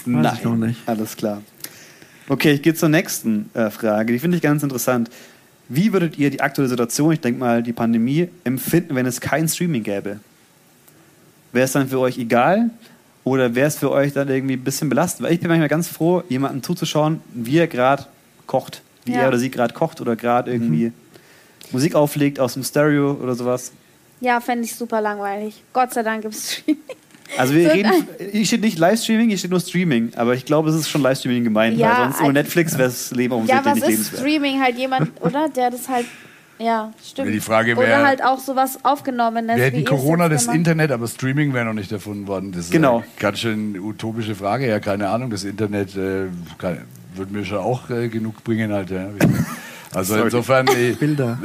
Weiß 0.05 0.37
ich 0.39 0.43
noch 0.43 0.55
nicht. 0.55 0.79
Alles 0.85 1.15
klar. 1.15 1.41
Okay, 2.29 2.51
ich 2.53 2.61
gehe 2.61 2.73
zur 2.73 2.89
nächsten 2.89 3.49
äh, 3.53 3.69
Frage. 3.69 4.13
Die 4.13 4.19
finde 4.19 4.37
ich 4.37 4.43
ganz 4.43 4.63
interessant. 4.63 5.09
Wie 5.69 5.91
würdet 5.93 6.17
ihr 6.17 6.29
die 6.29 6.41
aktuelle 6.41 6.69
Situation, 6.69 7.13
ich 7.13 7.19
denke 7.21 7.39
mal 7.39 7.63
die 7.63 7.73
Pandemie, 7.73 8.29
empfinden, 8.43 8.95
wenn 8.95 9.05
es 9.05 9.21
kein 9.21 9.47
Streaming 9.47 9.83
gäbe? 9.83 10.19
Wäre 11.51 11.65
es 11.65 11.71
dann 11.71 11.87
für 11.87 11.99
euch 11.99 12.17
egal 12.17 12.69
oder 13.23 13.55
wäre 13.55 13.67
es 13.67 13.77
für 13.77 13.91
euch 13.91 14.13
dann 14.13 14.27
irgendwie 14.29 14.53
ein 14.55 14.63
bisschen 14.63 14.89
belastend? 14.89 15.25
Weil 15.27 15.33
ich 15.33 15.39
bin 15.39 15.49
manchmal 15.49 15.69
ganz 15.69 15.87
froh, 15.87 16.23
jemandem 16.29 16.63
zuzuschauen, 16.63 17.21
wie 17.33 17.57
er 17.57 17.67
gerade 17.67 18.05
kocht. 18.47 18.81
Wie 19.05 19.13
Ja. 19.13 19.21
er 19.21 19.27
oder 19.29 19.37
sie 19.37 19.51
gerade 19.51 19.73
kocht 19.73 19.99
oder 20.01 20.15
gerade 20.15 20.51
irgendwie 20.51 20.91
Musik 21.71 21.95
auflegt 21.95 22.39
aus 22.39 22.53
dem 22.53 22.63
Stereo 22.63 23.13
oder 23.13 23.35
sowas. 23.35 23.71
Ja, 24.21 24.39
fände 24.39 24.63
ich 24.65 24.75
super 24.75 25.01
langweilig. 25.01 25.63
Gott 25.73 25.93
sei 25.93 26.03
Dank 26.03 26.21
gibt 26.21 26.33
es 26.35 26.53
Streaming. 26.53 26.81
Also 27.37 27.53
wir 27.53 27.67
So 27.67 27.73
reden, 27.73 27.91
hier 28.31 28.45
steht 28.45 28.61
nicht 28.61 28.77
Livestreaming, 28.77 29.29
hier 29.29 29.37
steht 29.37 29.51
nur 29.51 29.59
Streaming. 29.59 30.11
Aber 30.15 30.33
ich 30.35 30.45
glaube, 30.45 30.69
es 30.69 30.75
ist 30.75 30.89
schon 30.89 31.01
Livestreaming 31.01 31.43
gemeint, 31.43 31.77
Ja, 31.77 31.89
weil 31.89 31.95
sonst 32.05 32.15
ohne 32.19 32.21
also- 32.27 32.31
Netflix 32.33 32.73
wäre 32.77 32.89
das 32.89 33.11
Leben 33.11 33.33
Ja, 33.47 33.59
offensichtlich 33.59 33.65
was 33.65 33.75
nicht 33.75 33.83
ist 33.83 33.89
lebenswert. 34.11 34.19
Streaming? 34.21 34.61
Halt 34.61 34.77
jemand, 34.77 35.11
oder? 35.21 35.49
Der 35.49 35.71
das 35.71 35.89
halt. 35.89 36.05
Ja, 36.59 36.93
stimmt. 37.03 37.27
Ja, 37.29 37.33
die 37.33 37.39
Frage 37.39 37.75
Oder 37.75 37.87
wär- 37.87 38.05
halt 38.05 38.23
auch 38.23 38.37
sowas 38.39 38.77
Aufgenommenes. 38.83 39.57
wir 39.57 39.63
hätten 39.65 39.83
Corona 39.85 40.29
das 40.29 40.43
gemacht- 40.43 40.55
Internet, 40.57 40.91
aber 40.91 41.07
Streaming 41.07 41.53
wäre 41.53 41.65
noch 41.65 41.73
nicht 41.73 41.91
erfunden 41.91 42.27
worden. 42.27 42.51
Das 42.51 42.65
ist 42.65 42.71
Genau. 42.71 42.97
eine 42.97 43.05
ganz 43.19 43.39
schön 43.39 43.77
utopische 43.79 44.35
Frage. 44.35 44.67
Ja, 44.69 44.79
keine 44.79 45.09
Ahnung, 45.09 45.31
das 45.31 45.43
Internet 45.43 45.95
äh, 45.97 46.27
kann, 46.59 46.77
würde 47.15 47.33
mir 47.33 47.43
schon 47.43 47.57
auch 47.57 47.89
äh, 47.89 48.07
genug 48.07 48.43
bringen. 48.43 48.71
Halt, 48.71 48.91
ja. 48.91 49.07
Also 49.95 50.15
insofern, 50.15 50.65
äh, 50.69 50.93
Bilder. 50.93 51.37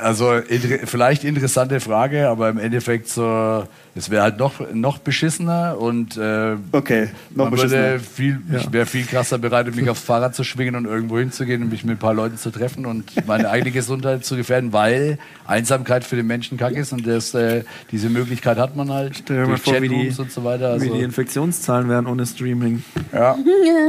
Also 0.00 0.32
inter 0.32 0.86
vielleicht 0.86 1.24
interessante 1.24 1.80
Frage, 1.80 2.28
aber 2.28 2.48
im 2.48 2.58
Endeffekt 2.58 3.08
so, 3.08 3.64
es 3.94 4.10
wäre 4.10 4.22
halt 4.22 4.38
noch, 4.38 4.54
noch 4.72 4.98
beschissener 4.98 5.76
und 5.78 6.16
äh, 6.16 6.56
Okay, 6.72 7.08
noch 7.30 7.44
man 7.44 7.50
beschissener. 7.52 7.82
würde 7.92 7.98
viel, 8.00 8.40
ich 8.56 8.72
wäre 8.72 8.86
viel 8.86 9.04
krasser 9.06 9.38
bereit, 9.38 9.74
mich 9.74 9.88
aufs 9.90 10.02
Fahrrad 10.02 10.34
zu 10.34 10.44
schwingen 10.44 10.74
und 10.76 10.84
irgendwo 10.86 11.18
hinzugehen 11.18 11.62
und 11.62 11.70
mich 11.70 11.84
mit 11.84 11.96
ein 11.96 11.98
paar 11.98 12.14
Leuten 12.14 12.36
zu 12.36 12.50
treffen 12.50 12.86
und 12.86 13.26
meine 13.26 13.50
eigene 13.50 13.70
Gesundheit 13.70 14.24
zu 14.24 14.36
gefährden, 14.36 14.72
weil 14.72 15.18
Einsamkeit 15.46 16.04
für 16.04 16.16
den 16.16 16.26
Menschen 16.26 16.58
kacke 16.58 16.78
ist 16.78 16.92
und 16.92 17.06
das, 17.06 17.34
äh, 17.34 17.64
diese 17.90 18.08
Möglichkeit 18.08 18.58
hat 18.58 18.76
man 18.76 18.90
halt 18.92 19.16
Stell 19.18 19.44
dir 19.44 19.48
mal 19.50 19.58
vor, 19.58 19.80
wie 19.82 19.88
die, 19.88 20.14
und 20.18 20.30
so 20.32 20.44
weiter. 20.44 20.70
Also, 20.70 20.86
wie 20.86 20.90
die 20.90 21.02
Infektionszahlen 21.02 21.88
wären 21.88 22.06
ohne 22.06 22.26
Streaming. 22.26 22.82
ja. 23.12 23.36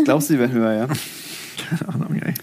Glaubst 0.06 0.30
du, 0.30 0.34
die 0.34 0.40
werden 0.40 0.54
höher, 0.54 0.74
ja? 0.74 0.88
Keine 0.88 1.94
Ahnung, 1.94 2.16
ey. 2.22 2.34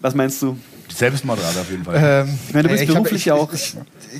Was 0.00 0.14
meinst 0.14 0.42
du? 0.42 0.56
Selbstmordrat 0.94 1.56
auf 1.56 1.70
jeden 1.70 1.84
Fall. 1.84 1.96
Ähm, 2.26 2.38
Ich 2.48 2.54
meine, 2.54 2.62
du 2.64 2.68
bist 2.70 2.82
ich 2.82 2.88
hab- 2.88 2.94
beruflich 2.96 3.20
ich, 3.22 3.26
ja 3.26 3.34
auch- 3.34 3.52
Ich, 3.52 3.76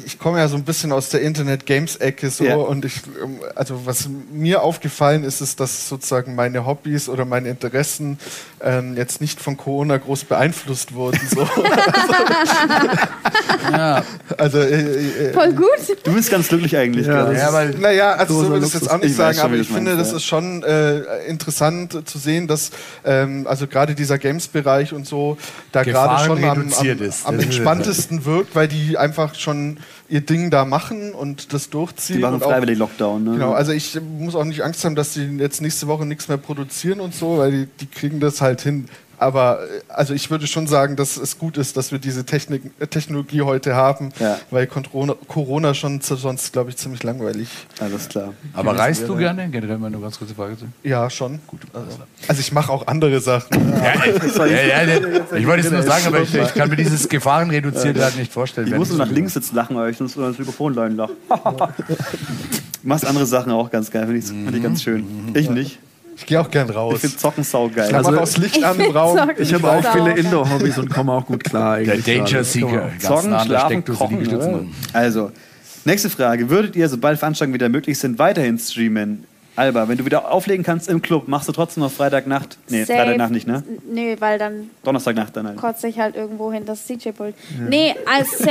ich, 0.06 0.18
komme 0.18 0.38
ja 0.38 0.48
so 0.48 0.56
ein 0.56 0.64
bisschen 0.64 0.92
aus 0.92 1.08
der 1.08 1.20
Internet-Games-Ecke 1.20 2.30
so 2.30 2.44
Ja. 2.44 2.56
und 2.56 2.84
ich, 2.84 3.02
ähm, 3.22 3.38
also 3.54 3.86
was 3.86 4.08
mir 4.32 4.62
aufgefallen 4.62 5.24
ist, 5.24 5.40
ist, 5.40 5.60
dass 5.60 5.88
sozusagen 5.88 6.34
meine 6.34 6.66
Hobbys 6.66 7.08
oder 7.08 7.24
meine 7.24 7.48
Interessen 7.48 8.18
ähm, 8.60 8.96
jetzt 8.96 9.20
nicht 9.20 9.40
von 9.40 9.56
Corona 9.56 9.96
groß 9.96 10.24
beeinflusst 10.24 10.94
wurden. 10.94 11.20
So. 11.28 11.40
ja. 13.70 14.02
also 14.38 14.58
äh, 14.58 15.28
äh, 15.28 15.32
Voll 15.32 15.52
gut. 15.52 15.68
Du 16.04 16.12
bist 16.12 16.30
ganz 16.30 16.48
glücklich 16.48 16.76
eigentlich. 16.76 17.06
Ja, 17.06 17.24
gerade. 17.24 17.36
ja, 17.36 17.52
weil 17.52 17.70
Naja, 17.70 18.12
also 18.12 18.42
so 18.42 18.50
will 18.50 18.58
ich 18.58 18.66
es 18.66 18.74
jetzt 18.74 18.90
auch 18.90 18.98
nicht 18.98 19.14
sagen, 19.14 19.36
schon, 19.36 19.44
aber 19.44 19.56
ich 19.56 19.68
finde, 19.68 19.94
meinst, 19.94 20.00
das 20.00 20.10
ja. 20.10 20.16
ist 20.16 20.24
schon 20.24 20.62
äh, 20.62 21.00
interessant 21.26 22.08
zu 22.08 22.18
sehen, 22.18 22.46
dass 22.46 22.70
ähm, 23.04 23.46
also 23.46 23.66
gerade 23.66 23.94
dieser 23.94 24.18
Games-Bereich 24.18 24.92
und 24.92 25.06
so 25.06 25.36
da 25.72 25.82
gerade 25.82 26.24
schon 26.24 26.44
am, 26.44 26.72
am, 26.72 27.12
am 27.24 27.40
entspanntesten 27.40 28.24
wirkt, 28.24 28.54
weil 28.54 28.68
die 28.68 28.96
einfach 28.96 29.34
schon 29.34 29.78
ihr 30.08 30.20
Ding 30.20 30.50
da 30.50 30.64
machen 30.64 31.12
und 31.12 31.52
das 31.52 31.70
durchziehen. 31.70 32.16
Die 32.16 32.22
machen 32.22 32.40
freiwillig 32.40 32.78
Lockdown. 32.78 33.24
Ne? 33.24 33.30
Genau, 33.32 33.52
also 33.52 33.72
ich 33.72 33.98
muss 34.18 34.34
auch 34.34 34.44
nicht 34.44 34.62
Angst 34.62 34.84
haben, 34.84 34.94
dass 34.94 35.14
die 35.14 35.24
jetzt 35.38 35.60
nächste 35.62 35.86
Woche 35.86 36.06
nichts 36.06 36.28
mehr 36.28 36.38
produzieren 36.38 37.00
und 37.00 37.14
so, 37.14 37.38
weil 37.38 37.50
die, 37.50 37.68
die 37.80 37.86
kriegen 37.86 38.20
das 38.20 38.40
halt 38.40 38.60
hin. 38.60 38.88
Aber 39.18 39.60
äh, 39.62 39.80
also 39.88 40.14
ich 40.14 40.30
würde 40.30 40.46
schon 40.46 40.66
sagen, 40.66 40.96
dass 40.96 41.16
es 41.16 41.38
gut 41.38 41.56
ist, 41.56 41.76
dass 41.76 41.92
wir 41.92 41.98
diese 41.98 42.24
Technik, 42.24 42.62
äh, 42.78 42.86
Technologie 42.86 43.42
heute 43.42 43.74
haben, 43.74 44.10
Ja. 44.18 44.38
weil 44.50 44.66
Corona, 44.66 45.14
Corona 45.28 45.74
schon 45.74 46.00
sonst, 46.00 46.52
glaube 46.52 46.70
ich, 46.70 46.76
ziemlich 46.76 47.02
langweilig. 47.02 47.48
Alles 47.80 48.08
klar. 48.08 48.32
aber 48.52 48.78
reist 48.78 49.08
du 49.08 49.16
gerne? 49.16 49.48
Generell 49.48 49.78
mal 49.78 49.88
eine 49.88 49.98
ganz 49.98 50.18
kurze 50.18 50.34
Frage 50.34 50.58
zu. 50.58 50.66
Ja, 50.82 51.08
schon. 51.10 51.40
Gut. 51.46 51.60
Also, 51.72 51.98
also 52.28 52.40
ich 52.40 52.52
mache 52.52 52.72
auch 52.72 52.86
andere 52.86 53.20
Sachen. 53.20 53.72
Ja, 53.82 54.46
ja, 54.46 54.82
ja, 54.82 55.36
ich 55.36 55.46
wollte 55.46 55.66
es 55.66 55.72
nur 55.72 55.82
sagen, 55.82 56.06
aber 56.06 56.20
ich, 56.20 56.34
ich 56.34 56.54
kann 56.54 56.68
mir 56.68 56.76
dieses 56.76 57.08
Gefahrenreduziert 57.08 57.98
halt 57.98 58.16
nicht 58.16 58.32
vorstellen. 58.32 58.68
Ich 58.68 58.74
muss 58.74 58.88
so 58.88 58.94
ich 58.94 59.00
nach 59.00 59.10
links 59.10 59.34
jetzt 59.34 59.52
lachen, 59.52 59.76
weil 59.76 59.90
ich 59.90 59.96
sonst 59.96 60.16
über 60.16 60.28
das 60.28 60.38
Mikrofon 60.38 60.74
leiden 60.74 60.96
lache. 60.96 61.12
Du 62.82 62.88
machst 62.88 63.06
andere 63.06 63.24
Sachen 63.24 63.50
auch 63.50 63.70
ganz 63.70 63.90
geil, 63.90 64.02
finde 64.04 64.18
ich, 64.18 64.26
find 64.26 64.54
ich 64.54 64.62
ganz 64.62 64.82
schön. 64.82 65.32
Ich 65.32 65.48
nicht. 65.48 65.78
Ich 66.16 66.26
gehe 66.26 66.40
auch 66.40 66.50
gern 66.50 66.68
Ich 66.68 66.76
raus. 66.76 67.00
finde 67.00 67.16
Zocken 67.16 67.44
saugeil. 67.44 67.88
Ich 67.88 67.94
Also, 67.94 68.10
mache 68.10 68.20
auch 68.20 68.24
das 68.24 68.36
Licht 68.38 68.62
an 68.62 68.76
im 68.76 68.82
find 68.84 68.94
Raum. 68.96 69.16
Zocken 69.18 69.34
Ich 69.42 69.54
habe 69.54 69.70
auch 69.70 69.92
viele 69.92 70.12
Indoor-Hobbys 70.16 70.78
und 70.78 70.90
komme 70.90 71.12
auch 71.12 71.26
gut 71.26 71.42
klar. 71.44 71.78
Der 71.78 71.96
Danger. 71.98 72.44
Seeker. 72.44 72.90
Ganz 72.90 73.02
Zocken, 73.02 73.38
schlafen, 73.40 73.84
kochen. 73.84 74.22
Ne? 74.22 74.66
Also, 74.92 75.32
nächste 75.84 76.10
Frage. 76.10 76.48
Würdet 76.50 76.76
ihr, 76.76 76.88
sobald 76.88 77.18
Veranstaltungen 77.18 77.54
wieder 77.54 77.68
möglich 77.68 77.98
sind, 77.98 78.18
weiterhin 78.18 78.58
streamen? 78.58 79.24
Alba, 79.56 79.88
wenn 79.88 79.96
du 79.96 80.04
wieder 80.04 80.32
auflegen 80.32 80.64
kannst 80.64 80.88
im 80.88 81.00
Club, 81.00 81.28
machst 81.28 81.46
du 81.48 81.52
trotzdem 81.52 81.84
noch 81.84 81.92
Freitagnacht? 81.92 82.58
Nee, 82.68 82.82
Safe. 82.84 82.98
Freitagnacht 82.98 83.30
nicht, 83.30 83.46
ne? 83.46 83.62
Nö, 83.88 84.16
weil 84.18 84.36
dann 84.36 84.68
Donnerstagnacht 84.82 85.36
dann 85.36 85.46
halt. 85.46 85.58
kotze 85.58 85.86
ich 85.86 86.00
halt 86.00 86.16
irgendwo 86.16 86.50
hin 86.52 86.64
das 86.66 86.84
DJ-Pult. 86.86 87.36
Nee, 87.68 87.94
als 88.12 88.30
safe. 88.38 88.50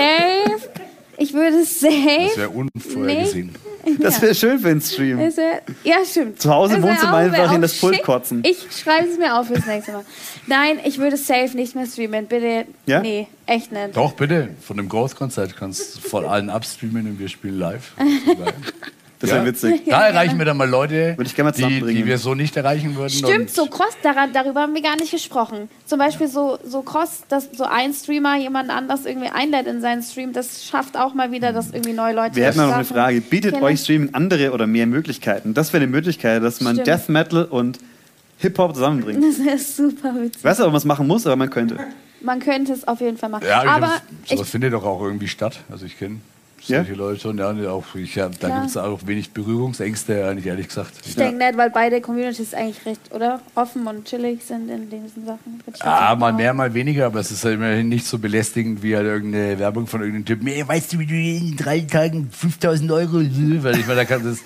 Ich 1.17 1.33
würde 1.33 1.63
safe. 1.63 2.27
Das 2.27 2.37
wäre 2.37 2.49
unvorhergesehen. 2.49 3.51
Das 3.99 4.21
wäre 4.21 4.33
schön 4.33 4.59
für 4.59 4.69
einen 4.69 4.81
Stream. 4.81 5.19
Ist 5.19 5.37
er- 5.37 5.61
Ja, 5.83 5.97
stimmt. 6.09 6.41
Zu 6.41 6.49
Hause 6.53 6.75
im 6.77 6.83
wär 6.83 6.91
Wohnzimmer 6.91 7.13
auch- 7.13 7.17
einfach 7.17 7.49
wär 7.49 7.55
in 7.55 7.61
das 7.61 7.77
Pult 7.79 8.01
kotzen. 8.01 8.41
Ich 8.45 8.65
schreibe 8.81 9.07
es 9.09 9.17
mir 9.17 9.37
auf 9.37 9.47
fürs 9.47 9.65
nächste 9.65 9.91
Mal. 9.91 10.05
Nein, 10.47 10.79
ich 10.85 10.97
würde 10.99 11.17
safe 11.17 11.55
nicht 11.55 11.75
mehr 11.75 11.85
streamen. 11.85 12.25
Bitte. 12.27 12.65
Ja? 12.85 13.01
Nee, 13.01 13.27
echt 13.45 13.71
nicht. 13.71 13.95
Doch, 13.97 14.13
bitte. 14.13 14.49
Von 14.61 14.77
dem 14.77 14.87
Growth-Konzert 14.89 15.55
kannst 15.57 15.97
du 15.97 16.01
von 16.09 16.25
allen 16.25 16.49
abstreamen 16.49 17.07
und 17.07 17.19
wir 17.19 17.27
spielen 17.29 17.59
live. 17.59 17.91
Das 19.23 19.31
wäre 19.31 19.39
Ja. 19.41 19.45
witzig. 19.47 19.81
Da 19.89 20.05
erreichen 20.07 20.37
wir 20.37 20.43
dann 20.45 20.57
mal 20.57 20.69
Leute, 20.69 21.13
Würde 21.17 21.23
ich 21.27 21.33
gerne 21.35 21.47
mal 21.49 21.51
die, 21.53 21.61
zusammenbringen. 21.63 22.01
die 22.03 22.05
wir 22.07 22.17
so 22.17 22.35
nicht 22.35 22.57
erreichen 22.57 22.93
würden. 22.97 23.09
Stimmt, 23.09 23.49
so 23.49 23.67
Cross, 23.67 23.95
daran, 24.03 24.33
darüber 24.33 24.61
haben 24.61 24.73
wir 24.75 24.81
gar 24.81 24.97
nicht 24.97 25.11
gesprochen. 25.11 25.69
Zum 25.85 25.97
Beispiel 25.97 26.27
so, 26.27 26.59
so 26.65 26.81
Cross, 26.81 27.23
dass 27.29 27.47
so 27.53 27.63
ein 27.63 27.93
Streamer 27.93 28.35
jemand 28.37 28.69
anders 28.69 29.05
irgendwie 29.05 29.29
einlädt 29.29 29.65
in 29.67 29.79
seinen 29.79 30.03
Stream, 30.03 30.33
das 30.33 30.65
schafft 30.65 30.97
auch 30.97 31.13
mal 31.13 31.31
wieder, 31.31 31.53
dass 31.53 31.71
irgendwie 31.71 31.93
neue 31.93 32.13
Leute 32.13 32.35
Wir 32.35 32.47
hätten 32.47 32.57
das 32.57 32.67
noch 32.67 32.75
eine. 32.75 32.83
Frage. 32.83 33.21
Bietet 33.21 33.61
euch 33.61 33.79
Streaming 33.79 34.09
andere 34.13 34.51
oder 34.51 34.67
mehr 34.67 34.87
Möglichkeiten? 34.87 35.53
Das 35.53 35.71
wäre 35.71 35.83
eine 35.83 35.91
Möglichkeit, 35.91 36.43
dass 36.43 36.59
man 36.59 36.75
Stimmt. 36.75 36.87
Death 36.87 37.07
Metal 37.09 37.45
und 37.45 37.79
Hip-Hop 38.39 38.75
zusammenbringt. 38.75 39.23
Das 39.23 39.37
ist 39.61 39.77
super 39.77 40.13
witzig. 40.15 40.35
Ich 40.39 40.43
weiß 40.43 40.59
aber, 40.59 40.73
was 40.73 40.83
man 40.83 40.97
machen 40.97 41.07
muss, 41.07 41.25
aber 41.25 41.37
man 41.37 41.49
könnte. 41.49 41.77
Man 42.19 42.41
könnte 42.41 42.73
es 42.73 42.85
auf 42.87 42.99
jeden 42.99 43.17
Fall 43.17 43.29
machen. 43.29 43.45
Ja, 43.47 43.61
Aber 43.63 43.79
glaub, 43.87 44.01
ich, 44.25 44.31
sowas 44.31 44.49
findet 44.49 44.73
doch 44.73 44.83
auch 44.83 45.01
irgendwie 45.01 45.29
statt. 45.29 45.61
Also 45.71 45.85
ich 45.85 45.97
kenne 45.97 46.19
Ja? 46.67 46.77
solche 46.77 46.93
Leute 46.93 47.19
schon. 47.19 47.37
Ja, 47.37 47.49
und 47.49 47.65
auch, 47.65 47.83
ich, 47.95 48.15
ja, 48.15 48.29
da 48.39 48.49
gibt 48.49 48.67
es 48.67 48.77
auch 48.77 48.99
wenig 49.05 49.31
Berührungsängste, 49.31 50.25
eigentlich 50.25 50.45
ehrlich 50.45 50.67
gesagt. 50.67 50.91
ich 51.05 51.15
denke 51.15 51.37
nicht, 51.37 51.57
weil 51.57 51.69
beide 51.69 52.01
Communities 52.01 52.53
eigentlich 52.53 52.85
recht, 52.85 53.01
oder? 53.11 53.41
Offen 53.55 53.85
und 53.87 54.05
chillig 54.05 54.43
sind 54.43 54.69
in 54.69 54.89
diesen 54.89 55.25
Sachen. 55.25 55.61
Ah, 55.79 56.15
mal 56.15 56.33
mehr, 56.33 56.53
mal 56.53 56.73
weniger, 56.73 57.07
aber 57.07 57.19
es 57.19 57.31
ist 57.31 57.43
halt 57.43 57.55
immerhin 57.55 57.89
nicht 57.89 58.05
so 58.05 58.17
belästigend 58.17 58.83
wie 58.83 58.95
halt 58.95 59.05
irgendeine 59.05 59.59
Werbung 59.59 59.87
von 59.87 60.01
irgendeinem 60.01 60.25
Typen. 60.25 60.47
Ey, 60.47 60.67
weißt 60.67 60.93
du, 60.93 60.99
wie 60.99 61.05
du 61.05 61.13
in 61.13 61.55
drei 61.57 61.81
Tagen 61.81 62.29
5000 62.31 62.91
Euro, 62.91 63.13
weil 63.13 63.77
ich 63.77 63.87
meine, 63.87 64.01
da 64.01 64.05
kann 64.05 64.23
das. 64.23 64.39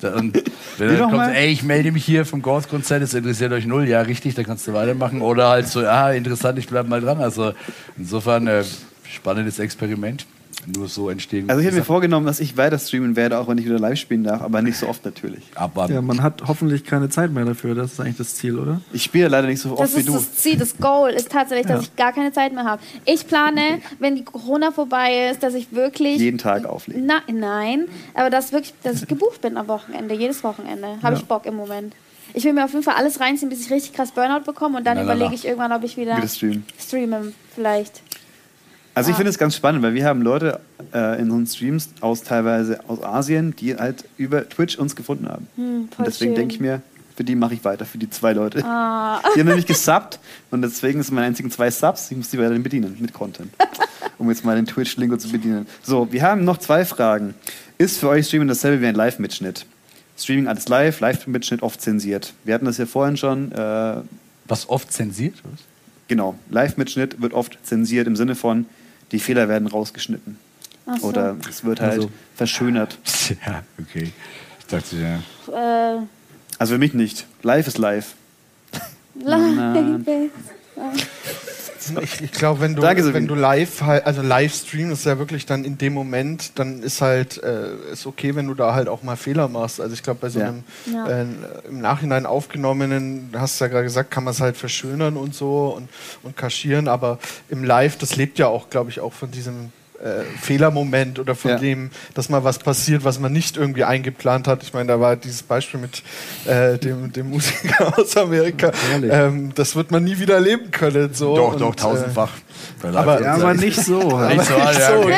Da, 0.00 0.16
und 0.16 0.42
wenn 0.78 0.88
dann 0.88 0.98
kommt, 1.00 1.16
mal? 1.16 1.34
ey, 1.34 1.50
ich 1.50 1.62
melde 1.62 1.92
mich 1.92 2.04
hier 2.04 2.24
vom 2.24 2.42
Ghost-Konzert, 2.42 3.02
das 3.02 3.14
interessiert 3.14 3.52
euch 3.52 3.66
null, 3.66 3.88
ja, 3.88 4.00
richtig, 4.02 4.34
dann 4.34 4.44
kannst 4.44 4.66
du 4.66 4.72
weitermachen. 4.72 5.22
Oder 5.22 5.48
halt 5.48 5.68
so, 5.68 5.80
ah, 5.80 6.12
interessant, 6.12 6.58
ich 6.58 6.66
bleib 6.66 6.88
mal 6.88 7.00
dran. 7.00 7.20
Also 7.20 7.52
insofern, 7.96 8.46
äh, 8.46 8.64
spannendes 9.08 9.58
Experiment. 9.58 10.26
Nur 10.66 10.88
so 10.88 11.10
entstehen. 11.10 11.48
Also 11.50 11.60
ich 11.60 11.66
hätte 11.66 11.76
mir 11.76 11.84
vorgenommen, 11.84 12.26
dass 12.26 12.40
ich 12.40 12.56
weiter 12.56 12.78
streamen 12.78 13.16
werde, 13.16 13.38
auch 13.38 13.48
wenn 13.48 13.58
ich 13.58 13.64
wieder 13.66 13.78
live 13.78 13.98
spielen 13.98 14.24
darf, 14.24 14.40
aber 14.42 14.62
nicht 14.62 14.76
so 14.78 14.88
oft 14.88 15.04
natürlich. 15.04 15.42
Abwarten. 15.54 15.92
Ja, 15.94 16.00
man 16.02 16.22
hat 16.22 16.42
hoffentlich 16.46 16.84
keine 16.84 17.08
Zeit 17.10 17.30
mehr 17.32 17.44
dafür. 17.44 17.74
Das 17.74 17.92
ist 17.92 18.00
eigentlich 18.00 18.16
das 18.16 18.34
Ziel, 18.36 18.58
oder? 18.58 18.80
Ich 18.92 19.02
spiele 19.02 19.28
leider 19.28 19.46
nicht 19.46 19.60
so 19.60 19.72
oft 19.72 19.82
Das 19.82 19.94
wie 19.94 20.00
ist 20.00 20.08
du. 20.08 20.12
das 20.14 20.32
Ziel, 20.36 20.56
das 20.56 20.76
Goal 20.78 21.10
ist 21.10 21.30
tatsächlich, 21.30 21.66
dass 21.66 21.82
Ja. 21.82 21.88
ich 21.90 21.96
gar 21.96 22.12
keine 22.12 22.32
Zeit 22.32 22.52
mehr 22.54 22.64
habe. 22.64 22.80
Ich 23.04 23.26
plane, 23.26 23.80
wenn 23.98 24.16
die 24.16 24.24
Corona 24.24 24.70
vorbei 24.70 25.30
ist, 25.30 25.42
dass 25.42 25.54
ich 25.54 25.72
wirklich 25.72 26.18
Jeden 26.18 26.38
Tag 26.38 26.64
auflegen. 26.66 27.04
Na, 27.06 27.20
nein, 27.32 27.86
aber 28.14 28.30
dass 28.30 28.52
wirklich, 28.52 28.72
dass 28.82 29.02
ich 29.02 29.08
gebucht 29.08 29.40
bin 29.42 29.56
am 29.56 29.68
Wochenende, 29.68 30.14
jedes 30.14 30.42
Wochenende. 30.44 30.86
Habe 31.02 31.14
Ja. 31.14 31.20
ich 31.20 31.24
Bock 31.26 31.46
im 31.46 31.56
Moment. 31.56 31.94
Ich 32.36 32.42
will 32.44 32.52
mir 32.52 32.64
auf 32.64 32.72
jeden 32.72 32.82
Fall 32.82 32.94
alles 32.96 33.20
reinziehen, 33.20 33.48
bis 33.48 33.60
ich 33.60 33.70
richtig 33.70 33.92
krass 33.92 34.10
Burnout 34.10 34.44
bekomme 34.44 34.78
und 34.78 34.84
dann 34.86 34.96
Na, 34.96 35.04
na, 35.04 35.14
überlege 35.14 35.34
ich 35.34 35.44
irgendwann, 35.44 35.72
ob 35.72 35.84
ich 35.84 35.96
wieder 35.96 36.16
streamen. 36.26 36.64
streame, 36.80 37.32
vielleicht. 37.54 38.02
Also 38.94 39.10
ich 39.10 39.14
Ah. 39.14 39.16
finde 39.18 39.30
es 39.30 39.38
ganz 39.38 39.56
spannend, 39.56 39.82
weil 39.82 39.94
wir 39.94 40.04
haben 40.06 40.22
Leute 40.22 40.60
äh, 40.92 41.20
in 41.20 41.30
unseren 41.30 41.46
Streams 41.46 41.88
aus 42.00 42.22
teilweise 42.22 42.80
aus 42.88 43.02
Asien, 43.02 43.54
die 43.56 43.74
halt 43.76 44.04
über 44.16 44.48
Twitch 44.48 44.78
uns 44.78 44.94
gefunden 44.94 45.28
haben. 45.28 45.48
Hm, 45.56 45.88
und 45.96 46.06
deswegen 46.06 46.34
denke 46.34 46.54
ich 46.54 46.60
mir, 46.60 46.80
für 47.16 47.24
die 47.24 47.34
mache 47.34 47.54
ich 47.54 47.64
weiter, 47.64 47.84
für 47.84 47.98
die 47.98 48.10
zwei 48.10 48.32
Leute. 48.32 48.64
Ah. 48.64 49.20
Die 49.34 49.40
haben 49.40 49.46
nämlich 49.48 49.66
gesubbt 49.66 50.18
und 50.50 50.62
deswegen 50.62 51.02
sind 51.02 51.14
meine 51.14 51.26
einzigen 51.28 51.50
zwei 51.50 51.70
Subs, 51.70 52.10
ich 52.10 52.16
muss 52.16 52.30
die 52.30 52.38
weiterhin 52.38 52.62
bedienen 52.62 52.96
mit 53.00 53.12
Content. 53.12 53.52
Um 54.18 54.28
jetzt 54.30 54.44
mal 54.44 54.54
den 54.54 54.66
Twitch-Lingo 54.66 55.16
zu 55.16 55.28
bedienen. 55.28 55.66
So, 55.82 56.12
wir 56.12 56.22
haben 56.22 56.44
noch 56.44 56.58
zwei 56.58 56.84
Fragen. 56.84 57.34
Ist 57.78 57.98
für 57.98 58.08
euch 58.10 58.26
Streaming 58.28 58.46
dasselbe 58.46 58.80
wie 58.80 58.86
ein 58.86 58.94
Live-Mitschnitt? 58.94 59.66
Streaming 60.16 60.46
alles 60.46 60.68
live, 60.68 61.00
Live-Mitschnitt 61.00 61.62
oft 61.62 61.80
zensiert. 61.80 62.32
Wir 62.44 62.54
hatten 62.54 62.64
das 62.64 62.78
ja 62.78 62.86
vorhin 62.86 63.16
schon. 63.16 63.50
Äh, 63.50 63.96
Was 64.46 64.68
oft 64.68 64.92
zensiert? 64.92 65.34
Was? 65.42 65.60
genau, 66.06 66.36
Live-Mitschnitt 66.50 67.20
wird 67.20 67.32
oft 67.32 67.58
zensiert 67.64 68.06
im 68.06 68.14
Sinne 68.14 68.36
von, 68.36 68.66
die 69.14 69.20
Fehler 69.20 69.48
werden 69.48 69.68
rausgeschnitten. 69.68 70.38
Ach 70.86 70.98
so. 70.98 71.06
Oder 71.06 71.36
es 71.48 71.64
wird 71.64 71.80
halt 71.80 71.92
Also- 71.92 72.10
verschönert. 72.36 72.98
Ja, 73.46 73.62
okay. 73.80 74.12
Ich 74.58 74.66
dachte, 74.66 74.96
ja. 74.96 75.94
Äh, 75.96 76.00
Also 76.58 76.74
für 76.74 76.78
mich 76.78 76.92
nicht. 76.92 77.26
Live 77.42 77.66
ist 77.68 77.78
live. 77.78 78.14
live 79.14 80.04
Ich, 82.02 82.20
ich 82.20 82.32
glaube, 82.32 82.60
wenn 82.60 82.74
du, 82.74 82.82
Danke, 82.82 83.12
wenn 83.14 83.26
du 83.26 83.34
live 83.34 83.82
halt, 83.82 84.06
also 84.06 84.22
live 84.22 84.54
streamst, 84.54 84.92
ist 85.00 85.04
ja 85.06 85.18
wirklich 85.18 85.46
dann 85.46 85.64
in 85.64 85.78
dem 85.78 85.92
Moment, 85.94 86.58
dann 86.58 86.82
ist 86.82 87.00
halt 87.00 87.42
äh, 87.42 87.74
ist 87.92 88.06
okay, 88.06 88.34
wenn 88.34 88.46
du 88.46 88.54
da 88.54 88.74
halt 88.74 88.88
auch 88.88 89.02
mal 89.02 89.16
Fehler 89.16 89.48
machst. 89.48 89.80
Also 89.80 89.94
ich 89.94 90.02
glaube, 90.02 90.20
bei 90.20 90.28
so 90.28 90.40
Ja. 90.40 90.46
einem 90.48 90.64
Ja. 90.92 91.06
äh, 91.08 91.24
im 91.68 91.80
Nachhinein 91.80 92.26
aufgenommenen, 92.26 93.30
du 93.32 93.40
hast 93.40 93.58
ja 93.60 93.68
gerade 93.68 93.84
gesagt, 93.84 94.10
kann 94.10 94.24
man 94.24 94.32
es 94.32 94.40
halt 94.40 94.56
verschönern 94.56 95.16
und 95.16 95.34
so 95.34 95.74
und, 95.76 95.88
und 96.22 96.36
kaschieren, 96.36 96.88
aber 96.88 97.18
im 97.48 97.64
Live, 97.64 97.98
das 97.98 98.16
lebt 98.16 98.38
ja 98.38 98.48
auch, 98.48 98.70
glaube 98.70 98.90
ich, 98.90 99.00
auch 99.00 99.12
von 99.12 99.30
diesem 99.30 99.72
äh, 100.02 100.22
Fehlermoment 100.40 101.18
oder 101.18 101.34
von 101.34 101.52
Ja. 101.52 101.58
dem, 101.58 101.90
dass 102.14 102.28
mal 102.28 102.42
was 102.44 102.58
passiert, 102.58 103.04
was 103.04 103.20
man 103.20 103.32
nicht 103.32 103.56
irgendwie 103.56 103.84
eingeplant 103.84 104.48
hat. 104.48 104.62
Ich 104.62 104.72
meine, 104.74 104.88
da 104.88 105.00
war 105.00 105.16
dieses 105.16 105.42
Beispiel 105.42 105.80
mit 105.80 106.02
äh, 106.46 106.78
dem, 106.78 107.12
dem 107.12 107.30
Musiker 107.30 107.96
aus 107.98 108.16
Amerika. 108.16 108.72
Ähm, 109.02 109.52
das 109.54 109.76
wird 109.76 109.90
man 109.90 110.04
nie 110.04 110.18
wieder 110.18 110.34
erleben 110.34 110.70
können. 110.70 111.14
So. 111.14 111.36
Doch, 111.36 111.52
Und, 111.54 111.60
doch, 111.60 111.72
äh, 111.72 111.76
tausendfach. 111.76 112.30
Bei 112.82 112.88
aber- 112.90 113.22
Ja, 113.22 113.34
aber 113.34 113.54
nicht 113.54 113.80
so. 113.82 114.18
Halt. 114.18 114.36
Nicht 114.38 114.46
so, 114.48 114.54
Nicht 114.56 114.78
ja, 114.78 114.88
so, 114.90 114.98
okay. 114.98 115.14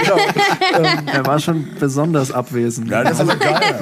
genau. 0.75 0.89
Er 1.13 1.27
war 1.27 1.39
schon 1.39 1.67
besonders 1.81 2.31
abwesend. 2.33 2.91
Ja, 2.91 3.03
das 3.03 3.13
ist 3.15 3.21
aber 3.21 3.37
geil. 3.37 3.77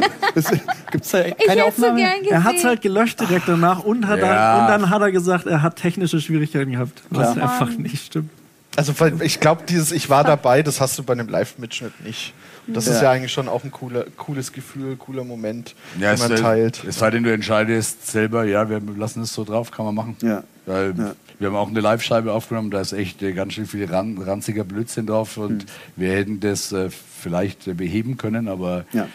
Gibt 0.92 1.04
es 1.04 1.10
da 1.10 1.22
keine 1.22 1.60
so 1.62 1.66
Aufnahme? 1.66 1.96
gern 2.00 2.18
gesehen. 2.20 2.32
Er 2.32 2.44
hat 2.44 2.56
es 2.56 2.64
halt 2.64 2.82
gelöscht 2.82 3.20
direkt 3.20 3.48
danach 3.48 3.80
und, 3.84 4.06
hat 4.06 4.20
Ja. 4.20 4.26
dann, 4.26 4.60
und 4.62 4.68
dann 4.84 4.90
hat 4.90 5.02
er 5.02 5.12
gesagt, 5.12 5.46
er 5.46 5.62
hat 5.62 5.76
technische 5.76 6.20
Schwierigkeiten 6.20 6.72
gehabt. 6.72 7.02
Was 7.10 7.36
einfach 7.36 7.70
nicht 7.70 8.06
stimmt. 8.06 8.30
Also 8.76 8.98
weil 8.98 9.20
ich 9.22 9.38
glaube, 9.40 9.62
dieses 9.68 9.92
Ich 9.92 10.10
war 10.10 10.24
dabei, 10.24 10.62
das 10.62 10.80
hast 10.80 10.98
du 10.98 11.02
bei 11.02 11.12
einem 11.12 11.28
Live-Mitschnitt 11.28 12.04
nicht. 12.04 12.34
Und 12.66 12.74
das 12.76 12.86
Ja. 12.86 12.92
ist 12.94 13.02
ja 13.02 13.10
eigentlich 13.10 13.32
schon 13.32 13.48
auch 13.48 13.62
ein 13.62 13.70
cooler, 13.70 14.04
cooles 14.16 14.52
Gefühl, 14.52 14.96
cooler 14.96 15.22
Moment, 15.22 15.74
Ja, 16.00 16.10
den 16.10 16.14
es, 16.14 16.20
man 16.20 16.28
sei- 16.36 16.42
teilt. 16.42 16.82
es 16.84 16.98
sei 16.98 17.10
denn, 17.10 17.22
du 17.22 17.32
entscheidest 17.32 18.06
selber, 18.06 18.44
ja, 18.44 18.68
wir 18.70 18.80
lassen 18.96 19.22
es 19.22 19.32
so 19.34 19.44
drauf, 19.44 19.70
kann 19.70 19.84
man 19.84 19.94
machen. 19.94 20.16
Ja. 20.22 20.42
Weil 20.66 20.94
Ja. 20.96 21.14
wir 21.38 21.48
haben 21.48 21.56
auch 21.56 21.68
eine 21.68 21.80
Live-Scheibe 21.80 22.32
aufgenommen, 22.32 22.70
da 22.70 22.80
ist 22.80 22.92
echt 22.94 23.22
äh, 23.22 23.32
ganz 23.32 23.52
schön 23.52 23.66
viel 23.66 23.84
ran, 23.84 24.16
ranziger 24.18 24.64
Blödsinn 24.64 25.06
drauf 25.06 25.36
und 25.36 25.62
Hm. 25.62 25.68
wir 25.96 26.12
hätten 26.14 26.40
das 26.40 26.72
äh, 26.72 26.88
vielleicht 26.90 27.68
äh, 27.68 27.74
beheben 27.74 28.16
können, 28.16 28.48
aber 28.48 28.86
Ja. 28.92 29.08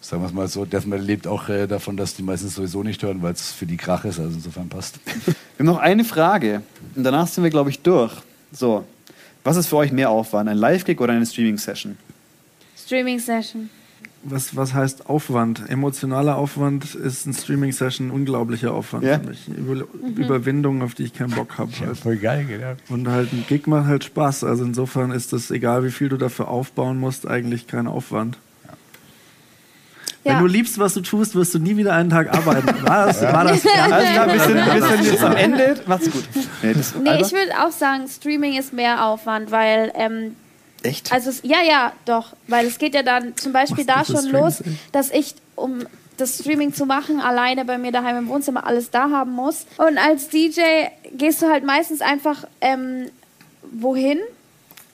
sagen 0.00 0.22
wir 0.22 0.28
es 0.28 0.32
mal 0.32 0.46
so, 0.46 0.64
Death 0.64 0.86
Metal 0.86 1.04
lebt 1.04 1.26
auch 1.26 1.48
äh, 1.48 1.66
davon, 1.66 1.96
dass 1.96 2.14
die 2.14 2.22
meistens 2.22 2.54
sowieso 2.54 2.84
nicht 2.84 3.02
hören, 3.02 3.20
weil 3.20 3.32
es 3.32 3.50
für 3.50 3.66
die 3.66 3.76
Krach 3.76 4.04
ist, 4.04 4.20
also 4.20 4.32
insofern 4.32 4.68
passt. 4.68 5.00
Wir 5.26 5.34
haben 5.58 5.66
noch 5.66 5.78
eine 5.80 6.04
Frage 6.04 6.62
und 6.94 7.02
danach 7.02 7.26
sind 7.26 7.42
wir, 7.42 7.50
glaube 7.50 7.70
ich, 7.70 7.80
durch. 7.80 8.12
So, 8.52 8.84
was 9.44 9.56
ist 9.56 9.68
für 9.68 9.76
euch 9.76 9.92
mehr 9.92 10.10
Aufwand, 10.10 10.48
ein 10.48 10.56
Live-Gig 10.56 11.00
oder 11.00 11.12
eine 11.12 11.26
Streaming-Session? 11.26 11.96
Streaming-Session. 12.76 13.70
Was, 14.24 14.54
was 14.54 14.72
heißt 14.72 15.08
Aufwand? 15.08 15.68
Emotionaler 15.68 16.36
Aufwand 16.36 16.94
ist 16.94 17.26
ein 17.26 17.34
Streaming-Session 17.34 18.08
ein 18.08 18.10
unglaublicher 18.12 18.72
Aufwand 18.72 19.02
Ja. 19.04 19.18
für 19.18 19.28
mich. 19.30 19.48
Über, 19.48 19.84
Überwindung, 20.16 20.82
auf 20.82 20.94
die 20.94 21.02
ich 21.02 21.12
keinen 21.14 21.32
Bock 21.32 21.58
habe. 21.58 21.72
Ja, 21.80 21.92
voll 21.94 22.16
geil, 22.18 22.44
genau. 22.48 22.74
Und 22.88 23.08
halt 23.08 23.32
ein 23.32 23.44
Gig 23.48 23.66
macht 23.66 23.86
halt 23.86 24.04
Spaß. 24.04 24.44
Also 24.44 24.64
insofern 24.64 25.10
ist 25.10 25.32
das, 25.32 25.50
egal 25.50 25.84
wie 25.84 25.90
viel 25.90 26.08
du 26.08 26.18
dafür 26.18 26.46
aufbauen 26.48 27.00
musst, 27.00 27.26
eigentlich 27.26 27.66
kein 27.66 27.88
Aufwand. 27.88 28.38
Ja. 30.24 30.34
Wenn 30.34 30.40
du 30.40 30.46
liebst, 30.46 30.78
was 30.78 30.94
du 30.94 31.00
tust, 31.00 31.34
wirst 31.34 31.54
du 31.54 31.58
nie 31.58 31.76
wieder 31.76 31.94
einen 31.94 32.10
Tag 32.10 32.32
arbeiten. 32.32 32.68
War 32.86 33.06
das, 33.06 33.22
war 33.22 33.44
das 33.44 33.66
Alles 33.66 34.12
klar, 34.12 34.32
wir 34.32 34.40
sind, 34.40 34.54
wir 34.54 34.82
sind 34.82 35.04
jetzt 35.04 35.24
am 35.24 35.36
Ende. 35.36 35.80
Macht's 35.86 36.10
gut. 36.10 36.24
Nee, 36.62 36.74
das, 36.74 36.94
Nee, 36.94 37.20
ich 37.20 37.32
würde 37.32 37.52
auch 37.60 37.72
sagen, 37.72 38.06
Streaming 38.06 38.56
ist 38.56 38.72
mehr 38.72 39.04
Aufwand, 39.04 39.50
weil 39.50 39.92
ähm, 39.96 40.36
Echt? 40.84 41.12
Also 41.12 41.30
es, 41.30 41.40
ja, 41.42 41.58
ja, 41.66 41.92
doch, 42.04 42.34
weil 42.48 42.66
es 42.66 42.78
geht 42.78 42.94
ja 42.94 43.02
dann 43.02 43.36
zum 43.36 43.52
Beispiel 43.52 43.84
da 43.84 43.96
Machst 43.96 44.10
du 44.10 44.16
schon 44.16 44.30
los, 44.30 44.62
dass 44.92 45.10
ich 45.10 45.34
um 45.54 45.86
das 46.16 46.38
Streaming 46.38 46.72
zu 46.72 46.86
machen, 46.86 47.20
alleine 47.20 47.64
bei 47.64 47.78
mir 47.78 47.92
daheim 47.92 48.16
im 48.16 48.28
Wohnzimmer 48.28 48.66
alles 48.66 48.90
da 48.90 49.10
haben 49.10 49.32
muss. 49.32 49.66
Und 49.78 49.98
als 49.98 50.28
DJ 50.28 50.60
gehst 51.12 51.42
du 51.42 51.48
halt 51.48 51.64
meistens 51.64 52.00
einfach 52.00 52.44
ähm, 52.60 53.10
wohin 53.72 54.18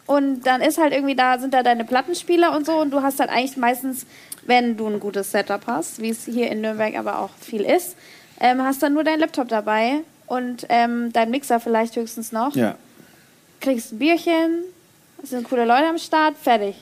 und 0.06 0.42
dann 0.46 0.60
ist 0.62 0.78
halt 0.78 0.92
irgendwie 0.92 1.14
da, 1.14 1.38
sind 1.38 1.52
da 1.52 1.62
deine 1.62 1.84
Plattenspieler 1.84 2.56
und 2.56 2.64
so 2.64 2.80
und 2.80 2.90
du 2.90 3.02
hast 3.02 3.20
halt 3.20 3.30
eigentlich 3.30 3.56
meistens, 3.56 4.06
wenn 4.48 4.76
du 4.76 4.86
ein 4.88 4.98
gutes 4.98 5.30
Setup 5.30 5.60
hast, 5.66 6.00
wie 6.02 6.10
es 6.10 6.24
hier 6.24 6.50
in 6.50 6.60
Nürnberg 6.62 6.96
aber 6.98 7.20
auch 7.20 7.30
viel 7.40 7.62
ist, 7.62 7.94
ähm, 8.40 8.62
hast 8.62 8.82
dann 8.82 8.94
nur 8.94 9.04
dein 9.04 9.20
Laptop 9.20 9.48
dabei 9.48 10.00
und 10.26 10.66
ähm, 10.68 11.12
dein 11.12 11.30
Mixer 11.30 11.60
vielleicht 11.60 11.94
höchstens 11.96 12.32
noch 12.32 12.56
Ja. 12.56 12.74
kriegst 13.60 13.92
ein 13.92 13.98
Bierchen, 13.98 14.64
es 15.22 15.30
sind 15.30 15.48
coole 15.48 15.64
Leute 15.64 15.86
am 15.88 15.98
Start, 15.98 16.36
fertig. 16.36 16.74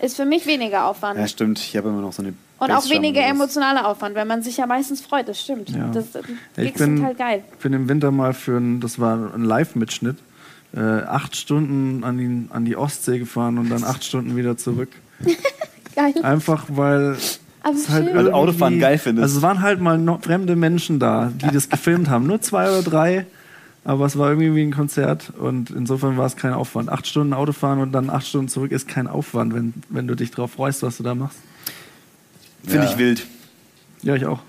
Ist 0.00 0.16
für 0.16 0.24
mich 0.24 0.46
weniger 0.46 0.86
Aufwand. 0.86 1.18
ja, 1.18 1.26
stimmt. 1.28 1.58
Ich 1.60 1.76
habe 1.76 1.88
immer 1.88 2.00
noch 2.00 2.12
so 2.12 2.22
eine. 2.22 2.34
Und 2.58 2.70
auch 2.70 2.88
weniger 2.90 3.22
emotionaler 3.24 3.86
Aufwand, 3.88 4.14
weil 4.14 4.24
man 4.24 4.42
sich 4.42 4.56
ja 4.56 4.66
meistens 4.66 5.00
freut, 5.00 5.28
das 5.28 5.40
stimmt. 5.40 5.70
Ja. 5.70 5.88
Das, 5.88 6.12
das 6.12 6.22
Ich 6.56 6.64
Gigs 6.64 6.78
sind 6.78 6.96
bin, 6.96 7.04
halt 7.04 7.18
geil. 7.18 7.44
bin 7.60 7.72
im 7.72 7.88
Winter 7.88 8.10
mal 8.12 8.34
für 8.34 8.56
ein, 8.58 8.80
das 8.80 8.98
war 9.00 9.34
ein 9.34 9.42
Live-Mitschnitt, 9.44 10.16
äh, 10.74 10.80
acht 10.80 11.34
Stunden 11.36 12.04
an 12.04 12.18
die, 12.18 12.54
an 12.54 12.64
die 12.64 12.76
Ostsee 12.76 13.18
gefahren 13.18 13.58
und 13.58 13.68
dann 13.68 13.82
acht 13.82 14.04
Stunden 14.04 14.36
wieder 14.36 14.56
zurück. 14.56 14.90
Geil. 15.94 16.14
Einfach 16.22 16.64
weil 16.68 17.16
Aber 17.62 17.74
es 17.74 17.88
halt. 17.88 18.14
Weil 18.14 18.30
Autofahren 18.32 18.78
geil 18.78 18.98
findest. 18.98 19.22
Also 19.24 19.36
es 19.38 19.42
waren 19.42 19.60
halt 19.62 19.80
mal 19.80 19.98
noch 19.98 20.22
fremde 20.22 20.56
Menschen 20.56 20.98
da, 20.98 21.30
die 21.34 21.50
das 21.52 21.68
gefilmt 21.68 22.08
haben. 22.08 22.26
Nur 22.26 22.40
zwei 22.40 22.70
oder 22.70 22.82
drei, 22.82 23.26
aber 23.84 24.06
es 24.06 24.16
war 24.18 24.30
irgendwie 24.30 24.54
wie 24.54 24.62
ein 24.62 24.72
Konzert 24.72 25.32
und 25.38 25.70
insofern 25.70 26.16
war 26.16 26.26
es 26.26 26.36
kein 26.36 26.52
Aufwand. 26.52 26.88
Acht 26.88 27.06
Stunden 27.06 27.32
Autofahren 27.32 27.80
und 27.80 27.92
dann 27.92 28.10
acht 28.10 28.26
Stunden 28.26 28.48
zurück 28.48 28.72
ist 28.72 28.88
kein 28.88 29.06
Aufwand, 29.06 29.54
wenn, 29.54 29.74
wenn 29.88 30.06
du 30.06 30.14
dich 30.14 30.30
darauf 30.30 30.52
freust, 30.52 30.82
was 30.82 30.96
du 30.96 31.02
da 31.02 31.14
machst. 31.14 31.38
Finde 32.64 32.84
Ja. 32.86 32.90
ich 32.90 32.98
wild. 32.98 33.26
Ja, 34.02 34.14
ich 34.16 34.26
auch. 34.26 34.40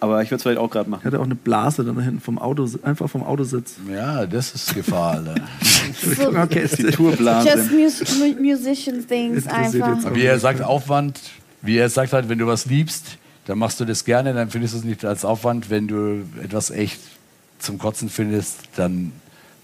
Aber 0.00 0.22
ich 0.22 0.30
würde 0.30 0.36
es 0.36 0.42
vielleicht 0.42 0.58
auch 0.58 0.70
gerade 0.70 0.84
Ich 0.86 0.90
machen. 0.90 1.04
hatte 1.04 1.18
auch 1.18 1.24
eine 1.24 1.34
Blase 1.34 1.84
dann 1.84 1.96
da 1.96 2.02
hinten 2.02 2.20
vom 2.20 2.38
Auto, 2.38 2.68
einfach 2.82 3.08
vom 3.10 3.22
Autositz. 3.22 3.76
Ja, 3.92 4.26
das 4.26 4.54
ist 4.54 4.74
Gefahr, 4.74 5.14
Alter. 5.14 5.34
okay, 6.42 6.60
ist 6.60 6.78
Die 6.78 6.84
Tourblase. 6.84 7.48
Just 7.48 7.72
mus 7.72 8.18
mu 8.18 8.42
musician 8.42 9.06
things 9.06 9.46
einfach. 9.46 10.14
Wie 10.14 10.24
er 10.24 10.38
sagt, 10.38 10.62
Aufwand, 10.62 11.18
wie 11.62 11.76
er 11.76 11.88
sagt 11.88 12.12
halt, 12.12 12.28
wenn 12.28 12.38
du 12.38 12.46
was 12.46 12.66
liebst, 12.66 13.18
dann 13.46 13.58
machst 13.58 13.80
du 13.80 13.84
das 13.84 14.04
gerne, 14.04 14.34
dann 14.34 14.50
findest 14.50 14.74
du 14.74 14.78
es 14.78 14.84
nicht 14.84 15.04
als 15.04 15.24
Aufwand. 15.24 15.70
Wenn 15.70 15.88
du 15.88 16.24
etwas 16.42 16.70
echt 16.70 17.00
zum 17.58 17.78
Kotzen 17.78 18.08
findest, 18.08 18.60
dann 18.76 19.12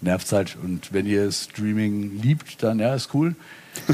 nervt 0.01 0.26
es 0.26 0.32
halt. 0.32 0.57
Und 0.62 0.93
wenn 0.93 1.07
ihr 1.07 1.30
Streaming 1.30 2.20
liebt, 2.22 2.62
dann 2.62 2.78
ja, 2.78 2.95
ist 2.95 3.11
cool. 3.14 3.35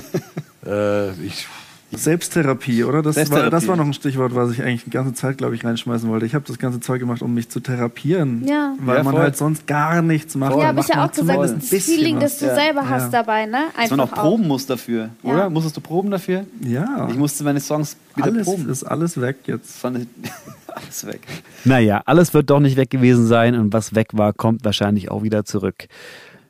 äh, 0.66 1.10
ich, 1.24 1.46
Selbsttherapie, 1.92 2.84
oder? 2.84 2.98
Das 3.02 3.16
war, 3.16 3.24
Selbsttherapie. 3.24 3.50
das 3.50 3.68
war 3.68 3.76
noch 3.76 3.84
ein 3.84 3.92
Stichwort, 3.92 4.34
was 4.34 4.52
ich 4.52 4.62
eigentlich 4.62 4.84
die 4.84 4.90
ganze 4.90 5.12
Zeit, 5.14 5.38
glaube 5.38 5.54
ich, 5.54 5.64
reinschmeißen 5.64 6.08
wollte. 6.08 6.24
Ich 6.26 6.34
habe 6.34 6.44
das 6.46 6.58
ganze 6.58 6.80
Zeug 6.80 7.00
gemacht, 7.00 7.22
um 7.22 7.34
mich 7.34 7.48
zu 7.48 7.60
therapieren. 7.60 8.46
Ja. 8.46 8.74
Weil 8.80 8.98
Ja, 8.98 9.02
man 9.02 9.12
voll. 9.14 9.22
halt 9.22 9.36
sonst 9.36 9.66
gar 9.66 10.00
nichts 10.02 10.34
macht. 10.34 10.56
Ja, 10.56 10.66
habe 10.68 10.80
ich 10.80 10.88
ja 10.88 11.04
auch 11.04 11.10
gesagt, 11.10 11.18
das 11.28 11.48
zumindest 11.50 11.54
ist 11.56 11.72
ein 11.72 11.76
das 11.78 11.84
Feeling, 11.86 12.16
was. 12.16 12.22
das 12.24 12.38
du 12.38 12.46
Ja. 12.46 12.54
selber 12.54 12.88
hast 12.88 13.12
dabei, 13.12 13.46
ne? 13.46 13.64
Dass 13.76 13.90
man 13.90 14.00
auch 14.00 14.04
Einfach 14.10 14.22
proben 14.22 14.46
muss 14.48 14.66
dafür, 14.66 15.10
Ja. 15.22 15.32
oder? 15.32 15.50
Musstest 15.50 15.76
du 15.76 15.80
proben 15.80 16.10
dafür? 16.10 16.46
Ja. 16.62 17.08
Ich 17.10 17.16
musste 17.16 17.44
meine 17.44 17.60
Songs 17.60 17.96
wieder 18.14 18.28
alles 18.28 18.46
proben. 18.46 18.68
ist 18.68 18.84
alles 18.84 19.20
weg 19.20 19.36
jetzt. 19.46 19.78
Fand 19.78 19.98
ich 20.22 20.30
alles 20.68 21.06
weg. 21.06 21.20
Naja, 21.64 22.02
alles 22.06 22.32
wird 22.34 22.50
doch 22.50 22.60
nicht 22.60 22.76
weg 22.76 22.90
gewesen 22.90 23.26
sein 23.26 23.54
und 23.56 23.72
was 23.72 23.94
weg 23.94 24.08
war, 24.12 24.32
kommt 24.32 24.64
wahrscheinlich 24.64 25.10
auch 25.10 25.22
wieder 25.22 25.44
zurück. 25.44 25.86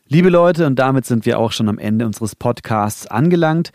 Liebe 0.09 0.28
Leute, 0.28 0.66
und 0.66 0.76
damit 0.78 1.07
sind 1.07 1.24
wir 1.24 1.38
auch 1.38 1.53
schon 1.53 1.68
am 1.68 1.78
Ende 1.78 2.05
unseres 2.05 2.34
Podcasts 2.34 3.07
angelangt. 3.07 3.70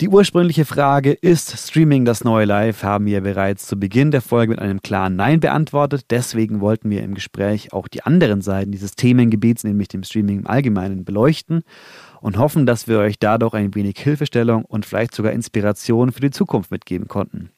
Die 0.00 0.08
ursprüngliche 0.08 0.64
Frage, 0.64 1.12
ist 1.12 1.56
Streaming 1.56 2.04
das 2.04 2.24
neue 2.24 2.46
Live, 2.46 2.82
haben 2.82 3.06
wir 3.06 3.20
bereits 3.20 3.66
zu 3.66 3.78
Beginn 3.78 4.10
der 4.10 4.22
Folge 4.22 4.50
mit 4.50 4.58
einem 4.58 4.80
klaren 4.80 5.16
Nein 5.16 5.40
beantwortet. 5.40 6.06
Deswegen 6.10 6.60
wollten 6.60 6.90
wir 6.90 7.02
im 7.02 7.14
Gespräch 7.14 7.72
auch 7.72 7.88
die 7.88 8.02
anderen 8.02 8.40
Seiten 8.40 8.72
dieses 8.72 8.92
Themengebiets, 8.92 9.64
nämlich 9.64 9.88
dem 9.88 10.02
Streaming 10.02 10.40
im 10.40 10.46
Allgemeinen, 10.46 11.04
beleuchten 11.04 11.62
und 12.20 12.38
hoffen, 12.38 12.64
dass 12.64 12.88
wir 12.88 12.98
euch 13.00 13.18
dadurch 13.18 13.54
ein 13.54 13.74
wenig 13.74 13.98
Hilfestellung 13.98 14.64
und 14.64 14.86
vielleicht 14.86 15.14
sogar 15.14 15.32
Inspiration 15.32 16.10
für 16.10 16.20
die 16.20 16.30
Zukunft 16.30 16.70
mitgeben 16.70 17.06
konnten. 17.06 17.50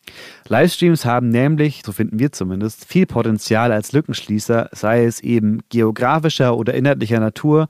Livestreams 0.49 1.05
haben 1.05 1.29
nämlich, 1.29 1.83
so 1.85 1.93
finden 1.93 2.19
wir 2.19 2.33
zumindest, 2.33 2.85
viel 2.85 3.07
Potenzial 3.07 3.71
als 3.71 3.93
Lückenschließer, 3.93 4.71
sei 4.73 5.05
es 5.05 5.21
eben 5.21 5.61
geografischer 5.69 6.57
oder 6.57 6.75
inhaltlicher 6.75 7.21
Natur, 7.21 7.69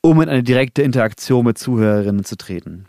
um 0.00 0.20
in 0.20 0.28
eine 0.28 0.42
direkte 0.42 0.82
Interaktion 0.82 1.44
mit 1.44 1.58
Zuhörerinnen 1.58 2.24
zu 2.24 2.36
treten. 2.36 2.86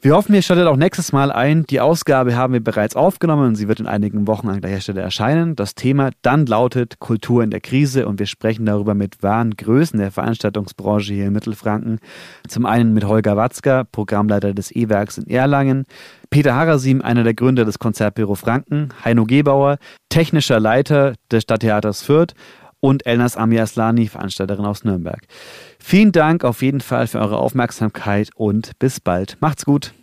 Wir 0.00 0.14
hoffen, 0.14 0.32
ihr 0.32 0.42
schaltet 0.42 0.68
auch 0.68 0.76
nächstes 0.76 1.10
Mal 1.10 1.32
ein. 1.32 1.64
Die 1.64 1.80
Ausgabe 1.80 2.36
haben 2.36 2.52
wir 2.52 2.62
bereits 2.62 2.94
aufgenommen 2.94 3.48
und 3.48 3.54
sie 3.56 3.66
wird 3.66 3.80
in 3.80 3.88
einigen 3.88 4.28
Wochen 4.28 4.48
an 4.48 4.60
gleicher 4.60 4.80
Stelle 4.80 5.00
erscheinen. 5.00 5.56
Das 5.56 5.74
Thema 5.74 6.10
dann 6.22 6.46
lautet 6.46 7.00
Kultur 7.00 7.42
in 7.42 7.50
der 7.50 7.60
Krise 7.60 8.06
und 8.06 8.20
wir 8.20 8.26
sprechen 8.26 8.64
darüber 8.64 8.94
mit 8.94 9.24
wahren 9.24 9.56
Größen 9.56 9.98
der 9.98 10.12
Veranstaltungsbranche 10.12 11.14
hier 11.14 11.26
in 11.26 11.32
Mittelfranken. 11.32 11.98
Zum 12.46 12.64
einen 12.64 12.94
mit 12.94 13.06
Holger 13.06 13.36
Watzka, 13.36 13.82
Programmleiter 13.90 14.54
des 14.54 14.70
E-Werks 14.70 15.18
in 15.18 15.26
Erlangen, 15.26 15.84
Peter 16.30 16.54
Harasim, 16.54 17.02
einer 17.02 17.24
der 17.24 17.34
Gründer 17.34 17.64
des 17.64 17.80
Konzertbüro 17.80 18.36
Franken, 18.36 18.90
Heino 19.04 19.24
Gebauer, 19.24 19.78
technischer 20.10 20.60
Leiter 20.60 21.14
des 21.32 21.42
Stadttheaters 21.42 22.02
Fürth 22.02 22.34
und 22.78 23.04
Elnas 23.04 23.36
Ami 23.36 23.58
Aslani, 23.58 24.06
Veranstalterin 24.06 24.64
aus 24.64 24.84
Nürnberg. 24.84 25.22
Vielen 25.90 26.12
Dank 26.12 26.44
auf 26.44 26.60
jeden 26.60 26.82
Fall 26.82 27.06
für 27.06 27.18
eure 27.18 27.38
Aufmerksamkeit 27.38 28.28
und 28.34 28.78
bis 28.78 29.00
bald. 29.00 29.38
Macht's 29.40 29.64
gut. 29.64 29.94